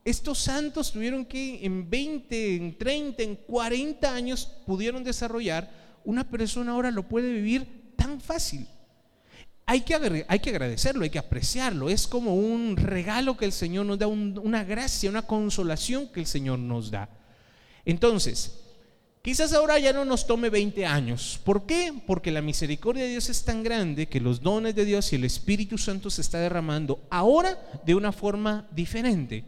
estos 0.04 0.40
santos 0.40 0.92
tuvieron 0.92 1.24
que 1.24 1.64
en 1.64 1.88
20, 1.88 2.56
en 2.56 2.78
30, 2.80 3.22
en 3.22 3.36
40 3.36 4.12
años 4.12 4.50
pudieron 4.66 5.04
desarrollar. 5.04 5.70
Una 6.04 6.28
persona 6.28 6.72
ahora 6.72 6.90
lo 6.90 7.04
puede 7.04 7.32
vivir 7.32 7.94
tan 7.96 8.20
fácil. 8.20 8.66
Hay 9.66 9.82
que, 9.82 10.26
hay 10.28 10.40
que 10.40 10.50
agradecerlo, 10.50 11.04
hay 11.04 11.10
que 11.10 11.20
apreciarlo. 11.20 11.90
Es 11.90 12.08
como 12.08 12.36
un 12.36 12.76
regalo 12.78 13.38
que 13.38 13.46
el 13.46 13.54
Señor 13.54 13.86
nos 13.86 14.00
da, 14.00 14.08
una 14.08 14.64
gracia, 14.64 15.10
una 15.10 15.22
consolación 15.22 16.08
que 16.10 16.20
el 16.20 16.26
Señor 16.26 16.60
nos 16.60 16.92
da. 16.92 17.10
Entonces, 17.86 18.60
Quizás 19.24 19.54
ahora 19.54 19.80
ya 19.80 19.94
no 19.94 20.04
nos 20.04 20.28
tome 20.28 20.50
20 20.50 20.86
años. 20.86 21.40
¿Por 21.46 21.66
qué? 21.66 21.94
Porque 22.06 22.30
la 22.30 22.42
misericordia 22.42 23.06
de 23.06 23.12
Dios 23.12 23.30
es 23.30 23.46
tan 23.46 23.64
grande 23.64 24.08
que 24.08 24.20
los 24.20 24.42
dones 24.42 24.76
de 24.76 24.84
Dios 24.84 25.14
y 25.14 25.16
el 25.16 25.24
Espíritu 25.24 25.78
Santo 25.78 26.10
se 26.10 26.20
está 26.20 26.40
derramando 26.40 27.00
ahora 27.10 27.58
de 27.86 27.96
una 27.96 28.12
forma 28.12 28.68
diferente. 28.72 29.46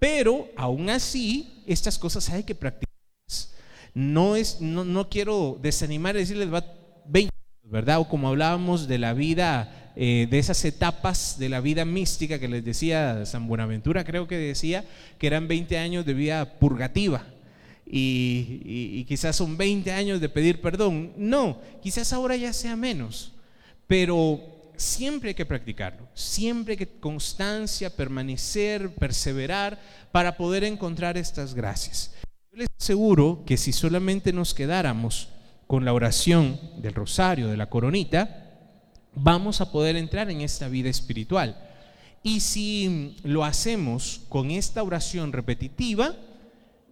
Pero 0.00 0.48
aún 0.56 0.90
así, 0.90 1.62
estas 1.64 1.96
cosas 1.96 2.28
hay 2.30 2.42
que 2.42 2.56
practicarlas. 2.56 3.54
No, 3.94 4.34
es, 4.34 4.60
no, 4.60 5.08
quiero 5.08 5.56
desanimar 5.62 6.16
y 6.16 6.20
decirles, 6.20 6.52
va 6.52 6.64
20 7.06 7.30
años, 7.32 7.37
¿verdad? 7.70 8.00
O 8.00 8.08
como 8.08 8.28
hablábamos 8.28 8.88
de 8.88 8.98
la 8.98 9.12
vida, 9.12 9.92
eh, 9.96 10.26
de 10.30 10.38
esas 10.38 10.64
etapas 10.64 11.38
de 11.38 11.48
la 11.48 11.60
vida 11.60 11.84
mística 11.84 12.38
que 12.38 12.48
les 12.48 12.64
decía 12.64 13.24
San 13.26 13.46
Buenaventura, 13.46 14.04
creo 14.04 14.26
que 14.26 14.36
decía 14.36 14.84
que 15.18 15.26
eran 15.26 15.48
20 15.48 15.78
años 15.78 16.06
de 16.06 16.14
vida 16.14 16.58
purgativa 16.58 17.24
y, 17.90 19.04
quizás 19.04 19.36
son 19.36 19.56
20 19.56 19.92
años 19.92 20.20
de 20.20 20.28
pedir 20.28 20.60
perdón. 20.60 21.12
No, 21.16 21.60
quizás 21.82 22.12
ahora 22.12 22.36
ya 22.36 22.52
sea 22.52 22.76
menos, 22.76 23.32
pero 23.86 24.40
siempre 24.76 25.30
hay 25.30 25.34
que 25.34 25.46
practicarlo, 25.46 26.08
siempre 26.14 26.72
hay 26.72 26.78
que 26.78 27.00
constancia, 27.00 27.94
permanecer, 27.94 28.94
perseverar 28.94 29.80
para 30.12 30.36
poder 30.36 30.64
encontrar 30.64 31.16
estas 31.16 31.54
gracias. 31.54 32.12
Yo 32.52 32.58
les 32.58 32.68
aseguro 32.78 33.42
que 33.46 33.56
si 33.56 33.72
solamente 33.72 34.32
nos 34.32 34.54
quedáramos 34.54 35.30
con 35.68 35.84
la 35.84 35.92
oración 35.92 36.58
del 36.78 36.94
rosario, 36.94 37.46
de 37.46 37.56
la 37.58 37.68
coronita, 37.68 38.48
vamos 39.14 39.60
a 39.60 39.70
poder 39.70 39.96
entrar 39.96 40.30
en 40.30 40.40
esta 40.40 40.66
vida 40.66 40.88
espiritual. 40.88 41.62
Y 42.22 42.40
si 42.40 43.16
lo 43.22 43.44
hacemos 43.44 44.22
con 44.30 44.50
esta 44.50 44.82
oración 44.82 45.30
repetitiva, 45.30 46.16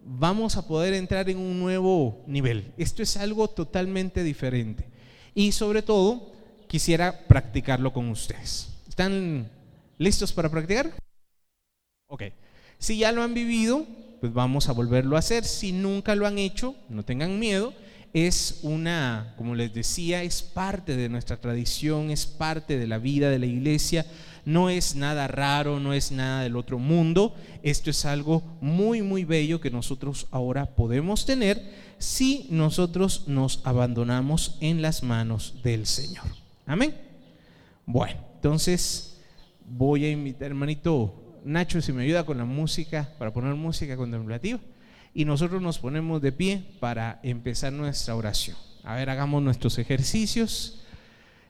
vamos 0.05 0.57
a 0.57 0.67
poder 0.67 0.93
entrar 0.93 1.27
en 1.29 1.39
un 1.39 1.59
nuevo 1.59 2.23
nivel. 2.27 2.71
Esto 2.77 3.01
es 3.01 3.17
algo 3.17 3.47
totalmente 3.49 4.23
diferente. 4.23 4.85
Y 5.33 5.53
sobre 5.53 5.81
todo, 5.81 6.31
quisiera 6.67 7.27
practicarlo 7.27 7.91
con 7.91 8.09
ustedes. 8.09 8.69
¿Están 8.87 9.49
listos 9.97 10.31
para 10.31 10.51
practicar? 10.51 10.93
Ok. 12.07 12.23
Si 12.77 12.99
ya 12.99 13.11
lo 13.11 13.23
han 13.23 13.33
vivido, 13.33 13.87
pues 14.21 14.31
vamos 14.31 14.69
a 14.69 14.73
volverlo 14.73 15.15
a 15.15 15.19
hacer. 15.19 15.45
Si 15.45 15.71
nunca 15.71 16.13
lo 16.13 16.27
han 16.27 16.37
hecho, 16.37 16.75
no 16.89 17.03
tengan 17.03 17.39
miedo. 17.39 17.73
Es 18.17 18.59
una, 18.63 19.33
como 19.37 19.53
les 19.53 19.73
decía, 19.73 20.23
es 20.23 20.41
parte 20.41 20.95
de 20.95 21.09
nuestra 21.09 21.37
tradición, 21.37 22.09
es 22.09 22.25
parte 22.25 22.79
de 22.79 22.87
la 22.87 22.97
vida 22.97 23.29
de 23.29 23.39
la 23.39 23.45
iglesia 23.45 24.05
no 24.47 24.69
es 24.69 24.95
nada 24.95 25.27
raro, 25.27 25.81
no 25.81 25.91
es 25.91 26.13
nada 26.13 26.43
del 26.43 26.55
otro 26.55 26.79
mundo. 26.79 27.35
Esto 27.63 27.89
es 27.89 28.05
algo 28.05 28.41
muy, 28.61 29.01
muy 29.01 29.25
bello 29.25 29.59
que 29.59 29.69
nosotros 29.69 30.25
ahora 30.31 30.65
podemos 30.67 31.25
tener 31.25 31.61
si 31.97 32.47
nosotros 32.49 33.25
nos 33.27 33.59
abandonamos 33.65 34.57
en 34.61 34.81
las 34.81 35.03
manos 35.03 35.55
del 35.63 35.85
Señor. 35.85 36.23
Amén. 36.65 36.95
Bueno, 37.85 38.21
entonces 38.35 39.19
voy 39.67 40.05
a 40.05 40.11
invitar, 40.11 40.47
hermanito 40.47 41.41
Nacho, 41.43 41.81
si 41.81 41.91
me 41.91 42.03
ayuda 42.03 42.25
con 42.25 42.37
la 42.37 42.45
música, 42.45 43.13
para 43.19 43.33
poner 43.33 43.53
música 43.53 43.97
contemplativa. 43.97 44.61
Y 45.17 45.25
nosotros 45.25 45.63
nos 45.63 45.79
ponemos 45.79 46.21
de 46.21 46.31
pie 46.31 46.63
para 46.79 47.19
empezar 47.23 47.73
nuestra 47.73 48.15
oración. 48.15 48.55
A 48.83 48.93
ver, 48.93 49.09
hagamos 49.09 49.41
nuestros 49.41 49.79
ejercicios. 49.79 50.79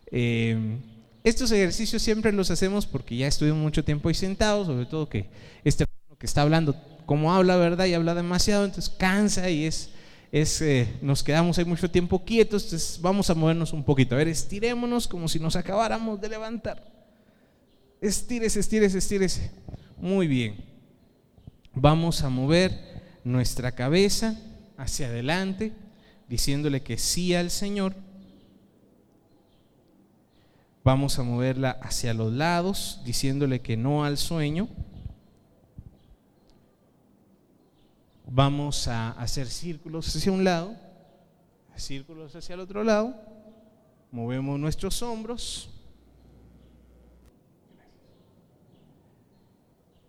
Eh, 0.10 0.78
estos 1.26 1.52
ejercicios 1.52 2.02
siempre 2.02 2.32
los 2.32 2.50
hacemos 2.50 2.86
porque 2.86 3.18
ya 3.18 3.28
estuvimos 3.28 3.60
mucho 3.60 3.84
tiempo 3.84 4.08
ahí 4.08 4.16
sentados, 4.16 4.68
sobre 4.68 4.86
todo 4.86 5.10
que 5.10 5.26
este 5.66 5.86
que 6.18 6.26
está 6.26 6.44
hablando, 6.44 6.82
como 7.06 7.34
habla, 7.34 7.58
¿verdad? 7.58 7.88
Y 7.88 7.94
habla 7.94 8.16
demasiado, 8.16 8.64
entonces 8.64 8.90
cansa 8.98 9.50
y 9.50 9.66
es, 9.66 9.90
es 10.32 10.62
eh, 10.62 10.88
nos 11.02 11.22
quedamos 11.22 11.58
ahí 11.58 11.66
mucho 11.66 11.92
tiempo 11.92 12.24
quietos, 12.24 12.64
entonces 12.64 13.00
vamos 13.02 13.30
a 13.30 13.36
movernos 13.36 13.74
un 13.74 13.84
poquito. 13.84 14.16
A 14.16 14.20
ver, 14.20 14.30
estirémonos 14.30 15.10
como 15.10 15.28
si 15.28 15.42
nos 15.42 15.58
acabáramos 15.58 16.22
de 16.22 16.30
levantar. 16.30 16.90
Estírese, 18.00 18.62
estírese, 18.62 19.00
estírese. 19.00 19.52
Muy 19.98 20.26
bien. 20.26 20.56
Vamos 21.74 22.24
a 22.24 22.30
mover 22.30 22.87
nuestra 23.32 23.74
cabeza 23.74 24.40
hacia 24.78 25.08
adelante, 25.08 25.74
diciéndole 26.28 26.84
que 26.84 26.98
sí 26.98 27.36
al 27.36 27.52
Señor 27.52 27.96
Vamos 30.88 31.20
a 31.20 31.24
moverla 31.24 31.72
hacia 31.82 32.14
los 32.14 32.32
lados, 32.32 33.02
diciéndole 33.04 33.60
que 33.60 33.76
no 33.76 34.06
al 34.06 34.18
sueño. 34.18 34.70
Vamos 38.26 38.88
a 38.88 39.12
hacer 39.12 39.48
círculos 39.48 40.16
hacia 40.16 40.32
un 40.32 40.46
lado, 40.46 40.78
círculos 41.76 42.34
hacia 42.38 42.54
el 42.54 42.62
otro 42.62 42.86
lado. 42.86 43.14
Movemos 44.12 44.58
nuestros 44.62 45.02
hombros. 45.02 45.70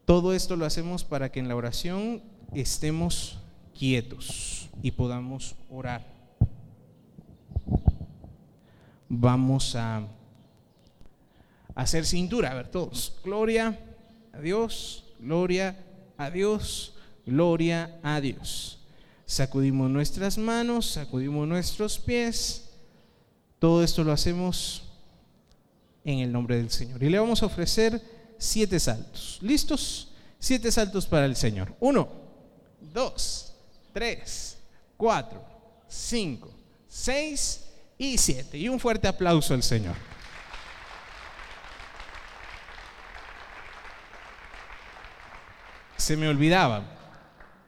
Todo 0.04 0.32
esto 0.32 0.54
lo 0.54 0.64
hacemos 0.64 1.02
para 1.02 1.32
que 1.32 1.40
en 1.40 1.48
la 1.48 1.56
oración 1.56 2.22
estemos 2.54 3.38
quietos 3.76 4.68
y 4.82 4.90
podamos 4.90 5.54
orar. 5.70 6.06
Vamos 9.08 9.74
a 9.74 10.06
hacer 11.74 12.04
cintura. 12.04 12.50
A 12.50 12.54
ver, 12.54 12.70
todos. 12.70 13.14
Gloria 13.24 13.78
a 14.32 14.40
Dios, 14.40 15.04
gloria 15.18 15.76
a 16.16 16.30
Dios, 16.30 16.94
gloria 17.24 17.98
a 18.02 18.20
Dios. 18.20 18.80
Sacudimos 19.26 19.90
nuestras 19.90 20.38
manos, 20.38 20.86
sacudimos 20.86 21.46
nuestros 21.46 21.98
pies. 21.98 22.70
Todo 23.58 23.82
esto 23.82 24.04
lo 24.04 24.12
hacemos 24.12 24.84
en 26.04 26.20
el 26.20 26.32
nombre 26.32 26.56
del 26.56 26.70
Señor. 26.70 27.02
Y 27.02 27.10
le 27.10 27.18
vamos 27.18 27.42
a 27.42 27.46
ofrecer 27.46 28.02
siete 28.38 28.80
saltos. 28.80 29.38
¿Listos? 29.42 30.12
Siete 30.38 30.70
saltos 30.70 31.06
para 31.06 31.26
el 31.26 31.36
Señor. 31.36 31.74
Uno, 31.80 32.27
dos, 32.80 33.54
tres, 33.92 34.58
cuatro, 34.96 35.44
cinco, 35.88 36.50
seis 36.88 37.64
y 37.96 38.18
siete. 38.18 38.58
Y 38.58 38.68
un 38.68 38.80
fuerte 38.80 39.08
aplauso 39.08 39.54
al 39.54 39.62
Señor. 39.62 39.96
se 46.08 46.16
me 46.16 46.26
olvidaba. 46.26 46.84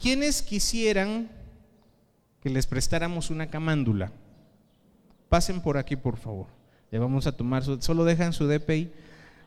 ¿Quiénes 0.01 0.41
quisieran 0.41 1.29
que 2.41 2.49
les 2.49 2.67
prestáramos 2.67 3.29
una 3.29 3.51
camándula? 3.51 4.13
Pasen 5.29 5.61
por 5.61 5.77
aquí, 5.77 5.95
por 5.95 6.17
favor. 6.17 6.47
Le 6.91 6.99
vamos 6.99 7.27
a 7.27 7.33
tomar 7.33 7.63
su, 7.63 7.83
solo 7.83 8.05
dejan 8.05 8.33
su 8.33 8.49
DPI. 8.49 8.91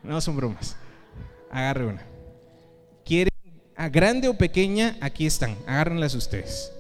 No 0.04 0.22
son 0.22 0.38
bromas. 0.38 0.76
Agarre 1.50 1.88
una. 1.88 2.13
¿Quieren 3.74 3.86
a 3.86 3.90
grande 3.90 4.28
o 4.28 4.34
pequeña? 4.34 4.96
Aquí 5.02 5.26
están. 5.26 5.58
Agárrenlas 5.66 6.16
ustedes. 6.16 6.72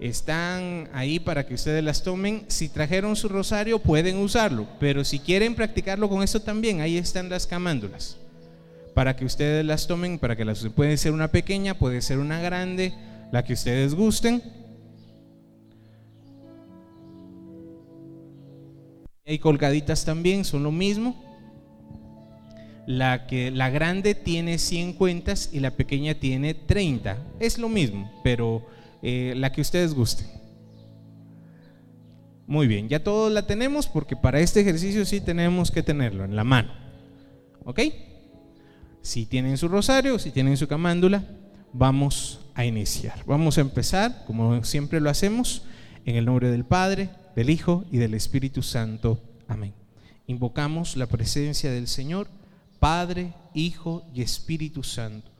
Están 0.00 0.88
ahí 0.92 1.18
para 1.18 1.44
que 1.46 1.54
ustedes 1.54 1.82
las 1.82 2.02
tomen. 2.02 2.44
Si 2.48 2.68
trajeron 2.68 3.16
su 3.16 3.28
rosario, 3.28 3.78
pueden 3.78 4.18
usarlo. 4.18 4.66
Pero 4.78 5.04
si 5.04 5.18
quieren 5.18 5.54
practicarlo 5.54 6.08
con 6.08 6.22
esto 6.22 6.40
también, 6.40 6.80
ahí 6.80 6.96
están 6.96 7.28
las 7.28 7.46
camándulas 7.46 8.16
para 8.94 9.14
que 9.14 9.24
ustedes 9.24 9.64
las 9.64 9.86
tomen, 9.86 10.18
para 10.18 10.34
que 10.34 10.44
las 10.44 10.66
puede 10.74 10.96
ser 10.96 11.12
una 11.12 11.28
pequeña, 11.28 11.74
puede 11.74 12.02
ser 12.02 12.18
una 12.18 12.40
grande, 12.40 12.92
la 13.30 13.44
que 13.44 13.52
ustedes 13.52 13.94
gusten. 13.94 14.42
Hay 19.24 19.38
colgaditas 19.38 20.04
también, 20.04 20.44
son 20.44 20.64
lo 20.64 20.72
mismo. 20.72 21.27
La, 22.88 23.26
que, 23.26 23.50
la 23.50 23.68
grande 23.68 24.14
tiene 24.14 24.56
100 24.56 24.94
cuentas 24.94 25.50
y 25.52 25.60
la 25.60 25.72
pequeña 25.72 26.14
tiene 26.14 26.54
30. 26.54 27.18
Es 27.38 27.58
lo 27.58 27.68
mismo, 27.68 28.10
pero 28.24 28.66
eh, 29.02 29.34
la 29.36 29.52
que 29.52 29.60
ustedes 29.60 29.92
gusten. 29.92 30.26
Muy 32.46 32.66
bien, 32.66 32.88
ya 32.88 33.04
todos 33.04 33.30
la 33.30 33.46
tenemos 33.46 33.88
porque 33.88 34.16
para 34.16 34.40
este 34.40 34.60
ejercicio 34.60 35.04
sí 35.04 35.20
tenemos 35.20 35.70
que 35.70 35.82
tenerlo 35.82 36.24
en 36.24 36.34
la 36.34 36.44
mano. 36.44 36.72
¿Ok? 37.66 37.80
Si 39.02 39.26
tienen 39.26 39.58
su 39.58 39.68
rosario, 39.68 40.18
si 40.18 40.30
tienen 40.30 40.56
su 40.56 40.66
camándula, 40.66 41.24
vamos 41.74 42.40
a 42.54 42.64
iniciar. 42.64 43.22
Vamos 43.26 43.58
a 43.58 43.60
empezar, 43.60 44.24
como 44.26 44.64
siempre 44.64 44.98
lo 45.02 45.10
hacemos, 45.10 45.60
en 46.06 46.16
el 46.16 46.24
nombre 46.24 46.50
del 46.50 46.64
Padre, 46.64 47.10
del 47.36 47.50
Hijo 47.50 47.84
y 47.92 47.98
del 47.98 48.14
Espíritu 48.14 48.62
Santo. 48.62 49.20
Amén. 49.46 49.74
Invocamos 50.26 50.96
la 50.96 51.06
presencia 51.06 51.70
del 51.70 51.86
Señor, 51.86 52.28
Padre, 52.78 53.34
Hijo 53.54 54.04
y 54.14 54.22
Espíritu 54.22 54.82
Santo. 54.82 55.30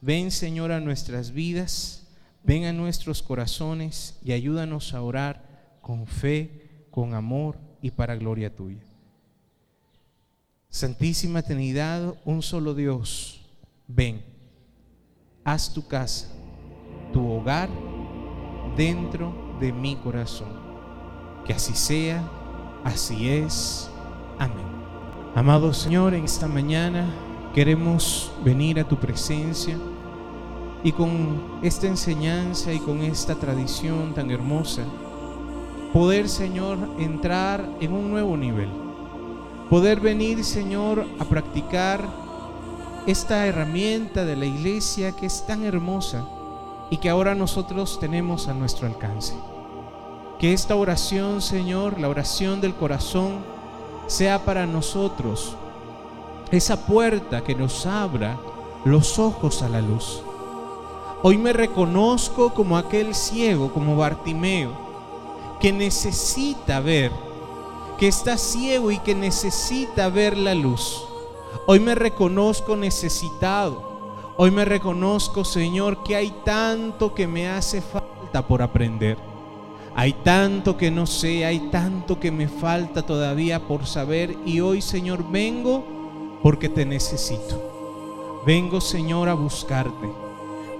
Ven, 0.00 0.30
Señor, 0.30 0.72
a 0.72 0.80
nuestras 0.80 1.32
vidas, 1.32 2.06
ven 2.44 2.64
a 2.64 2.72
nuestros 2.72 3.22
corazones 3.22 4.18
y 4.24 4.32
ayúdanos 4.32 4.94
a 4.94 5.02
orar 5.02 5.78
con 5.80 6.06
fe, 6.06 6.86
con 6.90 7.14
amor 7.14 7.58
y 7.82 7.90
para 7.90 8.16
gloria 8.16 8.54
tuya. 8.54 8.82
Santísima 10.70 11.42
Trinidad, 11.42 12.14
un 12.24 12.42
solo 12.42 12.74
Dios, 12.74 13.40
ven, 13.86 14.22
haz 15.44 15.72
tu 15.72 15.86
casa, 15.86 16.28
tu 17.12 17.26
hogar 17.26 17.70
dentro 18.76 19.56
de 19.60 19.72
mi 19.72 19.96
corazón. 19.96 20.68
Que 21.46 21.54
así 21.54 21.74
sea, 21.74 22.22
así 22.84 23.28
es. 23.28 23.90
Amén. 24.38 24.77
Amado 25.34 25.72
Señor, 25.72 26.14
en 26.14 26.24
esta 26.24 26.48
mañana 26.48 27.06
queremos 27.54 28.32
venir 28.44 28.80
a 28.80 28.84
tu 28.84 28.96
presencia 28.96 29.78
y 30.82 30.92
con 30.92 31.60
esta 31.62 31.86
enseñanza 31.86 32.72
y 32.72 32.78
con 32.78 33.02
esta 33.02 33.34
tradición 33.34 34.14
tan 34.14 34.30
hermosa, 34.30 34.82
poder, 35.92 36.28
Señor, 36.28 36.78
entrar 36.98 37.68
en 37.80 37.92
un 37.92 38.10
nuevo 38.10 38.36
nivel 38.36 38.68
poder 39.68 40.00
venir, 40.00 40.44
Señor, 40.44 41.06
a 41.18 41.24
practicar 41.24 42.02
esta 43.06 43.46
herramienta 43.46 44.24
de 44.24 44.36
la 44.36 44.46
iglesia 44.46 45.12
que 45.12 45.26
es 45.26 45.46
tan 45.46 45.64
hermosa 45.64 46.26
y 46.90 46.96
que 46.96 47.10
ahora 47.10 47.34
nosotros 47.34 48.00
tenemos 48.00 48.48
a 48.48 48.54
nuestro 48.54 48.86
alcance. 48.86 49.34
Que 50.38 50.52
esta 50.52 50.74
oración, 50.74 51.42
Señor, 51.42 52.00
la 52.00 52.08
oración 52.08 52.60
del 52.60 52.74
corazón, 52.74 53.40
sea 54.08 54.44
para 54.44 54.66
nosotros 54.66 55.54
esa 56.50 56.86
puerta 56.86 57.44
que 57.44 57.54
nos 57.54 57.86
abra 57.86 58.36
los 58.84 59.18
ojos 59.18 59.62
a 59.62 59.68
la 59.68 59.80
luz. 59.80 60.22
Hoy 61.22 61.38
me 61.38 61.52
reconozco 61.52 62.52
como 62.54 62.76
aquel 62.76 63.14
ciego, 63.14 63.72
como 63.72 63.96
Bartimeo, 63.96 64.72
que 65.60 65.72
necesita 65.72 66.80
ver 66.80 67.12
que 67.98 68.08
está 68.08 68.38
ciego 68.38 68.92
y 68.92 68.98
que 68.98 69.14
necesita 69.14 70.08
ver 70.08 70.36
la 70.38 70.54
luz. 70.54 71.04
Hoy 71.66 71.80
me 71.80 71.94
reconozco 71.94 72.76
necesitado. 72.76 73.82
Hoy 74.36 74.52
me 74.52 74.64
reconozco, 74.64 75.44
Señor, 75.44 76.04
que 76.04 76.14
hay 76.14 76.30
tanto 76.44 77.12
que 77.12 77.26
me 77.26 77.48
hace 77.48 77.82
falta 77.82 78.46
por 78.46 78.62
aprender. 78.62 79.27
Hay 79.98 80.12
tanto 80.12 80.76
que 80.76 80.92
no 80.92 81.06
sé, 81.06 81.44
hay 81.44 81.58
tanto 81.72 82.20
que 82.20 82.30
me 82.30 82.46
falta 82.46 83.02
todavía 83.02 83.66
por 83.66 83.84
saber. 83.84 84.36
Y 84.46 84.60
hoy, 84.60 84.80
Señor, 84.80 85.28
vengo 85.28 86.38
porque 86.40 86.68
te 86.68 86.86
necesito. 86.86 88.40
Vengo, 88.46 88.80
Señor, 88.80 89.28
a 89.28 89.34
buscarte. 89.34 90.08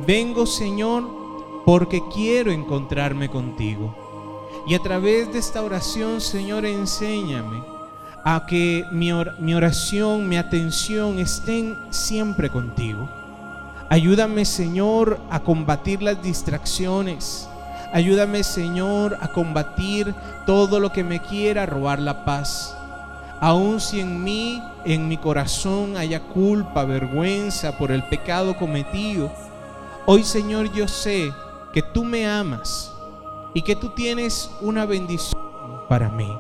Vengo, 0.06 0.46
Señor, 0.46 1.02
porque 1.66 2.00
quiero 2.14 2.52
encontrarme 2.52 3.28
contigo. 3.28 3.92
Y 4.68 4.76
a 4.76 4.78
través 4.78 5.32
de 5.32 5.40
esta 5.40 5.62
oración, 5.62 6.20
Señor, 6.20 6.64
enséñame 6.64 7.60
a 8.24 8.46
que 8.46 8.84
mi, 8.92 9.10
oración, 9.52 10.28
mi 10.28 10.36
atención 10.36 11.18
estén 11.18 11.76
siempre 11.90 12.50
contigo. 12.50 13.08
Ayúdame, 13.90 14.44
Señor, 14.44 15.18
a 15.28 15.40
combatir 15.40 16.02
las 16.02 16.22
distracciones. 16.22 17.47
Ayúdame, 17.92 18.44
Señor, 18.44 19.16
a 19.20 19.28
combatir 19.28 20.14
todo 20.44 20.78
lo 20.78 20.92
que 20.92 21.02
me 21.02 21.20
quiera 21.20 21.64
robar 21.64 21.98
la 21.98 22.24
paz. 22.24 22.76
Aun 23.40 23.80
si 23.80 24.00
en 24.00 24.22
mí, 24.22 24.62
en 24.84 25.08
mi 25.08 25.16
corazón 25.16 25.96
haya 25.96 26.20
culpa, 26.20 26.84
vergüenza 26.84 27.78
por 27.78 27.90
el 27.90 28.02
pecado 28.04 28.58
cometido, 28.58 29.30
hoy, 30.06 30.22
Señor, 30.22 30.70
yo 30.72 30.86
sé 30.86 31.32
que 31.72 31.82
tú 31.82 32.04
me 32.04 32.26
amas 32.26 32.92
y 33.54 33.62
que 33.62 33.74
tú 33.74 33.90
tienes 33.90 34.50
una 34.60 34.84
bendición 34.84 35.40
para 35.88 36.10
mí. 36.10 36.30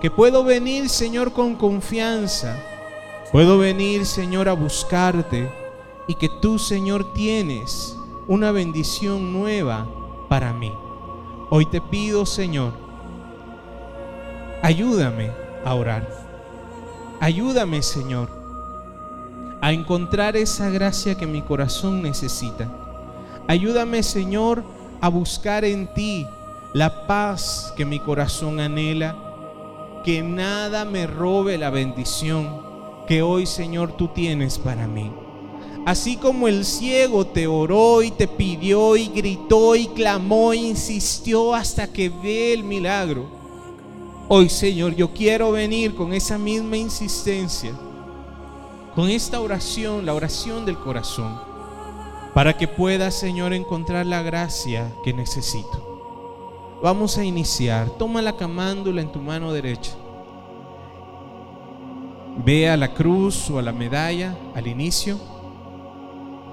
Que 0.00 0.10
puedo 0.10 0.42
venir, 0.42 0.88
Señor, 0.88 1.32
con 1.32 1.54
confianza. 1.54 2.56
Puedo 3.30 3.58
venir, 3.58 4.04
Señor, 4.04 4.48
a 4.48 4.52
buscarte 4.52 5.50
y 6.08 6.14
que 6.14 6.28
tú, 6.28 6.58
Señor, 6.58 7.12
tienes 7.12 7.96
una 8.26 8.50
bendición 8.50 9.32
nueva 9.32 9.86
para 10.28 10.52
mí. 10.52 10.72
Hoy 11.50 11.66
te 11.66 11.80
pido, 11.80 12.26
Señor, 12.26 12.72
ayúdame 14.62 15.30
a 15.64 15.74
orar. 15.74 16.08
Ayúdame, 17.20 17.82
Señor, 17.82 18.28
a 19.60 19.72
encontrar 19.72 20.36
esa 20.36 20.68
gracia 20.70 21.16
que 21.16 21.26
mi 21.26 21.42
corazón 21.42 22.02
necesita. 22.02 22.68
Ayúdame, 23.48 24.02
Señor, 24.02 24.62
a 25.00 25.08
buscar 25.08 25.64
en 25.64 25.92
ti 25.94 26.26
la 26.72 27.06
paz 27.06 27.72
que 27.76 27.84
mi 27.84 28.00
corazón 28.00 28.60
anhela, 28.60 29.16
que 30.04 30.22
nada 30.22 30.84
me 30.84 31.06
robe 31.06 31.58
la 31.58 31.70
bendición 31.70 32.66
que 33.06 33.22
hoy, 33.22 33.46
Señor, 33.46 33.92
tú 33.92 34.08
tienes 34.08 34.58
para 34.58 34.86
mí. 34.86 35.10
Así 35.86 36.16
como 36.16 36.48
el 36.48 36.66
ciego 36.66 37.26
te 37.26 37.46
oró 37.46 38.02
y 38.02 38.10
te 38.10 38.28
pidió 38.28 38.96
y 38.96 39.06
gritó 39.06 39.74
y 39.74 39.86
clamó 39.86 40.52
e 40.52 40.56
insistió 40.56 41.54
hasta 41.54 41.90
que 41.90 42.10
ve 42.10 42.52
el 42.52 42.62
milagro. 42.62 43.24
Hoy, 44.28 44.50
Señor, 44.50 44.94
yo 44.94 45.14
quiero 45.14 45.52
venir 45.52 45.94
con 45.94 46.12
esa 46.12 46.36
misma 46.36 46.76
insistencia, 46.76 47.72
con 48.94 49.08
esta 49.08 49.40
oración, 49.40 50.04
la 50.04 50.12
oración 50.12 50.66
del 50.66 50.76
corazón 50.76 51.56
para 52.36 52.54
que 52.54 52.68
pueda, 52.68 53.10
Señor, 53.10 53.54
encontrar 53.54 54.04
la 54.04 54.20
gracia 54.20 54.92
que 55.02 55.14
necesito. 55.14 56.78
Vamos 56.82 57.16
a 57.16 57.24
iniciar. 57.24 57.88
Toma 57.88 58.20
la 58.20 58.36
camándula 58.36 59.00
en 59.00 59.10
tu 59.10 59.20
mano 59.20 59.54
derecha. 59.54 59.92
Ve 62.44 62.68
a 62.68 62.76
la 62.76 62.92
cruz 62.92 63.48
o 63.48 63.58
a 63.58 63.62
la 63.62 63.72
medalla 63.72 64.36
al 64.54 64.66
inicio. 64.66 65.18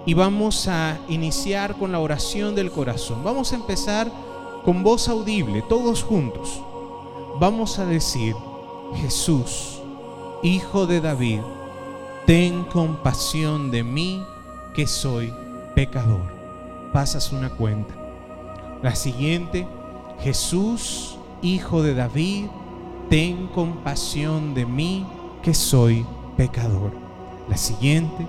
Y 0.06 0.14
vamos 0.14 0.68
a 0.68 1.00
iniciar 1.08 1.76
con 1.76 1.92
la 1.92 2.00
oración 2.00 2.56
del 2.56 2.72
corazón. 2.72 3.24
Vamos 3.24 3.54
a 3.54 3.56
empezar 3.56 4.12
con 4.66 4.84
voz 4.84 5.08
audible, 5.08 5.62
todos 5.62 6.04
juntos. 6.04 6.62
Vamos 7.40 7.80
a 7.80 7.86
decir, 7.86 8.36
Jesús, 8.96 9.80
Hijo 10.44 10.88
de 10.88 11.00
David, 11.00 11.40
ten 12.26 12.66
compasión 12.66 13.72
de 13.72 13.82
mí 13.82 14.22
que 14.76 14.88
soy 14.88 15.34
pecador. 15.74 16.34
Pasas 16.92 17.32
una 17.32 17.50
cuenta. 17.50 17.94
La 18.82 18.94
siguiente, 18.94 19.66
Jesús, 20.20 21.18
hijo 21.42 21.82
de 21.82 21.96
David, 21.96 22.48
ten 23.10 23.48
compasión 23.48 24.54
de 24.54 24.66
mí 24.66 25.06
que 25.42 25.54
soy 25.54 26.06
pecador. 26.36 26.92
La 27.48 27.56
siguiente, 27.56 28.28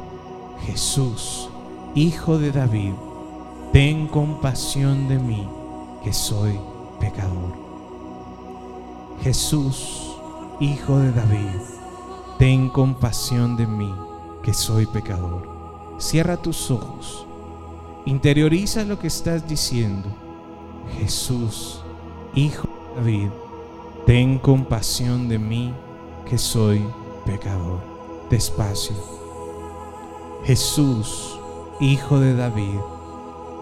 Jesús, 0.67 1.49
hijo 1.95 2.39
de 2.39 2.53
David, 2.53 2.93
ten 3.73 4.07
compasión 4.07 5.09
de 5.09 5.19
mí 5.19 5.49
que 6.03 6.13
soy 6.13 6.59
pecador. 7.01 7.55
Jesús, 9.23 10.17
hijo 10.61 10.99
de 10.99 11.13
David, 11.13 11.61
ten 12.39 12.69
compasión 12.69 13.57
de 13.57 13.67
mí 13.67 13.95
que 14.43 14.53
soy 14.53 14.87
pecador. 14.87 15.49
Cierra 15.99 16.37
tus 16.37 16.71
ojos 16.71 17.27
Interioriza 18.07 18.85
lo 18.85 18.99
que 18.99 19.07
estás 19.07 19.49
diciendo. 19.49 20.09
Jesús, 20.99 21.81
Hijo 22.35 22.69
de 22.69 23.01
David, 23.01 23.29
ten 24.05 24.39
compasión 24.39 25.27
de 25.27 25.39
mí 25.39 25.73
que 26.29 26.37
soy 26.37 26.85
pecador. 27.25 27.81
Despacio. 28.29 28.95
Jesús, 30.45 31.39
Hijo 31.85 32.19
de 32.19 32.35
David, 32.35 32.81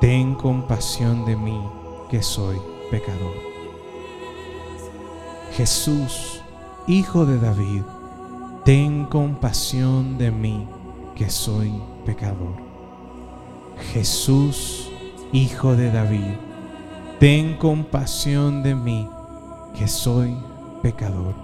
ten 0.00 0.36
compasión 0.36 1.24
de 1.24 1.34
mí, 1.34 1.60
que 2.08 2.22
soy 2.22 2.56
pecador. 2.88 3.34
Jesús, 5.56 6.40
Hijo 6.86 7.26
de 7.26 7.40
David, 7.40 7.82
ten 8.64 9.06
compasión 9.06 10.18
de 10.18 10.30
mí, 10.30 10.68
que 11.16 11.28
soy 11.28 11.72
pecador. 12.06 12.54
Jesús, 13.92 14.92
Hijo 15.32 15.74
de 15.74 15.90
David, 15.90 16.36
ten 17.18 17.56
compasión 17.56 18.62
de 18.62 18.76
mí, 18.76 19.08
que 19.76 19.88
soy 19.88 20.36
pecador. 20.80 21.34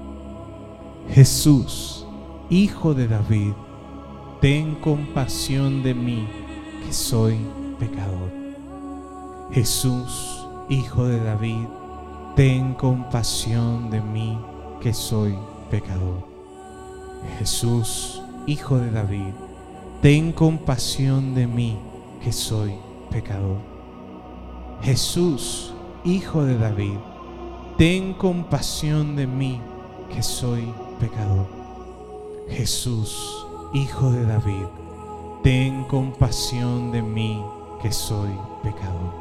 Jesús, 1.10 2.06
Hijo 2.50 2.94
de 2.94 3.08
David, 3.08 3.54
ten 4.40 4.76
compasión 4.76 5.82
de 5.82 5.92
mí, 5.92 6.28
que 6.88 6.94
soy 6.94 7.36
pecador. 7.78 8.30
Jesús, 9.52 10.46
Hijo 10.70 11.04
de 11.04 11.22
David, 11.22 11.66
ten 12.34 12.72
compasión 12.72 13.90
de 13.90 14.00
mí, 14.00 14.38
que 14.80 14.94
soy 14.94 15.36
pecador. 15.70 16.24
Jesús, 17.38 18.22
Hijo 18.46 18.78
de 18.78 18.90
David, 18.90 19.34
ten 20.00 20.32
compasión 20.32 21.34
de 21.34 21.46
mí, 21.46 21.78
que 22.24 22.32
soy 22.32 22.72
pecador. 23.10 23.58
Jesús, 24.80 25.74
Hijo 26.06 26.42
de 26.42 26.56
David, 26.56 26.96
ten 27.76 28.14
compasión 28.14 29.14
de 29.14 29.26
mí, 29.26 29.60
que 30.14 30.22
soy 30.22 30.72
pecador. 30.98 31.48
Jesús, 32.48 33.46
Hijo 33.74 34.10
de 34.10 34.24
David, 34.24 34.64
ten 35.42 35.84
compasión 35.84 36.90
de 36.90 37.02
mí, 37.02 37.44
que 37.80 37.92
soy 37.92 38.30
pecador. 38.62 39.14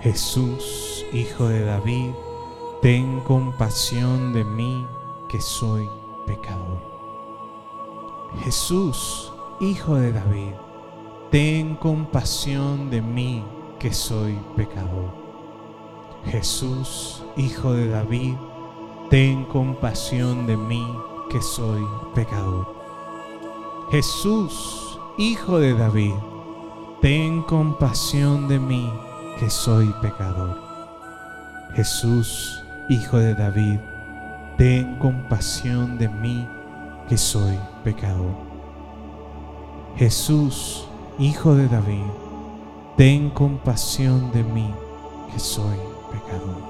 Jesús, 0.00 1.04
Hijo 1.12 1.48
de 1.48 1.64
David, 1.64 2.10
ten 2.80 3.20
compasión 3.20 4.32
de 4.32 4.44
mí, 4.44 4.86
que 5.28 5.40
soy 5.40 5.88
pecador. 6.26 6.80
Jesús, 8.44 9.32
Hijo 9.60 9.96
de 9.96 10.12
David, 10.12 10.52
ten 11.30 11.76
compasión 11.76 12.90
de 12.90 13.02
mí, 13.02 13.44
que 13.78 13.92
soy 13.92 14.38
pecador. 14.54 15.10
Jesús, 16.26 17.24
Hijo 17.36 17.72
de 17.72 17.88
David, 17.88 18.34
ten 19.10 19.44
compasión 19.44 20.46
de 20.46 20.56
mí, 20.56 20.86
que 21.30 21.40
soy 21.40 21.84
pecador. 22.14 22.74
Jesús, 23.90 24.85
Hijo 25.18 25.58
de 25.58 25.72
David, 25.72 26.12
ten 27.00 27.40
compasión 27.44 28.48
de 28.48 28.58
mí, 28.58 28.92
que 29.40 29.48
soy 29.48 29.86
pecador. 30.02 30.60
Jesús, 31.74 32.62
Hijo 32.90 33.16
de 33.16 33.34
David, 33.34 33.78
ten 34.58 34.98
compasión 34.98 35.96
de 35.96 36.10
mí, 36.10 36.46
que 37.08 37.16
soy 37.16 37.58
pecador. 37.82 38.34
Jesús, 39.96 40.86
Hijo 41.18 41.54
de 41.54 41.66
David, 41.68 42.04
ten 42.98 43.30
compasión 43.30 44.30
de 44.32 44.44
mí, 44.44 44.70
que 45.32 45.40
soy 45.40 45.78
pecador. 46.12 46.62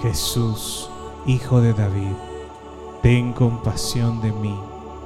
Jesús, 0.00 0.88
Hijo 1.26 1.60
de 1.60 1.74
David, 1.74 2.16
ten 3.02 3.34
compasión 3.34 4.22
de 4.22 4.32
mí, 4.32 4.58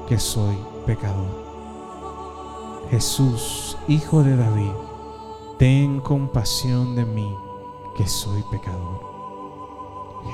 que 0.09 0.21
soy 0.21 0.57
pecador. 0.87 1.46
Jesús, 2.91 3.77
Hijo 3.89 4.23
de 4.23 4.37
David, 4.37 4.71
ten 5.59 6.01
compasión 6.01 6.95
de 6.95 7.05
mí, 7.05 7.37
que 7.97 8.07
soy 8.07 8.45
pecador. 8.49 9.01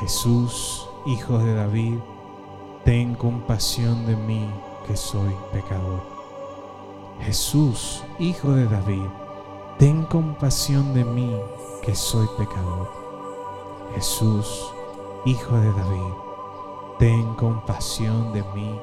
Jesús, 0.00 0.86
Hijo 1.07 1.38
de 1.38 1.55
David, 1.55 1.98
ten 2.84 3.14
compasión 3.14 4.05
de 4.05 4.16
mí, 4.16 4.50
que 4.86 4.98
soy 4.98 5.34
pecador. 5.50 6.03
Jesús, 7.20 8.05
Hijo 8.18 8.53
de 8.53 8.66
David, 8.66 9.07
ten 9.78 10.05
compasión 10.05 10.92
de 10.92 11.05
mí, 11.05 11.34
que 11.82 11.94
soy 11.94 12.26
pecador. 12.36 12.90
Jesús, 13.94 14.74
Hijo 15.24 15.57
de 15.57 15.72
David, 15.72 16.14
ten 16.98 17.34
compasión 17.36 18.34
de 18.34 18.42
mí, 18.55 18.78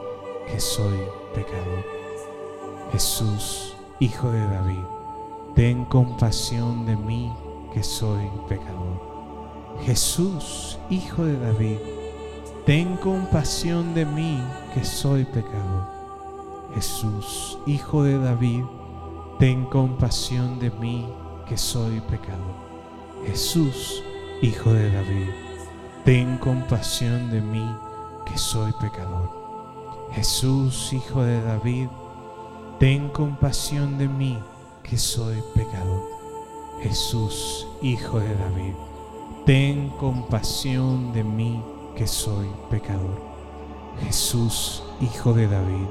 que 0.47 0.59
soy 0.59 1.07
pecador. 1.35 1.98
Jesús, 2.91 3.75
Hijo 3.99 4.31
de 4.31 4.47
David, 4.47 4.83
ten 5.55 5.85
compasión 5.85 6.85
de 6.85 6.95
mí, 6.95 7.31
que 7.73 7.83
soy 7.83 8.29
pecador. 8.47 8.99
Jesús, 9.81 10.79
Hijo 10.89 11.23
de 11.23 11.37
David, 11.37 11.77
ten 12.65 12.97
compasión 12.97 13.93
de 13.93 14.05
mí, 14.05 14.41
que 14.73 14.83
soy 14.83 15.23
pecador. 15.25 15.87
Jesús, 16.73 17.59
Hijo 17.67 18.03
de 18.03 18.17
David, 18.17 18.63
ten 19.37 19.65
compasión 19.65 20.59
de 20.59 20.71
mí, 20.71 21.07
que 21.47 21.57
soy 21.57 22.01
pecador. 22.01 22.55
Jesús, 23.25 24.03
Hijo 24.41 24.73
de 24.73 24.91
David, 24.91 25.29
ten 26.05 26.37
compasión 26.37 27.29
de 27.29 27.41
mí, 27.41 27.69
que 28.25 28.37
soy 28.37 28.71
pecador. 28.81 29.29
Jesús, 30.11 30.91
Hijo 30.91 31.21
de 31.21 31.41
David, 31.43 31.87
ten 32.79 33.09
compasión 33.09 33.97
de 33.97 34.07
mí, 34.07 34.39
que 34.83 34.97
soy 34.97 35.43
pecador. 35.53 36.01
Jesús, 36.81 37.67
Hijo 37.81 38.21
de 38.21 38.33
David, 38.35 38.73
ten 39.45 39.89
compasión 39.99 41.11
de 41.11 41.25
mí, 41.25 41.61
que 41.97 42.07
soy 42.07 42.47
pecador. 42.69 43.21
Jesús, 44.01 44.81
Hijo 45.01 45.33
de 45.33 45.47
David, 45.47 45.87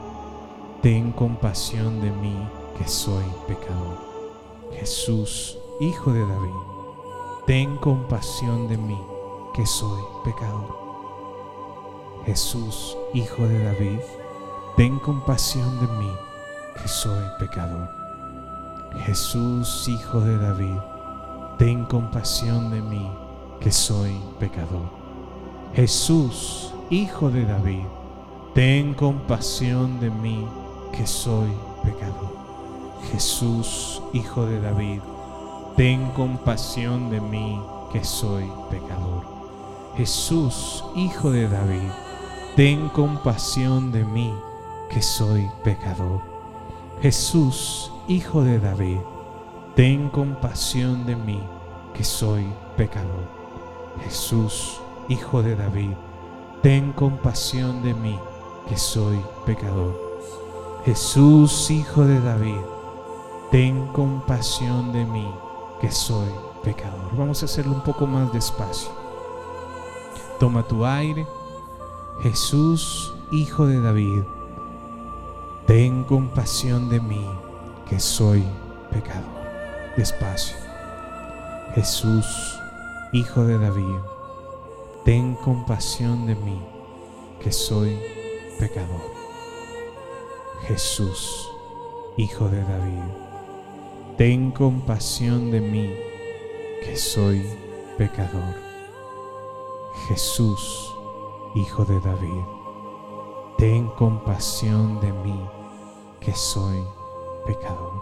ten 0.81 1.13
compasión 1.13 2.01
de 2.01 2.11
mí, 2.11 2.35
que 2.79 2.89
soy 2.89 3.25
pecador. 3.47 3.99
Jesús, 4.73 5.59
Hijo 5.81 6.11
de 6.15 6.27
David, 6.27 6.57
ten 7.47 7.77
compasión 7.77 8.67
de 8.67 8.79
mí, 8.79 8.99
que 9.53 9.67
soy 9.67 10.01
pecador. 10.25 10.75
Jesús, 12.25 12.97
Hijo 13.13 13.47
de 13.47 13.63
David, 13.63 14.01
ten 14.79 14.99
compasión 15.01 15.81
de 15.81 15.87
mí, 15.99 16.11
soy 16.87 17.25
pecador. 17.39 17.89
Jesús, 19.05 19.89
Hijo 19.89 20.21
de 20.21 20.39
David, 20.39 20.79
ten 21.59 21.85
compasión 21.85 22.71
de 22.71 22.81
mí, 22.81 23.11
que 23.61 23.73
soy 23.73 24.21
pecador. 24.39 24.89
Jesús, 25.75 26.73
Hijo 26.91 27.31
de 27.31 27.45
David, 27.45 27.85
ten 28.55 28.95
compasión 28.95 29.99
de 29.99 30.11
mí, 30.11 30.47
que 30.93 31.07
soy 31.07 31.51
pecador. 31.83 32.37
Jesús, 33.11 34.03
Hijo 34.13 34.47
de 34.47 34.61
David, 34.61 35.01
ten 35.77 36.11
compasión 36.13 37.11
de 37.11 37.21
mí, 37.21 37.61
que 37.93 38.05
soy 38.05 38.45
pecador. 38.71 39.25
Jesús, 39.97 40.85
Hijo 40.95 41.31
de 41.31 41.49
David, 41.49 41.91
ten 42.57 42.89
compasión 42.91 43.91
de 43.93 44.05
mí, 44.05 44.33
que 44.91 45.03
soy 45.03 45.49
pecador. 45.65 46.28
Jesús, 47.01 47.93
Hijo 48.09 48.43
de 48.43 48.59
David, 48.59 48.99
ten 49.77 50.09
compasión 50.09 51.07
de 51.07 51.15
mí, 51.15 51.41
que 51.95 52.03
soy 52.03 52.45
pecador. 52.77 53.29
Jesús, 54.03 54.81
Hijo 55.09 55.41
de 55.41 55.55
David, 55.55 55.93
ten 56.61 56.93
compasión 56.93 57.85
de 57.85 57.95
mí, 57.95 58.19
que 58.69 58.77
soy 58.77 59.17
pecador. 59.47 59.97
Jesús, 60.85 61.71
Hijo 61.71 62.05
de 62.05 62.21
David, 62.21 62.61
ten 63.53 63.87
compasión 63.93 64.93
de 64.93 65.05
mí, 65.05 65.33
que 65.81 65.93
soy 65.93 66.29
pecador. 66.65 67.17
Vamos 67.17 67.43
a 67.43 67.45
hacerlo 67.45 67.75
un 67.75 67.83
poco 67.83 68.09
más 68.09 68.33
despacio. 68.33 68.91
Toma 70.41 70.65
tu 70.65 70.85
aire. 70.85 71.29
Jesús, 72.23 73.15
Hijo 73.31 73.67
de 73.67 73.81
David, 73.81 74.23
ten 75.69 76.03
compasión 76.05 76.89
de 76.89 76.99
mí, 76.99 77.27
que 77.87 78.01
soy 78.01 78.43
pecador. 78.91 79.39
Despacio. 79.99 80.57
Jesús, 81.75 82.59
Hijo 83.13 83.45
de 83.45 83.59
David, 83.59 84.01
ten 85.05 85.35
compasión 85.35 86.27
de 86.27 86.37
mí, 86.37 86.59
que 87.43 87.53
soy 87.53 87.99
pecador. 88.59 89.13
Jesús, 90.67 91.51
Hijo 92.17 92.49
de 92.49 92.63
David, 92.63 93.13
ten 94.17 94.51
compasión 94.53 95.51
de 95.51 95.61
mí, 95.61 95.95
que 96.83 96.97
soy 96.97 97.47
pecador. 97.99 98.55
Jesús, 100.09 100.95
Hijo 101.55 101.85
de 101.85 102.01
David, 102.01 102.45
ten 103.59 103.89
compasión 103.89 105.01
de 105.01 105.13
mí, 105.13 105.39
que 106.21 106.35
soy 106.35 106.85
pecador. 107.47 107.93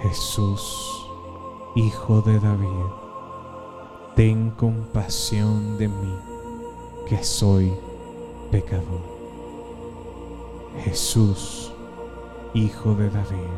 Jesús, 0.00 1.08
Hijo 1.74 2.20
de 2.20 2.38
David, 2.38 2.86
ten 4.14 4.50
compasión 4.50 5.78
de 5.78 5.88
mí, 5.88 6.14
que 7.06 7.22
soy 7.24 7.72
pecador. 8.50 9.00
Jesús, 10.84 11.72
Hijo 12.52 12.94
de 12.94 13.08
David, 13.08 13.52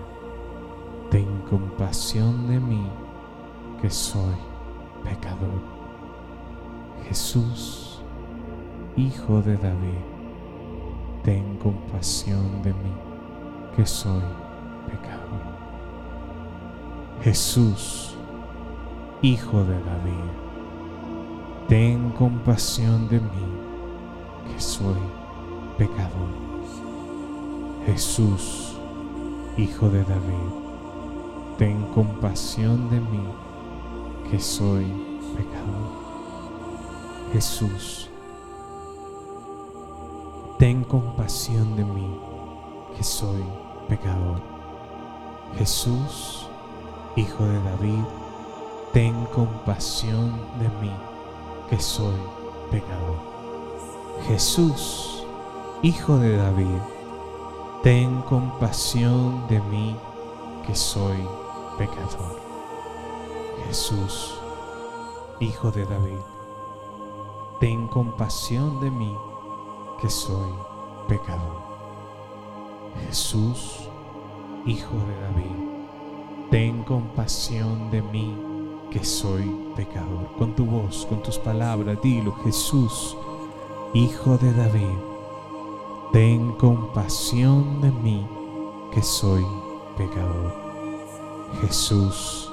ten 1.10 1.26
compasión 1.50 2.46
de 2.48 2.60
mí, 2.60 2.86
que 3.82 3.90
soy 3.90 4.36
pecador. 5.02 5.60
Jesús, 7.08 8.00
Hijo 8.96 9.42
de 9.42 9.56
David, 9.56 10.13
ten 11.24 11.56
compasión 11.56 12.62
de 12.62 12.74
mí, 12.74 12.92
que 13.74 13.86
soy 13.86 14.22
pecador. 14.86 15.42
Jesús, 17.22 18.14
Hijo 19.22 19.64
de 19.64 19.72
David, 19.72 20.30
ten 21.66 22.10
compasión 22.10 23.08
de 23.08 23.20
mí, 23.20 23.46
que 24.52 24.60
soy 24.60 25.00
pecador. 25.78 26.28
Jesús, 27.86 28.76
Hijo 29.56 29.88
de 29.88 30.04
David, 30.04 30.52
ten 31.56 31.86
compasión 31.94 32.90
de 32.90 33.00
mí, 33.00 33.24
que 34.30 34.38
soy 34.38 34.84
pecador. 35.34 36.04
Jesús, 37.32 38.10
ten 40.64 40.82
compasión 40.82 41.76
de 41.76 41.84
mí, 41.84 42.18
que 42.96 43.04
soy 43.04 43.44
pecador. 43.86 44.40
Jesús, 45.58 46.48
Hijo 47.16 47.44
de 47.44 47.62
David, 47.62 48.04
ten 48.94 49.26
compasión 49.26 50.32
de 50.58 50.70
mí, 50.80 50.90
que 51.68 51.78
soy 51.78 52.16
pecador. 52.70 53.18
Jesús, 54.26 55.26
Hijo 55.82 56.16
de 56.16 56.34
David, 56.34 56.80
ten 57.82 58.22
compasión 58.22 59.46
de 59.48 59.60
mí, 59.60 59.94
que 60.66 60.74
soy 60.74 61.28
pecador. 61.76 62.40
Jesús, 63.66 64.40
Hijo 65.40 65.70
de 65.70 65.84
David, 65.84 66.24
ten 67.60 67.86
compasión 67.86 68.80
de 68.80 68.90
mí, 68.90 69.14
que 70.04 70.10
soy 70.10 70.52
pecador. 71.08 71.62
Jesús, 73.06 73.88
Hijo 74.66 74.96
de 74.98 75.20
David, 75.22 76.50
ten 76.50 76.82
compasión 76.82 77.90
de 77.90 78.02
mí, 78.02 78.36
que 78.90 79.02
soy 79.02 79.50
pecador. 79.74 80.28
Con 80.36 80.54
tu 80.54 80.66
voz, 80.66 81.06
con 81.06 81.22
tus 81.22 81.38
palabras, 81.38 81.96
dilo, 82.02 82.34
Jesús, 82.44 83.16
Hijo 83.94 84.36
de 84.36 84.52
David, 84.52 84.98
ten 86.12 86.52
compasión 86.52 87.80
de 87.80 87.90
mí, 87.90 88.26
que 88.92 89.02
soy 89.02 89.42
pecador. 89.96 90.54
Jesús, 91.62 92.52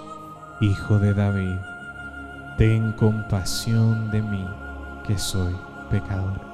Hijo 0.62 1.00
de 1.00 1.14
David, 1.14 1.58
ten 2.58 2.94
compasión 2.94 4.10
de 4.10 4.22
mí, 4.22 4.48
que 5.06 5.18
soy 5.18 5.54
pecador. 5.90 6.51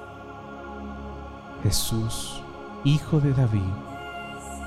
Jesús, 1.63 2.41
Hijo 2.83 3.19
de 3.19 3.33
David, 3.33 3.73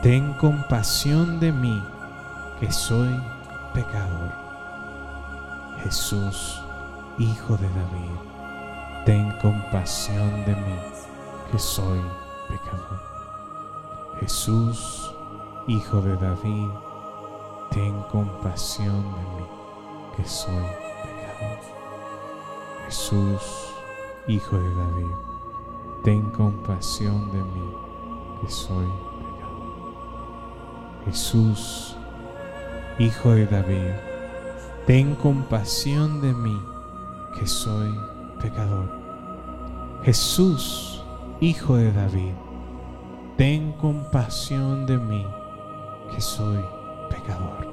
ten 0.03 0.33
compasión 0.35 1.39
de 1.41 1.53
mí, 1.53 1.83
que 2.59 2.71
soy 2.73 3.15
pecador. 3.73 4.33
Jesús, 5.83 6.61
Hijo 7.19 7.57
de 7.57 7.69
David, 7.69 9.05
ten 9.07 9.31
compasión 9.41 10.45
de 10.45 10.57
mí, 10.57 10.79
que 11.51 11.59
soy 11.59 12.01
pecador. 12.49 13.01
Jesús, 14.19 15.15
Hijo 15.69 16.01
de 16.03 16.17
David, 16.17 16.69
ten 17.71 18.03
compasión 18.11 19.03
de 19.03 19.23
mí, 19.37 19.47
que 20.17 20.25
soy 20.25 20.67
pecador. 21.03 21.59
Jesús, 22.87 23.75
Hijo 24.27 24.59
de 24.59 24.75
David, 24.75 25.30
ten 26.03 26.31
compasión 26.31 27.31
de 27.31 27.43
mí, 27.43 27.75
que 28.41 28.51
soy 28.51 28.87
pecador. 28.87 31.03
Jesús, 31.05 31.97
Hijo 32.99 33.33
de 33.33 33.47
David, 33.47 33.93
ten 34.87 35.15
compasión 35.15 36.23
de 36.23 36.33
mí, 36.33 36.59
que 37.39 37.47
soy 37.47 37.95
pecador. 38.41 38.89
Jesús, 40.03 41.05
Hijo 41.41 41.77
de 41.77 41.93
David, 41.93 42.33
ten 43.37 43.73
compasión 43.73 44.87
de 44.87 44.97
mí, 44.97 45.27
que 46.15 46.21
soy 46.21 46.65
pecador. 47.11 47.69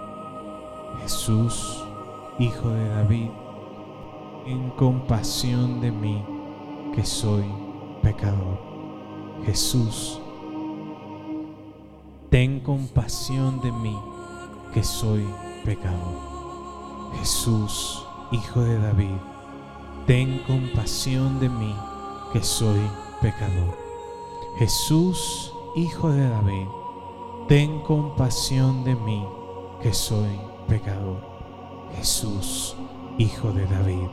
Jesús, 1.02 1.86
Hijo 2.40 2.70
de 2.70 2.90
David, 2.90 3.30
ten 4.44 4.70
compasión 4.72 5.80
de 5.80 5.92
mí, 5.92 6.26
que 6.94 7.06
soy 7.06 7.44
pecador 7.44 7.67
pecador. 8.08 8.58
Jesús, 9.46 10.22
ten 12.30 12.62
compasión 12.62 13.60
de 13.60 13.72
mí, 13.72 13.98
que 14.74 14.82
soy 14.82 15.26
pecador. 15.66 16.20
Jesús, 17.20 18.04
Hijo 18.32 18.62
de 18.62 18.78
David, 18.80 19.20
ten 20.06 20.40
compasión 20.48 21.40
de 21.42 21.50
mí, 21.50 21.76
que 22.32 22.42
soy 22.42 22.80
pecador. 23.22 23.78
Jesús, 24.58 25.54
Hijo 25.76 26.10
de 26.10 26.30
David, 26.30 26.68
ten 27.50 27.82
compasión 27.82 28.86
de 28.86 28.96
mí, 28.96 29.22
que 29.82 29.94
soy 29.94 30.40
pecador. 30.68 31.20
Jesús, 31.98 32.76
Hijo 33.18 33.52
de 33.52 33.66
David, 33.66 34.08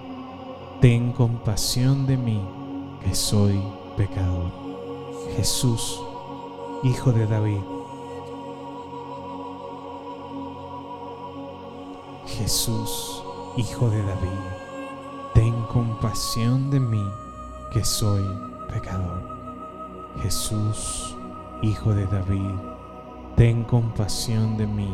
ten 0.81 1.13
compasión 1.13 2.07
de 2.07 2.17
mí, 2.17 2.41
que 3.05 3.15
soy 3.15 3.53
pecador. 3.53 3.84
Jesús, 5.37 6.01
Hijo 6.83 7.13
de 7.13 7.27
David. 7.27 7.61
Jesús, 12.27 13.23
Hijo 13.57 13.91
de 13.91 14.03
David, 14.03 14.41
ten 15.35 15.53
compasión 15.73 16.71
de 16.71 16.81
mí, 16.81 17.05
que 17.73 17.85
soy 17.85 18.25
pecador. 18.73 19.23
Jesús, 20.23 21.17
Hijo 21.63 21.95
de 21.95 22.07
David, 22.07 22.55
ten 23.37 23.65
compasión 23.65 24.57
de 24.57 24.67
mí, 24.67 24.93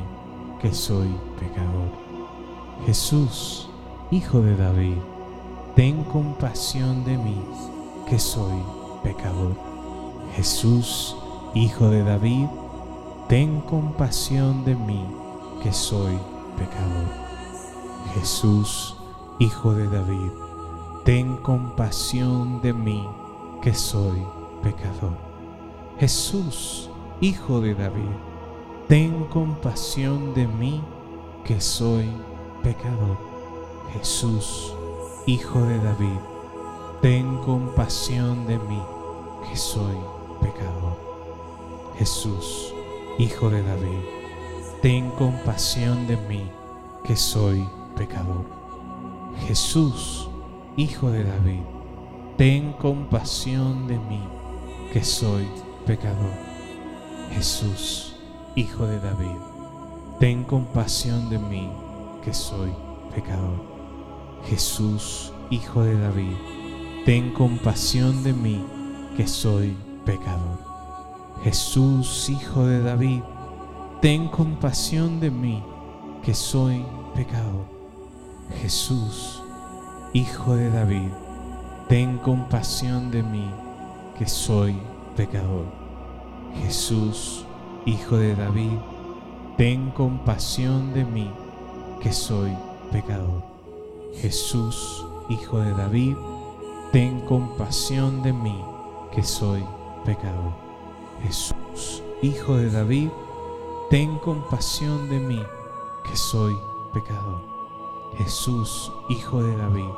que 0.60 0.72
soy 0.72 1.08
pecador. 1.38 1.90
Jesús, 2.86 3.68
Hijo 4.10 4.40
de 4.40 4.56
David, 4.56 4.98
ten 5.74 6.04
compasión 6.04 7.04
de 7.04 7.16
mí, 7.16 7.40
que 8.08 8.18
soy 8.18 8.60
pecador. 9.02 9.54
Jesús, 10.34 11.16
Hijo 11.54 11.88
de 11.88 12.04
David, 12.04 12.46
ten 13.28 13.60
compasión 13.62 14.64
de 14.64 14.76
mí, 14.76 15.04
que 15.62 15.72
soy 15.72 16.16
pecador. 16.56 17.08
Jesús, 18.14 18.96
Hijo 19.38 19.74
de 19.74 19.88
David, 19.88 20.30
ten 21.04 21.36
compasión 21.38 22.60
de 22.62 22.72
mí, 22.72 23.06
que 23.62 23.74
soy 23.74 24.22
pecador. 24.62 25.16
Jesús, 25.98 26.90
Hijo 27.20 27.60
de 27.60 27.74
David, 27.74 28.10
ten 28.88 29.24
compasión 29.24 30.34
de 30.34 30.46
mí, 30.46 30.80
que 31.44 31.60
soy 31.60 32.08
pecador. 32.62 33.18
Jesús, 33.92 34.74
Hijo 35.26 35.60
de 35.62 35.78
David, 35.78 36.18
ten 37.02 37.36
compasión 37.38 37.69
de 37.90 38.56
mí, 38.68 38.80
que 39.48 39.56
soy 39.56 39.96
pecador. 40.40 40.96
Jesús, 41.98 42.72
Hijo 43.18 43.50
de 43.50 43.64
David, 43.64 43.98
ten 44.80 45.10
compasión 45.10 46.06
de 46.06 46.16
mí, 46.16 46.48
que 47.02 47.16
soy 47.16 47.68
pecador. 47.96 48.44
Jesús, 49.44 50.30
Hijo 50.76 51.10
de 51.10 51.24
David, 51.24 51.62
ten 52.36 52.74
compasión 52.74 53.88
de 53.88 53.98
mí, 53.98 54.22
que 54.92 55.02
soy 55.02 55.48
pecador. 55.84 56.32
Jesús, 57.32 58.14
Hijo 58.54 58.86
de 58.86 59.00
David, 59.00 59.36
ten 60.20 60.44
compasión 60.44 61.28
de 61.28 61.40
mí, 61.40 61.68
que 62.22 62.32
soy 62.32 62.72
pecador. 63.12 63.64
Jesús, 64.48 65.32
Hijo 65.50 65.82
de 65.82 65.98
David, 65.98 66.36
ten 67.04 67.32
compasión 67.32 68.22
de 68.22 68.32
mí, 68.32 68.64
que 69.16 69.26
soy 69.26 69.76
pecador. 70.04 70.58
Jesús, 71.42 72.28
Hijo 72.28 72.66
de 72.66 72.82
David, 72.82 73.22
ten 74.02 74.28
compasión 74.28 75.18
de 75.18 75.30
mí, 75.30 75.62
que 76.22 76.34
soy 76.34 76.84
pecador. 77.14 77.64
Jesús, 78.60 79.42
Hijo 80.12 80.54
de 80.56 80.70
David, 80.70 81.08
ten 81.88 82.18
compasión 82.18 83.10
de 83.10 83.22
mí, 83.22 83.50
que 84.18 84.26
soy 84.26 84.76
pecador. 85.16 85.66
Jesús, 86.62 87.46
Hijo 87.86 88.16
de 88.16 88.34
David, 88.34 88.78
ten 89.56 89.90
compasión 89.92 90.92
de 90.92 91.04
mí, 91.04 91.30
que 92.02 92.12
soy 92.12 92.54
pecador. 92.92 93.42
Jesús, 94.16 95.06
Hijo 95.30 95.60
de 95.60 95.72
David, 95.72 96.16
ten 96.92 97.20
compasión 97.20 98.20
de 98.22 98.32
mí, 98.32 98.64
que 99.12 99.22
soy 99.22 99.64
pecador. 100.04 100.52
Jesús, 101.22 102.02
Hijo 102.20 102.56
de 102.56 102.68
David, 102.68 103.10
ten 103.90 104.18
compasión 104.18 105.08
de 105.08 105.20
mí, 105.20 105.40
que 106.04 106.16
soy 106.16 106.56
pecador. 106.92 107.40
Jesús, 108.18 108.92
Hijo 109.08 109.42
de 109.42 109.56
David, 109.56 109.90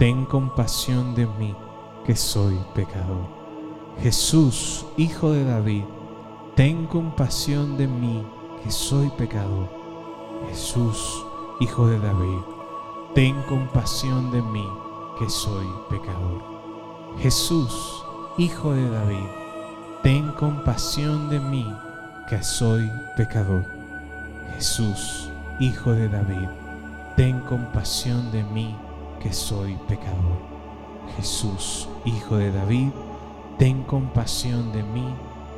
ten 0.00 0.24
compasión 0.24 1.14
de 1.14 1.26
mí, 1.26 1.54
que 2.04 2.16
soy 2.16 2.58
pecador. 2.74 3.26
Jesús, 4.02 4.84
Hijo 4.96 5.30
de 5.30 5.44
David, 5.44 5.84
ten 6.56 6.86
compasión 6.86 7.76
de 7.76 7.86
mí, 7.86 8.26
que 8.64 8.70
soy 8.72 9.10
pecador. 9.10 9.68
Jesús, 10.48 11.24
Hijo 11.60 11.86
de 11.86 12.00
David, 12.00 12.40
ten 13.14 13.40
compasión 13.42 14.32
de 14.32 14.42
mí, 14.42 14.68
que 15.18 15.30
soy 15.30 15.66
pecador. 15.88 16.42
Jesús, 17.18 18.04
Hijo 18.36 18.72
de 18.72 18.90
David, 18.90 19.26
ten 20.02 20.30
compasión 20.32 21.30
de 21.30 21.40
mí, 21.40 21.66
que 22.28 22.42
soy 22.42 22.90
pecador. 23.16 23.64
Jesús, 24.54 25.30
Hijo 25.58 25.92
de 25.92 26.08
David, 26.10 26.48
ten 27.16 27.40
compasión 27.40 28.30
de 28.30 28.44
mí, 28.44 28.76
que 29.22 29.32
soy 29.32 29.78
pecador. 29.88 30.38
Jesús, 31.16 31.88
Hijo 32.04 32.36
de 32.36 32.52
David, 32.52 32.90
ten 33.58 33.84
compasión 33.84 34.70
de 34.72 34.82
mí, 34.82 35.14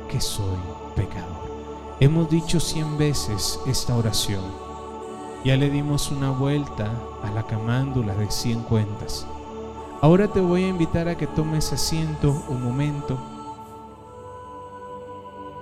que 0.09 0.21
soy 0.21 0.57
pecador. 0.95 1.49
Hemos 1.99 2.29
dicho 2.29 2.61
cien 2.61 2.97
veces 2.97 3.59
esta 3.67 3.93
oración. 3.95 4.43
Ya 5.43 5.57
le 5.57 5.69
dimos 5.69 6.11
una 6.11 6.31
vuelta 6.31 6.89
a 7.23 7.31
la 7.31 7.43
camándula 7.43 8.13
de 8.15 8.31
cien 8.31 8.61
cuentas. 8.61 9.27
Ahora 10.01 10.29
te 10.29 10.39
voy 10.39 10.63
a 10.63 10.69
invitar 10.69 11.09
a 11.09 11.17
que 11.17 11.27
tomes 11.27 11.73
asiento 11.73 12.31
un 12.47 12.63
momento. 12.63 13.17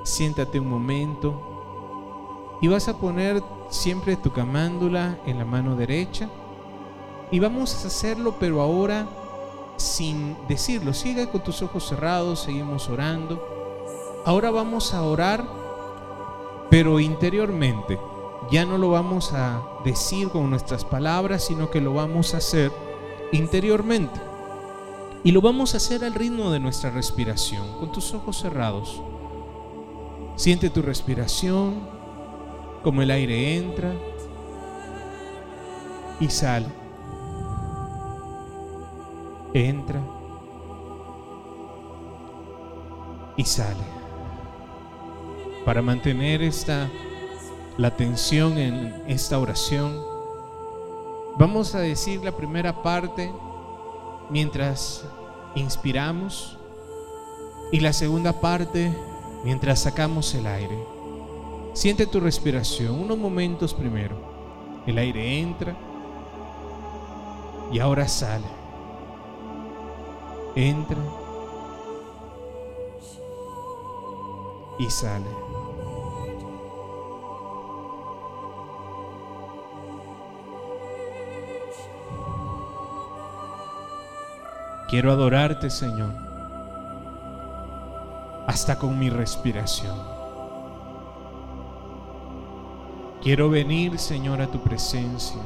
Siéntate 0.04 0.60
un 0.60 0.70
momento 0.70 2.60
y 2.62 2.68
vas 2.68 2.88
a 2.88 2.98
poner 2.98 3.42
siempre 3.70 4.16
tu 4.16 4.32
camándula 4.32 5.18
en 5.26 5.40
la 5.40 5.46
mano 5.46 5.76
derecha. 5.76 6.30
Y 7.32 7.40
vamos 7.40 7.84
a 7.84 7.88
hacerlo, 7.88 8.36
pero 8.40 8.62
ahora 8.62 9.08
sin 9.78 10.38
decirlo. 10.48 10.94
Sigue 10.94 11.28
con 11.30 11.42
tus 11.44 11.64
ojos 11.64 11.88
cerrados, 11.88 12.42
seguimos 12.42 12.90
orando. 12.90 13.44
Ahora 14.24 14.52
vamos 14.52 14.94
a 14.94 15.02
orar, 15.02 15.44
pero 16.70 17.00
interiormente. 17.00 18.00
Ya 18.52 18.66
no 18.66 18.78
lo 18.78 18.92
vamos 18.92 19.34
a 19.34 19.64
decir 19.84 20.30
con 20.30 20.48
nuestras 20.52 20.86
palabras, 20.86 21.44
sino 21.44 21.72
que 21.72 21.82
lo 21.82 21.96
vamos 21.96 22.36
a 22.36 22.38
hacer 22.38 22.72
interiormente. 23.32 24.27
Y 25.24 25.32
lo 25.32 25.42
vamos 25.42 25.74
a 25.74 25.78
hacer 25.78 26.04
al 26.04 26.14
ritmo 26.14 26.52
de 26.52 26.60
nuestra 26.60 26.90
respiración, 26.90 27.66
con 27.80 27.92
tus 27.92 28.14
ojos 28.14 28.38
cerrados. 28.38 29.02
Siente 30.36 30.70
tu 30.70 30.82
respiración, 30.82 31.80
como 32.84 33.02
el 33.02 33.12
aire 33.12 33.58
entra 33.58 33.94
y 36.20 36.30
sale. 36.30 36.68
Entra 39.54 40.02
y 43.36 43.44
sale. 43.44 43.84
Para 45.66 45.82
mantener 45.82 46.42
esta 46.42 46.90
la 47.78 47.90
atención 47.90 48.58
en 48.58 49.04
esta 49.08 49.38
oración, 49.38 50.02
vamos 51.38 51.76
a 51.76 51.80
decir 51.80 52.24
la 52.24 52.32
primera 52.32 52.82
parte 52.82 53.32
mientras 54.30 55.06
inspiramos 55.56 56.58
y 57.72 57.80
la 57.80 57.94
segunda 57.94 58.40
parte 58.40 58.96
mientras 59.44 59.80
sacamos 59.80 60.34
el 60.36 60.48
aire. 60.48 60.78
Siente 61.74 62.08
tu 62.08 62.20
respiración, 62.20 63.00
unos 63.00 63.18
momentos 63.18 63.74
primero. 63.74 64.16
El 64.86 64.98
aire 64.98 65.40
entra 65.40 65.76
y 67.72 67.80
ahora 67.80 68.08
sale. 68.08 68.46
Entra 70.56 70.98
y 74.80 74.90
sale. 74.90 75.28
Quiero 84.88 85.12
adorarte, 85.12 85.70
Señor, 85.70 86.14
hasta 88.48 88.80
con 88.80 88.98
mi 88.98 89.10
respiración. 89.10 89.98
Quiero 93.22 93.50
venir, 93.50 94.00
Señor, 94.00 94.42
a 94.42 94.48
tu 94.48 94.62
presencia 94.62 95.42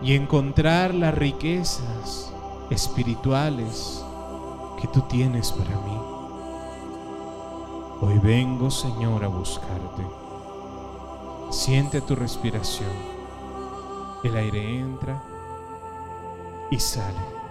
y 0.00 0.14
encontrar 0.14 0.94
las 0.94 1.12
riquezas 1.12 2.32
espirituales 2.70 4.04
que 4.80 4.86
tú 4.86 5.00
tienes 5.08 5.50
para 5.50 5.76
mí. 5.80 5.98
Hoy 8.00 8.16
vengo, 8.20 8.70
Señor, 8.70 9.24
a 9.24 9.28
buscarte. 9.28 10.06
Siente 11.50 12.00
tu 12.00 12.14
respiración. 12.14 12.92
El 14.22 14.36
aire 14.36 14.78
entra 14.78 15.20
y 16.70 16.78
sale. 16.78 17.41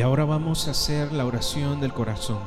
Y 0.00 0.02
ahora 0.02 0.24
vamos 0.24 0.66
a 0.66 0.70
hacer 0.70 1.12
la 1.12 1.26
oración 1.26 1.78
del 1.78 1.92
corazón. 1.92 2.38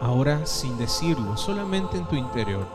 Ahora 0.00 0.44
sin 0.44 0.76
decirlo, 0.78 1.36
solamente 1.36 1.96
en 1.96 2.08
tu 2.08 2.16
interior. 2.16 2.66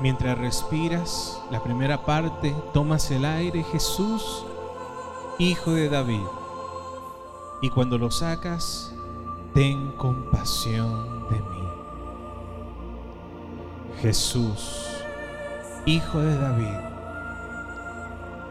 Mientras 0.00 0.38
respiras, 0.38 1.42
la 1.50 1.60
primera 1.64 2.04
parte, 2.04 2.54
tomas 2.72 3.10
el 3.10 3.24
aire, 3.24 3.64
Jesús, 3.64 4.46
Hijo 5.40 5.72
de 5.72 5.88
David. 5.88 6.28
Y 7.60 7.70
cuando 7.70 7.98
lo 7.98 8.12
sacas, 8.12 8.94
ten 9.52 9.90
compasión 9.96 11.28
de 11.28 11.40
mí. 11.40 11.68
Jesús, 14.02 15.02
Hijo 15.84 16.20
de 16.20 16.38
David, 16.38 16.78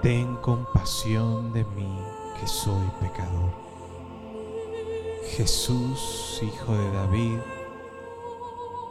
ten 0.02 0.36
compasión 0.36 1.54
de 1.54 1.64
mí 1.64 2.15
que 2.40 2.48
soy 2.48 2.86
pecador. 3.00 3.52
Jesús, 5.36 6.42
Hijo 6.42 6.74
de 6.74 6.92
David, 6.92 7.40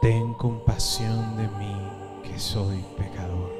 ten 0.01 0.33
compasión 0.33 1.37
de 1.37 1.47
mí 1.57 1.75
que 2.23 2.37
soy 2.39 2.83
pecador. 2.97 3.51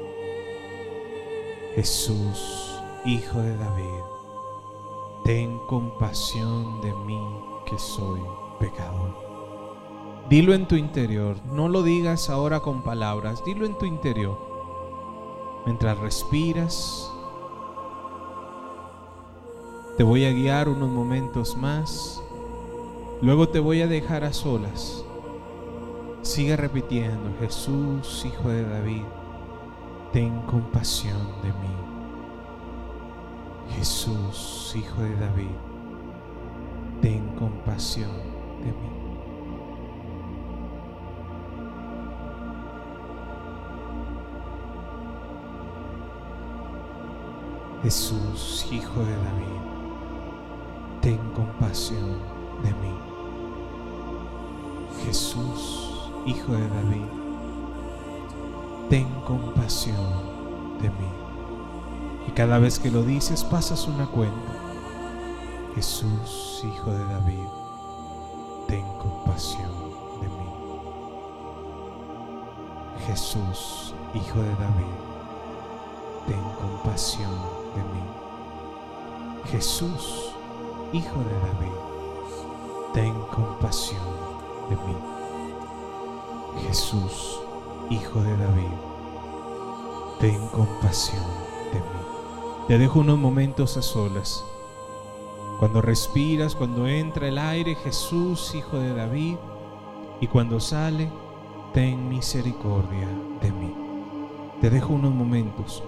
Jesús, 1.74 2.80
Hijo 3.04 3.38
de 3.40 3.56
David, 3.56 4.02
ten 5.24 5.58
compasión 5.68 6.80
de 6.80 6.92
mí 6.92 7.20
que 7.66 7.78
soy 7.78 8.20
pecador. 8.58 9.14
Dilo 10.28 10.54
en 10.54 10.66
tu 10.66 10.74
interior, 10.76 11.36
no 11.52 11.68
lo 11.68 11.82
digas 11.82 12.30
ahora 12.30 12.60
con 12.60 12.82
palabras, 12.82 13.44
dilo 13.44 13.66
en 13.66 13.78
tu 13.78 13.84
interior. 13.84 14.38
Mientras 15.64 15.98
respiras, 15.98 17.12
te 19.96 20.02
voy 20.02 20.26
a 20.26 20.32
guiar 20.32 20.68
unos 20.68 20.90
momentos 20.90 21.56
más. 21.56 22.22
Luego 23.22 23.48
te 23.48 23.60
voy 23.60 23.80
a 23.80 23.86
dejar 23.86 24.24
a 24.24 24.32
solas. 24.32 25.02
Sigue 26.20 26.54
repitiendo, 26.56 27.32
Jesús, 27.40 28.26
Hijo 28.26 28.50
de 28.50 28.62
David, 28.64 29.04
ten 30.12 30.42
compasión 30.42 31.16
de 31.42 31.48
mí. 31.48 31.74
Jesús, 33.76 34.74
Hijo 34.76 35.02
de 35.02 35.16
David, 35.16 35.56
ten 37.00 37.26
compasión 37.36 38.10
de 38.64 38.72
mí. 38.72 38.96
Jesús, 47.82 48.68
Hijo 48.70 49.00
de 49.00 49.16
David, 49.16 49.75
ten 51.06 51.18
compasión 51.36 52.18
de 52.64 52.70
mí. 52.82 52.92
Jesús, 55.04 56.10
Hijo 56.26 56.52
de 56.52 56.68
David, 56.68 57.06
ten 58.90 59.08
compasión 59.24 60.04
de 60.82 60.90
mí. 60.90 61.12
Y 62.26 62.32
cada 62.32 62.58
vez 62.58 62.80
que 62.80 62.90
lo 62.90 63.04
dices 63.04 63.44
pasas 63.44 63.86
una 63.86 64.08
cuenta. 64.08 64.52
Jesús, 65.76 66.64
Hijo 66.64 66.90
de 66.90 67.04
David, 67.04 67.48
ten 68.66 68.84
compasión 68.98 69.70
de 70.20 70.26
mí. 70.26 70.50
Jesús, 73.06 73.94
Hijo 74.12 74.40
de 74.40 74.54
David, 74.56 74.96
ten 76.26 76.42
compasión 76.60 77.30
de 77.76 77.82
mí. 77.94 78.02
Jesús, 79.52 80.35
Hijo 80.92 81.18
de 81.18 81.34
David, 81.40 81.76
ten 82.94 83.12
compasión 83.34 84.00
de 84.70 84.76
mí. 84.76 84.96
Jesús, 86.66 87.40
Hijo 87.90 88.20
de 88.20 88.36
David, 88.36 88.72
ten 90.20 90.46
compasión 90.48 91.24
de 91.72 91.80
mí. 91.80 92.66
Te 92.68 92.78
dejo 92.78 93.00
unos 93.00 93.18
momentos 93.18 93.76
a 93.76 93.82
solas. 93.82 94.44
Cuando 95.58 95.82
respiras, 95.82 96.54
cuando 96.54 96.86
entra 96.86 97.26
el 97.26 97.38
aire, 97.38 97.74
Jesús, 97.74 98.54
Hijo 98.54 98.78
de 98.78 98.94
David, 98.94 99.36
y 100.20 100.28
cuando 100.28 100.60
sale, 100.60 101.10
ten 101.74 102.08
misericordia 102.08 103.08
de 103.42 103.50
mí. 103.50 103.74
Te 104.60 104.70
dejo 104.70 104.92
unos 104.94 105.12
momentos. 105.12 105.82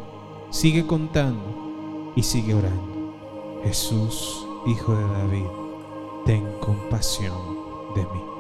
Sigue 0.51 0.87
contando 0.87 2.13
y 2.17 2.23
sigue 2.25 2.55
orando. 2.55 3.15
Jesús, 3.63 4.48
Hijo 4.67 4.95
de 4.95 5.07
David, 5.07 5.47
ten 6.25 6.45
compasión 6.61 7.39
de 7.95 8.03
mí. 8.03 8.38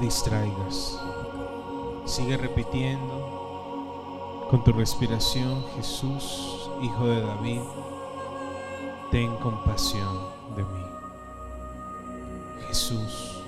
Distraigas. 0.00 1.00
Sigue 2.04 2.36
repitiendo 2.36 3.38
con 4.50 4.64
tu 4.64 4.72
respiración, 4.72 5.64
Jesús, 5.76 6.70
Hijo 6.80 7.06
de 7.06 7.20
David, 7.20 7.60
ten 9.10 9.34
compasión 9.36 10.16
de 10.56 10.64
mí. 10.64 10.84
Jesús, 12.66 13.42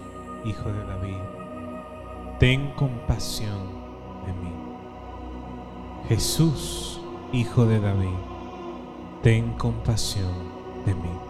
Hijo 0.44 0.70
de 0.70 0.84
David, 0.84 1.16
ten 2.38 2.70
compasión 2.72 3.80
de 4.26 4.32
mí. 4.32 4.52
Jesús, 6.08 7.00
Hijo 7.32 7.66
de 7.66 7.80
David, 7.80 8.18
ten 9.22 9.52
compasión 9.54 10.34
de 10.84 10.94
mí. 10.94 11.29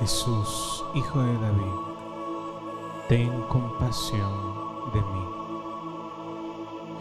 Jesús, 0.00 0.82
Hijo 0.94 1.20
de 1.20 1.34
David, 1.34 1.74
ten 3.06 3.42
compasión 3.48 4.32
de 4.94 5.00
mí. 5.02 5.24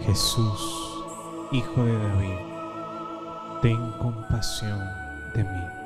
Jesús, 0.02 1.06
Hijo 1.54 1.82
de 1.82 1.97
David, 1.97 2.39
ten 3.62 3.91
compasión 3.93 4.82
de 5.34 5.45
mí. 5.45 5.79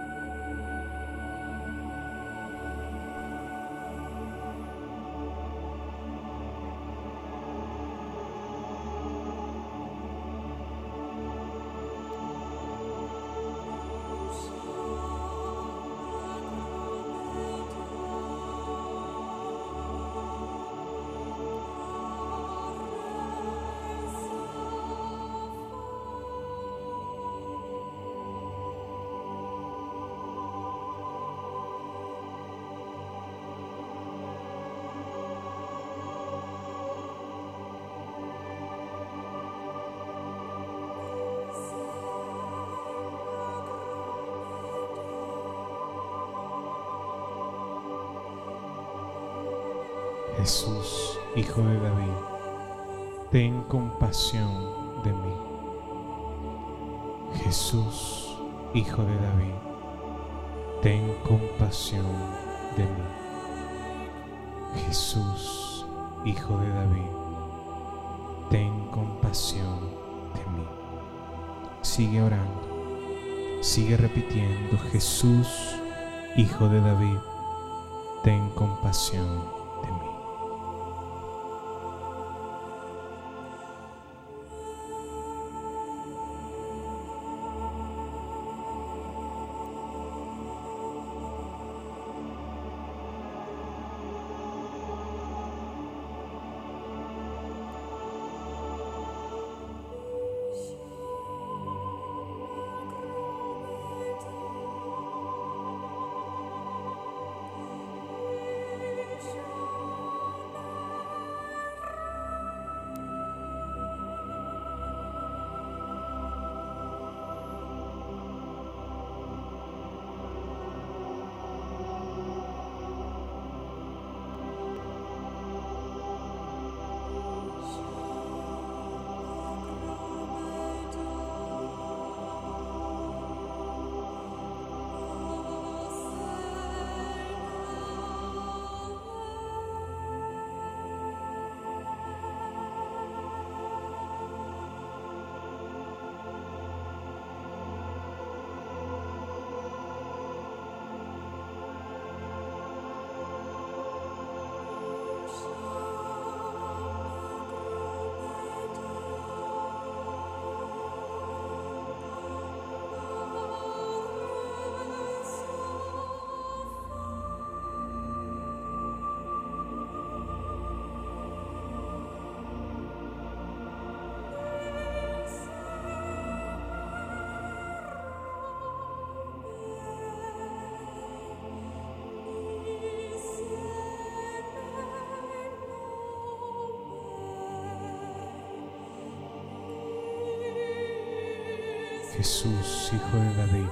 Jesús, 192.23 192.89
Hijo 192.93 193.17
de 193.17 193.35
David, 193.35 193.67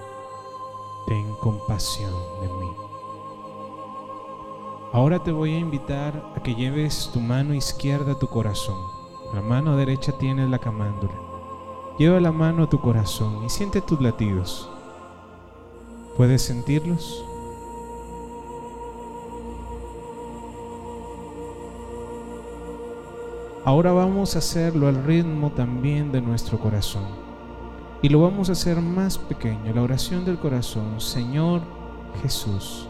ten 1.07 1.35
compasión 1.35 2.11
de 2.41 2.49
mí. 2.49 2.69
Ahora 4.91 5.23
te 5.23 5.31
voy 5.31 5.53
a 5.53 5.59
invitar 5.59 6.33
a 6.35 6.43
que 6.43 6.53
lleves 6.53 7.09
tu 7.13 7.21
mano 7.21 7.53
izquierda 7.53 8.11
a 8.11 8.19
tu 8.19 8.27
corazón. 8.27 8.75
La 9.33 9.41
mano 9.41 9.77
derecha 9.77 10.11
tienes 10.17 10.49
la 10.49 10.59
camándula. 10.59 11.13
Lleva 11.97 12.19
la 12.19 12.33
mano 12.33 12.63
a 12.63 12.69
tu 12.69 12.81
corazón 12.81 13.45
y 13.45 13.49
siente 13.49 13.79
tus 13.79 14.01
latidos. 14.01 14.69
¿Puedes 16.17 16.41
sentirlos? 16.41 17.23
Ahora 23.63 23.93
vamos 23.93 24.35
a 24.35 24.39
hacerlo 24.39 24.89
al 24.89 25.01
ritmo 25.05 25.51
también 25.51 26.11
de 26.11 26.19
nuestro 26.19 26.59
corazón. 26.59 27.30
Y 28.01 28.09
lo 28.09 28.21
vamos 28.21 28.49
a 28.49 28.53
hacer 28.53 28.81
más 28.81 29.17
pequeño, 29.17 29.73
la 29.73 29.83
oración 29.83 30.25
del 30.25 30.39
corazón. 30.39 30.99
Señor 30.99 31.61
Jesús, 32.23 32.87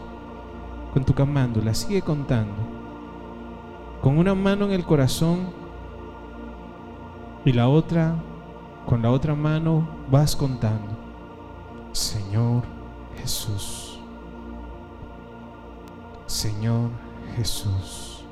con 0.94 1.04
tu 1.04 1.12
camándula, 1.12 1.74
sigue 1.74 2.00
contando. 2.00 2.54
Con 4.00 4.18
una 4.18 4.34
mano 4.34 4.64
en 4.64 4.72
el 4.72 4.84
corazón 4.84 5.50
y 7.44 7.52
la 7.52 7.68
otra, 7.68 8.16
con 8.86 9.02
la 9.02 9.10
otra 9.10 9.34
mano, 9.34 9.86
vas 10.10 10.34
contando. 10.34 10.96
Señor 11.92 12.62
Jesús. 13.20 14.00
Señor 16.26 16.88
Jesús. 17.36 18.24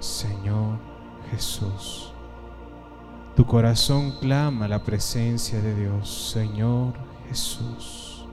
Señor 0.00 0.78
Jesús. 1.30 2.07
Tu 3.38 3.46
corazón 3.46 4.10
clama 4.18 4.66
la 4.66 4.82
presencia 4.82 5.60
de 5.60 5.72
Dios, 5.72 6.32
Señor 6.32 6.94
Jesús. 7.28 8.26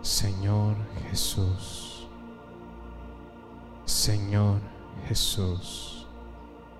Señor 0.00 0.76
Jesús. 1.10 2.06
Señor 3.84 4.60
Jesús. 5.08 6.06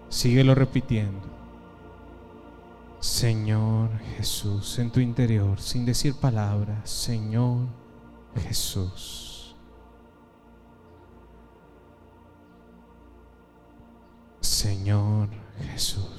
Síguelo 0.08 0.54
repitiendo. 0.54 1.26
Señor 3.00 3.90
Jesús, 4.16 4.78
en 4.78 4.92
tu 4.92 5.00
interior, 5.00 5.60
sin 5.60 5.84
decir 5.84 6.14
palabras, 6.14 6.88
Señor 6.88 7.66
Jesús. 8.36 9.56
Señor 14.40 15.28
Jesús. 15.72 16.13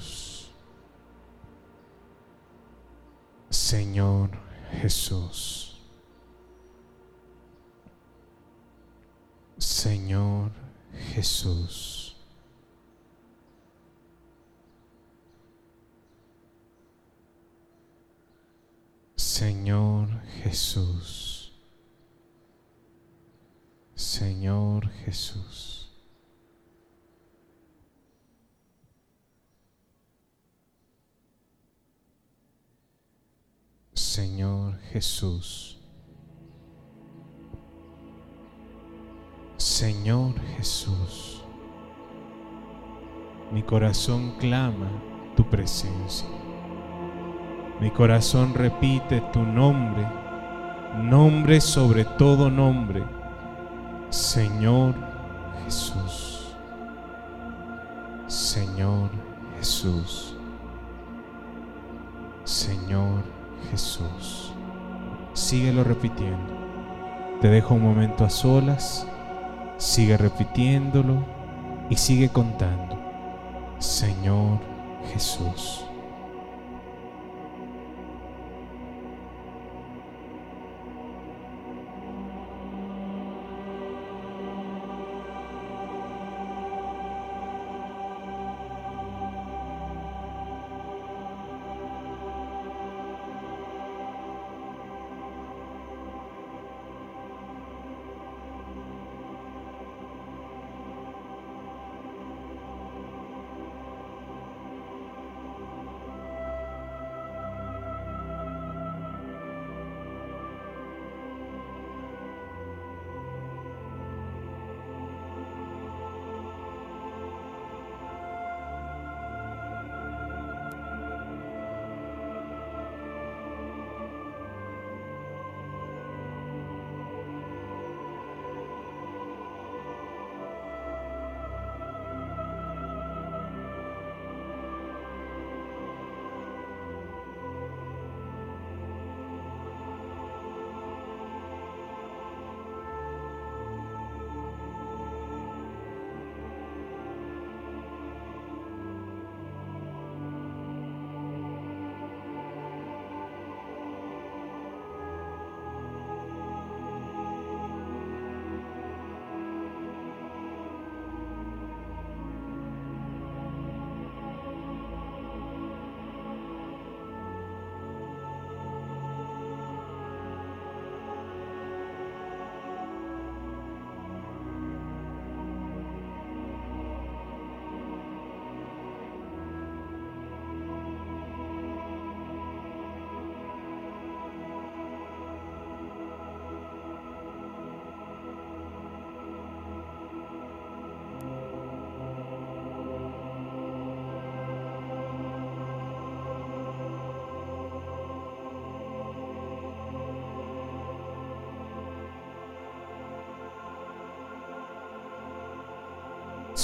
Señor 3.66 4.30
Jesús. 4.80 5.76
Señor 9.58 10.52
Jesús. 11.12 12.16
Señor 19.16 20.10
Jesús. 20.44 21.52
Señor 23.96 24.88
Jesús. 25.04 25.85
Señor 33.96 34.78
Jesús. 34.92 35.78
Señor 39.56 40.38
Jesús. 40.58 41.42
Mi 43.50 43.62
corazón 43.62 44.34
clama 44.38 44.90
tu 45.34 45.48
presencia. 45.48 46.28
Mi 47.80 47.90
corazón 47.90 48.52
repite 48.52 49.22
tu 49.32 49.40
nombre, 49.40 50.06
nombre 50.98 51.58
sobre 51.62 52.04
todo 52.04 52.50
nombre, 52.50 53.02
Señor 54.10 54.94
Jesús. 55.64 56.54
Señor 58.26 59.08
Jesús. 59.56 60.36
Señor 62.44 63.20
Jesús. 63.20 63.35
Síguelo 65.32 65.84
repitiendo. 65.84 66.56
Te 67.40 67.48
dejo 67.48 67.74
un 67.74 67.82
momento 67.82 68.24
a 68.24 68.30
solas. 68.30 69.06
Sigue 69.78 70.16
repitiéndolo 70.16 71.24
y 71.90 71.96
sigue 71.96 72.28
contando. 72.30 72.98
Señor 73.78 74.58
Jesús. 75.12 75.84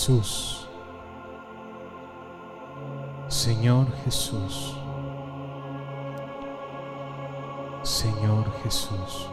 Jesús. 0.02 0.66
Señor 3.28 3.86
Jesús. 4.04 4.76
Señor 7.84 8.50
Jesús. 8.64 9.30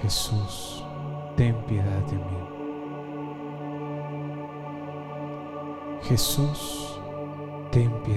Jesús, 0.00 0.84
ten 1.36 1.54
piedad 1.66 2.02
de 2.06 2.16
mí. 2.16 2.22
Jesús, 6.00 6.98
ten 7.70 7.90
piedad 8.04 8.15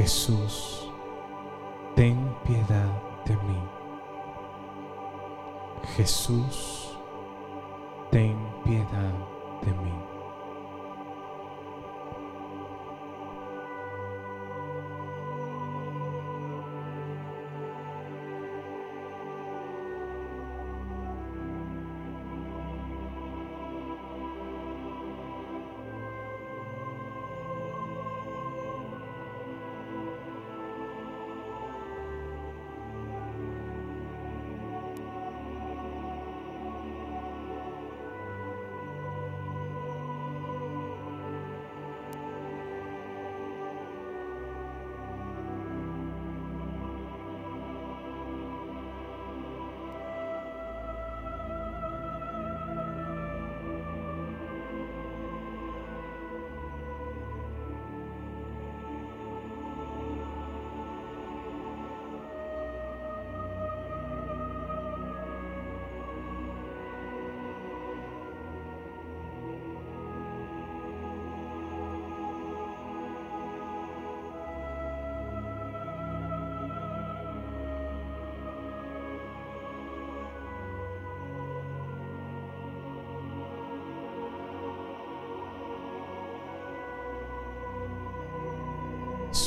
Jesús, 0.00 0.88
ten 1.94 2.16
piedad 2.42 2.90
de 3.26 3.36
mí. 3.36 3.62
Jesús, 5.94 6.79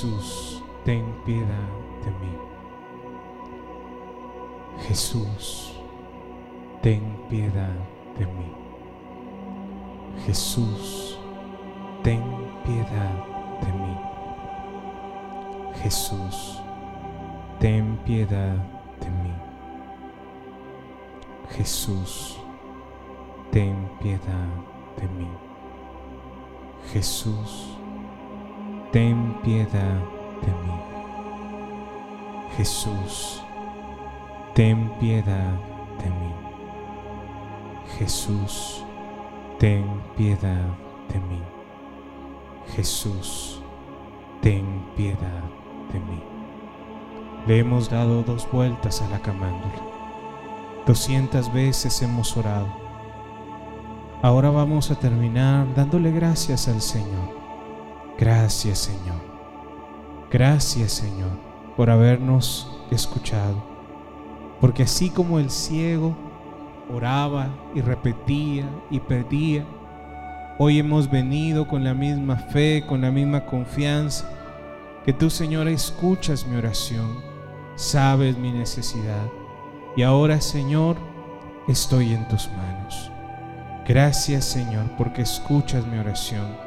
Jesús, 0.03 0.61
ten 0.83 1.05
piedad 1.25 1.69
de 2.03 2.11
mí. 2.11 2.37
Jesús, 4.85 5.79
ten 6.81 7.01
piedad 7.29 7.73
de 8.19 8.25
mí. 8.25 8.51
Jesús, 10.25 11.17
ten 12.03 12.21
piedad 12.65 13.15
de 13.61 13.71
mí. 13.71 13.97
Jesús, 15.81 16.59
ten 17.61 17.97
piedad 18.03 18.57
de 18.99 19.09
mí. 19.09 19.33
Jesús, 21.51 22.41
ten 23.51 23.89
piedad 24.01 24.49
de 24.97 25.07
mí. 25.07 25.29
Jesús, 26.91 27.77
ten 28.91 29.32
piedad 29.43 29.99
de 30.41 30.51
mí. 30.63 30.79
Jesús, 32.55 33.43
ten 34.53 34.89
piedad 34.99 35.53
de 35.99 36.09
mí. 36.09 36.33
Jesús, 37.97 38.83
ten 39.59 39.85
piedad 40.15 40.65
de 41.09 41.19
mí. 41.19 41.41
Jesús, 42.75 43.61
ten 44.41 44.65
piedad 44.95 45.43
de 45.91 45.99
mí. 45.99 46.23
Le 47.45 47.59
hemos 47.59 47.89
dado 47.89 48.23
dos 48.23 48.49
vueltas 48.49 49.01
a 49.01 49.09
la 49.09 49.19
camándula. 49.19 49.81
Doscientas 50.87 51.51
veces 51.51 52.01
hemos 52.01 52.37
orado. 52.37 52.67
Ahora 54.21 54.49
vamos 54.49 54.89
a 54.89 54.95
terminar 54.95 55.67
dándole 55.75 56.11
gracias 56.11 56.69
al 56.69 56.81
Señor. 56.81 57.43
Gracias 58.17 58.79
Señor. 58.79 59.32
Gracias 60.33 60.93
Señor 60.93 61.29
por 61.77 61.91
habernos 61.91 62.67
escuchado. 62.89 63.63
Porque 64.59 64.81
así 64.81 65.11
como 65.11 65.37
el 65.37 65.51
ciego 65.51 66.17
oraba 66.91 67.49
y 67.75 67.81
repetía 67.81 68.67
y 68.89 68.99
pedía, 68.99 69.63
hoy 70.57 70.79
hemos 70.79 71.11
venido 71.11 71.67
con 71.67 71.83
la 71.83 71.93
misma 71.93 72.37
fe, 72.37 72.83
con 72.87 73.01
la 73.01 73.11
misma 73.11 73.45
confianza, 73.45 74.27
que 75.05 75.13
tú 75.13 75.29
Señor 75.29 75.67
escuchas 75.67 76.47
mi 76.47 76.55
oración, 76.55 77.19
sabes 77.75 78.35
mi 78.35 78.51
necesidad. 78.51 79.27
Y 79.95 80.01
ahora 80.01 80.41
Señor, 80.41 80.95
estoy 81.67 82.11
en 82.11 82.27
tus 82.27 82.49
manos. 82.49 83.11
Gracias 83.87 84.45
Señor 84.45 84.85
porque 84.97 85.21
escuchas 85.21 85.85
mi 85.85 85.99
oración. 85.99 86.57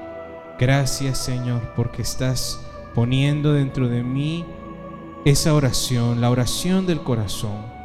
Gracias 0.56 1.18
Señor 1.18 1.72
porque 1.74 2.02
estás 2.02 2.60
poniendo 2.96 3.52
dentro 3.52 3.88
de 3.88 4.02
mí 4.02 4.44
esa 5.24 5.54
oración, 5.54 6.20
la 6.20 6.30
oración 6.30 6.84
del 6.84 7.00
corazón 7.00 7.76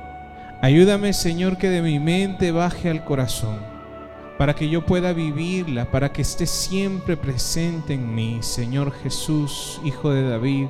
Ayúdame, 0.64 1.12
Señor, 1.14 1.58
que 1.58 1.72
de 1.72 1.82
mi 1.82 2.00
mente 2.00 2.52
baje 2.52 2.88
al 2.88 3.04
corazón, 3.04 3.58
para 4.38 4.54
que 4.54 4.70
yo 4.70 4.86
pueda 4.86 5.12
vivirla, 5.12 5.90
para 5.90 6.14
que 6.14 6.22
esté 6.22 6.46
siempre 6.46 7.18
presente 7.18 7.96
en 7.96 8.14
mí. 8.14 8.38
Señor 8.42 8.92
Jesús, 8.92 9.82
Hijo 9.84 10.12
de 10.12 10.22
David, 10.22 10.68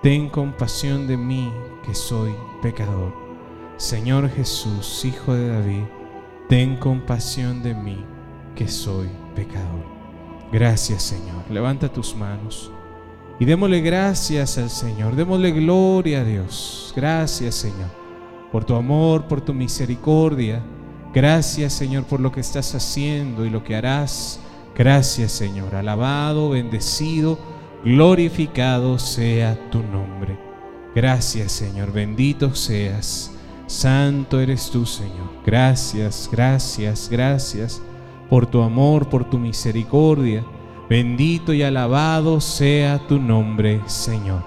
ten 0.00 0.28
compasión 0.28 1.08
de 1.08 1.16
mí, 1.16 1.52
que 1.84 1.92
soy 1.92 2.32
pecador. 2.62 3.12
Señor 3.78 4.30
Jesús, 4.30 5.04
Hijo 5.04 5.34
de 5.34 5.48
David, 5.48 5.82
ten 6.48 6.76
compasión 6.76 7.64
de 7.64 7.74
mí, 7.74 8.04
que 8.54 8.68
soy 8.68 9.08
pecador. 9.34 9.84
Gracias, 10.52 11.02
Señor. 11.02 11.50
Levanta 11.50 11.92
tus 11.92 12.14
manos. 12.14 12.70
Y 13.40 13.46
démosle 13.46 13.80
gracias 13.80 14.56
al 14.58 14.70
Señor, 14.70 15.16
démosle 15.16 15.50
gloria 15.50 16.20
a 16.20 16.24
Dios. 16.24 16.92
Gracias, 16.94 17.56
Señor 17.56 18.00
por 18.50 18.64
tu 18.64 18.74
amor, 18.74 19.24
por 19.24 19.40
tu 19.40 19.54
misericordia. 19.54 20.62
Gracias 21.12 21.72
Señor 21.72 22.04
por 22.04 22.20
lo 22.20 22.30
que 22.30 22.40
estás 22.40 22.74
haciendo 22.74 23.44
y 23.44 23.50
lo 23.50 23.64
que 23.64 23.76
harás. 23.76 24.40
Gracias 24.74 25.32
Señor. 25.32 25.74
Alabado, 25.74 26.50
bendecido, 26.50 27.38
glorificado 27.84 28.98
sea 28.98 29.58
tu 29.70 29.82
nombre. 29.82 30.38
Gracias 30.94 31.52
Señor. 31.52 31.92
Bendito 31.92 32.54
seas. 32.54 33.32
Santo 33.66 34.40
eres 34.40 34.70
tú 34.70 34.84
Señor. 34.84 35.30
Gracias, 35.46 36.28
gracias, 36.30 37.08
gracias 37.10 37.80
por 38.28 38.46
tu 38.46 38.62
amor, 38.62 39.08
por 39.08 39.28
tu 39.28 39.38
misericordia. 39.38 40.44
Bendito 40.90 41.52
y 41.52 41.62
alabado 41.62 42.40
sea 42.40 42.98
tu 43.06 43.20
nombre 43.20 43.80
Señor. 43.86 44.42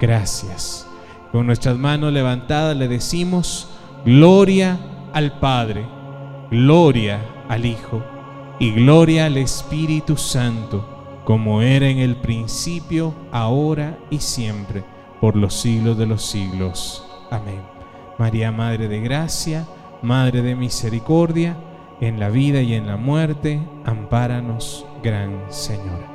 Gracias. 0.00 0.88
Con 1.30 1.46
nuestras 1.46 1.76
manos 1.76 2.14
levantadas 2.14 2.74
le 2.74 2.88
decimos, 2.88 3.68
gloria 4.02 4.78
al 5.12 5.38
Padre, 5.38 5.84
gloria 6.50 7.20
al 7.46 7.66
Hijo 7.66 8.02
y 8.58 8.70
gloria 8.70 9.26
al 9.26 9.36
Espíritu 9.36 10.16
Santo, 10.16 11.20
como 11.24 11.60
era 11.60 11.86
en 11.88 11.98
el 11.98 12.16
principio, 12.16 13.14
ahora 13.30 13.98
y 14.08 14.20
siempre, 14.20 14.84
por 15.20 15.36
los 15.36 15.52
siglos 15.52 15.98
de 15.98 16.06
los 16.06 16.22
siglos. 16.22 17.04
Amén. 17.30 17.60
María, 18.18 18.50
Madre 18.50 18.88
de 18.88 19.00
Gracia, 19.02 19.66
Madre 20.00 20.40
de 20.40 20.56
Misericordia, 20.56 21.54
en 22.00 22.18
la 22.18 22.30
vida 22.30 22.62
y 22.62 22.72
en 22.72 22.86
la 22.86 22.96
muerte, 22.96 23.60
ampáranos, 23.84 24.86
Gran 25.02 25.52
Señora. 25.52 26.08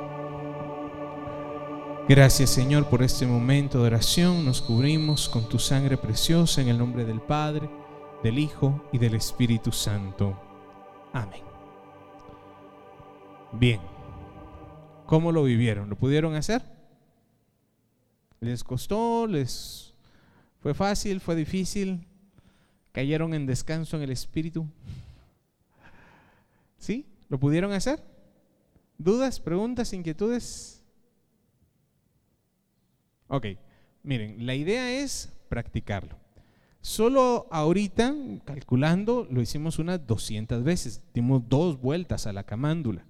Gracias 2.08 2.48
Señor 2.48 2.88
por 2.88 3.02
este 3.02 3.26
momento 3.26 3.82
de 3.82 3.88
oración. 3.88 4.46
Nos 4.46 4.62
cubrimos 4.62 5.28
con 5.28 5.46
tu 5.46 5.58
sangre 5.58 5.98
preciosa 5.98 6.62
en 6.62 6.68
el 6.68 6.78
nombre 6.78 7.04
del 7.04 7.20
Padre, 7.20 7.68
del 8.22 8.38
Hijo 8.38 8.88
y 8.90 8.96
del 8.96 9.14
Espíritu 9.14 9.72
Santo. 9.72 10.40
Amén. 11.12 11.42
Bien. 13.52 13.78
¿Cómo 15.04 15.32
lo 15.32 15.42
vivieron? 15.44 15.90
¿Lo 15.90 15.96
pudieron 15.96 16.34
hacer? 16.34 16.62
¿Les 18.40 18.64
costó? 18.64 19.26
¿Les 19.26 19.92
fue 20.60 20.72
fácil? 20.72 21.20
¿Fue 21.20 21.36
difícil? 21.36 22.06
¿Cayeron 22.92 23.34
en 23.34 23.44
descanso 23.44 23.98
en 23.98 24.04
el 24.04 24.12
Espíritu? 24.12 24.66
¿Sí? 26.78 27.04
¿Lo 27.28 27.38
pudieron 27.38 27.72
hacer? 27.72 28.02
¿Dudas, 28.98 29.38
preguntas, 29.38 29.92
inquietudes? 29.92 30.82
Ok, 33.28 33.46
miren, 34.02 34.44
la 34.44 34.56
idea 34.56 34.90
es 34.90 35.32
practicarlo. 35.48 36.16
Solo 36.80 37.46
ahorita, 37.52 38.12
calculando, 38.44 39.28
lo 39.30 39.40
hicimos 39.40 39.78
unas 39.78 40.04
200 40.04 40.64
veces. 40.64 41.02
Dimos 41.14 41.48
dos 41.48 41.80
vueltas 41.80 42.26
a 42.26 42.32
la 42.32 42.42
camándula. 42.42 43.04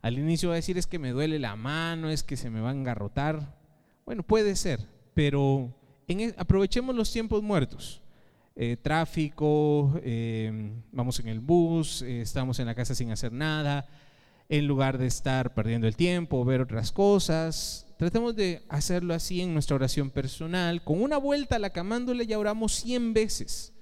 Al 0.00 0.18
inicio 0.18 0.48
va 0.48 0.54
a 0.54 0.56
decir 0.56 0.78
es 0.78 0.86
que 0.86 0.98
me 0.98 1.10
duele 1.10 1.38
la 1.38 1.54
mano, 1.54 2.08
es 2.08 2.22
que 2.22 2.36
se 2.38 2.48
me 2.48 2.60
va 2.60 2.70
a 2.70 2.74
engarrotar. 2.74 3.58
Bueno, 4.06 4.22
puede 4.22 4.56
ser, 4.56 4.80
pero 5.12 5.74
e, 6.08 6.34
aprovechemos 6.38 6.94
los 6.94 7.12
tiempos 7.12 7.42
muertos. 7.42 8.00
Eh, 8.54 8.78
tráfico, 8.80 10.00
eh, 10.02 10.72
vamos 10.92 11.20
en 11.20 11.28
el 11.28 11.40
bus, 11.40 12.00
eh, 12.00 12.22
estamos 12.22 12.58
en 12.58 12.66
la 12.66 12.74
casa 12.74 12.94
sin 12.94 13.10
hacer 13.10 13.30
nada, 13.32 13.86
en 14.48 14.66
lugar 14.66 14.98
de 14.98 15.06
estar 15.06 15.54
perdiendo 15.54 15.86
el 15.86 15.96
tiempo, 15.96 16.44
ver 16.44 16.60
otras 16.60 16.92
cosas, 16.92 17.86
Tratemos 17.96 18.36
de 18.36 18.62
hacerlo 18.68 19.14
así 19.14 19.40
en 19.40 19.54
nuestra 19.54 19.76
oración 19.76 20.10
personal. 20.10 20.84
Con 20.84 21.02
una 21.02 21.16
vuelta 21.16 21.56
a 21.56 21.58
la 21.58 21.70
camándula 21.70 22.24
ya 22.24 22.38
oramos 22.38 22.74
100 22.74 23.14
veces. 23.14 23.72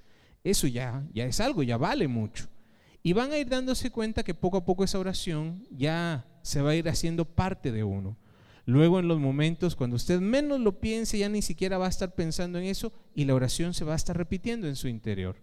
Eso 0.43 0.67
ya, 0.67 1.03
ya 1.13 1.25
es 1.25 1.41
algo, 1.41 1.63
ya 1.63 1.75
vale 1.75 2.07
mucho. 2.07 2.47
Y 3.03 3.11
van 3.11 3.33
a 3.33 3.37
ir 3.37 3.49
dándose 3.49 3.91
cuenta 3.91 4.23
que 4.23 4.33
poco 4.33 4.57
a 4.57 4.65
poco 4.65 4.85
esa 4.85 4.99
oración 4.99 5.67
ya 5.69 6.25
se 6.43 6.61
va 6.61 6.71
a 6.71 6.75
ir 6.75 6.87
haciendo 6.87 7.25
parte 7.25 7.73
de 7.73 7.83
uno. 7.83 8.17
Luego 8.65 8.99
en 8.99 9.09
los 9.09 9.19
momentos 9.19 9.75
cuando 9.75 9.97
usted 9.97 10.21
menos 10.21 10.61
lo 10.61 10.79
piense, 10.79 11.17
ya 11.17 11.27
ni 11.27 11.41
siquiera 11.41 11.77
va 11.77 11.87
a 11.87 11.89
estar 11.89 12.15
pensando 12.15 12.57
en 12.57 12.65
eso 12.65 12.93
y 13.13 13.25
la 13.25 13.35
oración 13.35 13.73
se 13.73 13.85
va 13.85 13.93
a 13.93 13.97
estar 13.97 14.17
repitiendo 14.17 14.67
en 14.67 14.77
su 14.77 14.87
interior. 14.87 15.35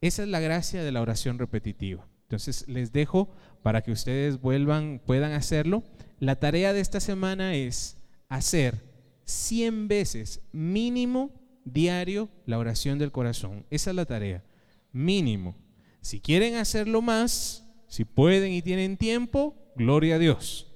Esa 0.00 0.22
es 0.22 0.28
la 0.28 0.40
gracia 0.40 0.82
de 0.82 0.90
la 0.90 1.02
oración 1.02 1.38
repetitiva. 1.38 2.08
Entonces 2.22 2.66
les 2.66 2.92
dejo 2.92 3.30
para 3.66 3.82
que 3.82 3.90
ustedes 3.90 4.40
vuelvan, 4.40 5.00
puedan 5.04 5.32
hacerlo. 5.32 5.82
La 6.20 6.36
tarea 6.36 6.72
de 6.72 6.78
esta 6.78 7.00
semana 7.00 7.56
es 7.56 7.96
hacer 8.28 8.80
100 9.24 9.88
veces 9.88 10.40
mínimo 10.52 11.32
diario 11.64 12.28
la 12.44 12.60
oración 12.60 13.00
del 13.00 13.10
corazón. 13.10 13.66
Esa 13.68 13.90
es 13.90 13.96
la 13.96 14.04
tarea, 14.04 14.44
mínimo. 14.92 15.56
Si 16.00 16.20
quieren 16.20 16.54
hacerlo 16.54 17.02
más, 17.02 17.68
si 17.88 18.04
pueden 18.04 18.52
y 18.52 18.62
tienen 18.62 18.96
tiempo, 18.96 19.56
gloria 19.74 20.14
a 20.14 20.20
Dios. 20.20 20.72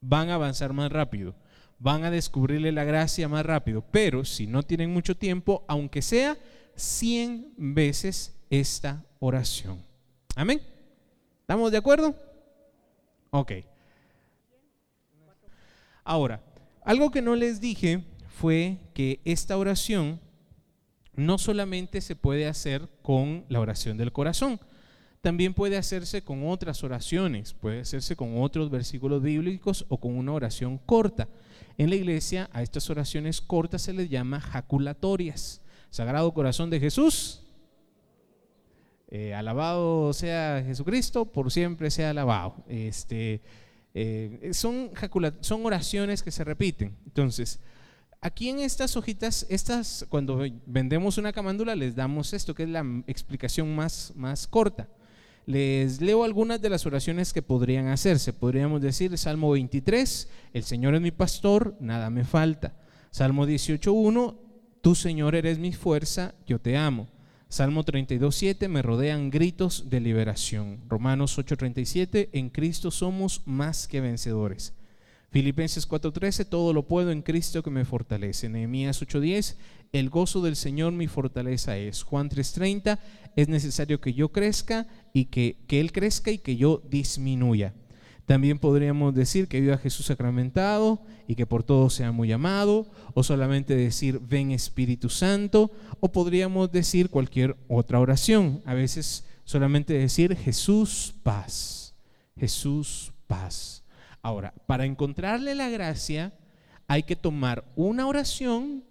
Van 0.00 0.30
a 0.30 0.36
avanzar 0.36 0.72
más 0.72 0.90
rápido, 0.90 1.34
van 1.78 2.04
a 2.04 2.10
descubrirle 2.10 2.72
la 2.72 2.84
gracia 2.84 3.28
más 3.28 3.44
rápido, 3.44 3.84
pero 3.90 4.24
si 4.24 4.46
no 4.46 4.62
tienen 4.62 4.94
mucho 4.94 5.14
tiempo, 5.14 5.62
aunque 5.68 6.00
sea 6.00 6.38
100 6.74 7.52
veces 7.58 8.34
esta 8.48 9.04
oración. 9.20 9.84
Amén. 10.34 10.77
¿Estamos 11.48 11.72
de 11.72 11.78
acuerdo? 11.78 12.14
Ok. 13.30 13.52
Ahora, 16.04 16.42
algo 16.84 17.10
que 17.10 17.22
no 17.22 17.36
les 17.36 17.58
dije 17.58 18.04
fue 18.28 18.76
que 18.92 19.22
esta 19.24 19.56
oración 19.56 20.20
no 21.14 21.38
solamente 21.38 22.02
se 22.02 22.16
puede 22.16 22.46
hacer 22.46 22.86
con 23.00 23.46
la 23.48 23.60
oración 23.60 23.96
del 23.96 24.12
corazón, 24.12 24.60
también 25.22 25.54
puede 25.54 25.78
hacerse 25.78 26.20
con 26.20 26.46
otras 26.46 26.84
oraciones, 26.84 27.54
puede 27.54 27.80
hacerse 27.80 28.14
con 28.14 28.42
otros 28.42 28.68
versículos 28.68 29.22
bíblicos 29.22 29.86
o 29.88 29.98
con 29.98 30.18
una 30.18 30.34
oración 30.34 30.76
corta. 30.76 31.28
En 31.78 31.88
la 31.88 31.96
iglesia 31.96 32.50
a 32.52 32.60
estas 32.60 32.90
oraciones 32.90 33.40
cortas 33.40 33.80
se 33.80 33.94
les 33.94 34.10
llama 34.10 34.42
jaculatorias. 34.42 35.62
Sagrado 35.88 36.34
Corazón 36.34 36.68
de 36.68 36.78
Jesús, 36.78 37.47
eh, 39.10 39.34
alabado 39.34 40.12
sea 40.12 40.62
Jesucristo, 40.66 41.24
por 41.24 41.50
siempre 41.50 41.90
sea 41.90 42.10
alabado. 42.10 42.56
Este, 42.68 43.40
eh, 43.94 44.50
son, 44.52 44.90
oraciones 45.64 46.22
que 46.22 46.30
se 46.30 46.44
repiten. 46.44 46.94
Entonces, 47.06 47.58
aquí 48.20 48.50
en 48.50 48.60
estas 48.60 48.96
hojitas, 48.96 49.46
estas, 49.48 50.06
cuando 50.10 50.44
vendemos 50.66 51.16
una 51.16 51.32
camándula, 51.32 51.74
les 51.74 51.96
damos 51.96 52.34
esto, 52.34 52.54
que 52.54 52.64
es 52.64 52.68
la 52.68 52.84
explicación 53.06 53.74
más, 53.74 54.12
más 54.14 54.46
corta. 54.46 54.88
Les 55.46 56.02
leo 56.02 56.24
algunas 56.24 56.60
de 56.60 56.68
las 56.68 56.84
oraciones 56.84 57.32
que 57.32 57.40
podrían 57.40 57.88
hacerse. 57.88 58.34
Podríamos 58.34 58.82
decir, 58.82 59.16
Salmo 59.16 59.50
23, 59.52 60.28
el 60.52 60.62
Señor 60.64 60.94
es 60.94 61.00
mi 61.00 61.12
pastor, 61.12 61.74
nada 61.80 62.10
me 62.10 62.24
falta. 62.24 62.76
Salmo 63.10 63.46
18.1, 63.46 64.36
tú 64.82 64.94
Señor 64.94 65.34
eres 65.34 65.58
mi 65.58 65.72
fuerza, 65.72 66.34
yo 66.46 66.60
te 66.60 66.76
amo. 66.76 67.08
Salmo 67.48 67.82
32.7, 67.82 68.68
me 68.68 68.82
rodean 68.82 69.30
gritos 69.30 69.88
de 69.88 70.00
liberación. 70.00 70.80
Romanos 70.86 71.38
8.37, 71.38 72.28
en 72.32 72.50
Cristo 72.50 72.90
somos 72.90 73.40
más 73.46 73.88
que 73.88 74.02
vencedores. 74.02 74.74
Filipenses 75.30 75.86
4:13, 75.86 76.46
todo 76.46 76.72
lo 76.72 76.88
puedo 76.88 77.10
en 77.10 77.22
Cristo 77.22 77.62
que 77.62 77.70
me 77.70 77.84
fortalece. 77.84 78.48
Nehemías 78.48 79.02
8:10, 79.02 79.56
el 79.92 80.10
gozo 80.10 80.42
del 80.42 80.56
Señor 80.56 80.92
mi 80.92 81.06
fortaleza 81.06 81.76
es. 81.76 82.02
Juan 82.02 82.28
3:30, 82.28 82.98
es 83.36 83.48
necesario 83.48 84.00
que 84.00 84.14
yo 84.14 84.30
crezca 84.30 84.86
y 85.12 85.26
que, 85.26 85.56
que 85.66 85.80
Él 85.80 85.92
crezca 85.92 86.30
y 86.30 86.38
que 86.38 86.56
yo 86.56 86.82
disminuya. 86.90 87.74
También 88.28 88.58
podríamos 88.58 89.14
decir 89.14 89.48
que 89.48 89.58
viva 89.58 89.78
Jesús 89.78 90.04
sacramentado 90.04 91.00
y 91.26 91.34
que 91.34 91.46
por 91.46 91.62
todo 91.62 91.88
sea 91.88 92.12
muy 92.12 92.30
amado, 92.30 92.86
o 93.14 93.22
solamente 93.22 93.74
decir 93.74 94.20
ven 94.20 94.50
Espíritu 94.50 95.08
Santo, 95.08 95.70
o 96.00 96.12
podríamos 96.12 96.70
decir 96.70 97.08
cualquier 97.08 97.56
otra 97.68 97.98
oración. 98.00 98.60
A 98.66 98.74
veces 98.74 99.24
solamente 99.44 99.94
decir 99.94 100.36
Jesús 100.36 101.14
paz, 101.22 101.94
Jesús 102.38 103.14
paz. 103.26 103.82
Ahora, 104.20 104.52
para 104.66 104.84
encontrarle 104.84 105.54
la 105.54 105.70
gracia 105.70 106.34
hay 106.86 107.04
que 107.04 107.16
tomar 107.16 107.64
una 107.76 108.06
oración 108.06 108.84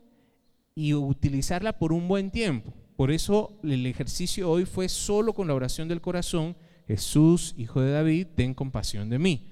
y 0.73 0.95
utilizarla 0.95 1.77
por 1.77 1.93
un 1.93 2.07
buen 2.07 2.31
tiempo. 2.31 2.73
Por 2.95 3.11
eso 3.11 3.59
el 3.61 3.85
ejercicio 3.85 4.49
hoy 4.49 4.65
fue 4.65 4.89
solo 4.89 5.33
con 5.33 5.47
la 5.47 5.53
oración 5.53 5.87
del 5.87 6.01
corazón 6.01 6.55
Jesús, 6.87 7.53
hijo 7.57 7.81
de 7.81 7.91
David, 7.91 8.27
ten 8.35 8.53
compasión 8.53 9.09
de 9.09 9.19
mí. 9.19 9.47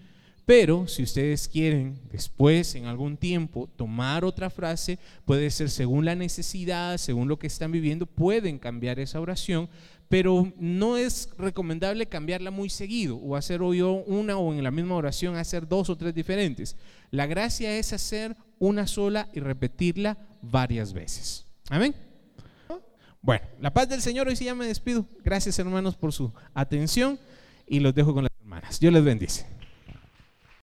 Pero 0.46 0.88
si 0.88 1.02
ustedes 1.02 1.48
quieren 1.48 2.00
después, 2.12 2.76
en 2.76 2.86
algún 2.86 3.18
tiempo, 3.18 3.68
tomar 3.76 4.24
otra 4.24 4.52
frase, 4.52 5.00
puede 5.26 5.50
ser 5.50 5.72
según 5.72 6.06
la 6.06 6.16
necesidad, 6.16 6.98
según 6.98 7.28
lo 7.28 7.40
que 7.40 7.48
están 7.48 7.72
viviendo, 7.72 8.06
pueden 8.06 8.60
cambiar 8.60 9.00
esa 9.00 9.20
oración, 9.20 9.68
pero 10.08 10.54
no 10.60 10.98
es 10.98 11.30
recomendable 11.40 12.06
cambiarla 12.06 12.52
muy 12.52 12.70
seguido 12.70 13.18
o 13.18 13.36
hacer 13.36 13.64
hoy 13.64 13.82
una 13.82 14.38
o 14.38 14.54
en 14.54 14.64
la 14.64 14.70
misma 14.70 14.96
oración 14.96 15.36
hacer 15.36 15.68
dos 15.68 15.90
o 15.90 15.98
tres 15.98 16.14
diferentes. 16.14 16.78
La 17.10 17.26
gracia 17.26 17.76
es 17.76 17.92
hacer 17.92 18.38
una 18.60 18.86
sola 18.86 19.30
y 19.34 19.40
repetirla 19.40 20.20
varias 20.44 20.94
veces. 20.94 21.48
Amén. 21.70 21.96
Bueno, 23.26 23.44
la 23.60 23.74
paz 23.74 23.90
del 23.90 24.04
Señor, 24.04 24.28
hoy 24.28 24.36
sí 24.36 24.46
ya 24.46 24.54
me 24.54 24.68
despido. 24.68 25.08
Gracias 25.24 25.58
hermanos 25.58 25.96
por 25.96 26.14
su 26.14 26.32
atención 26.54 27.18
y 27.66 27.80
los 27.80 27.96
dejo 27.96 28.14
con 28.14 28.22
las 28.22 28.32
hermanas. 28.40 28.80
Dios 28.80 28.94
les 28.94 29.04
bendice. 29.04 29.48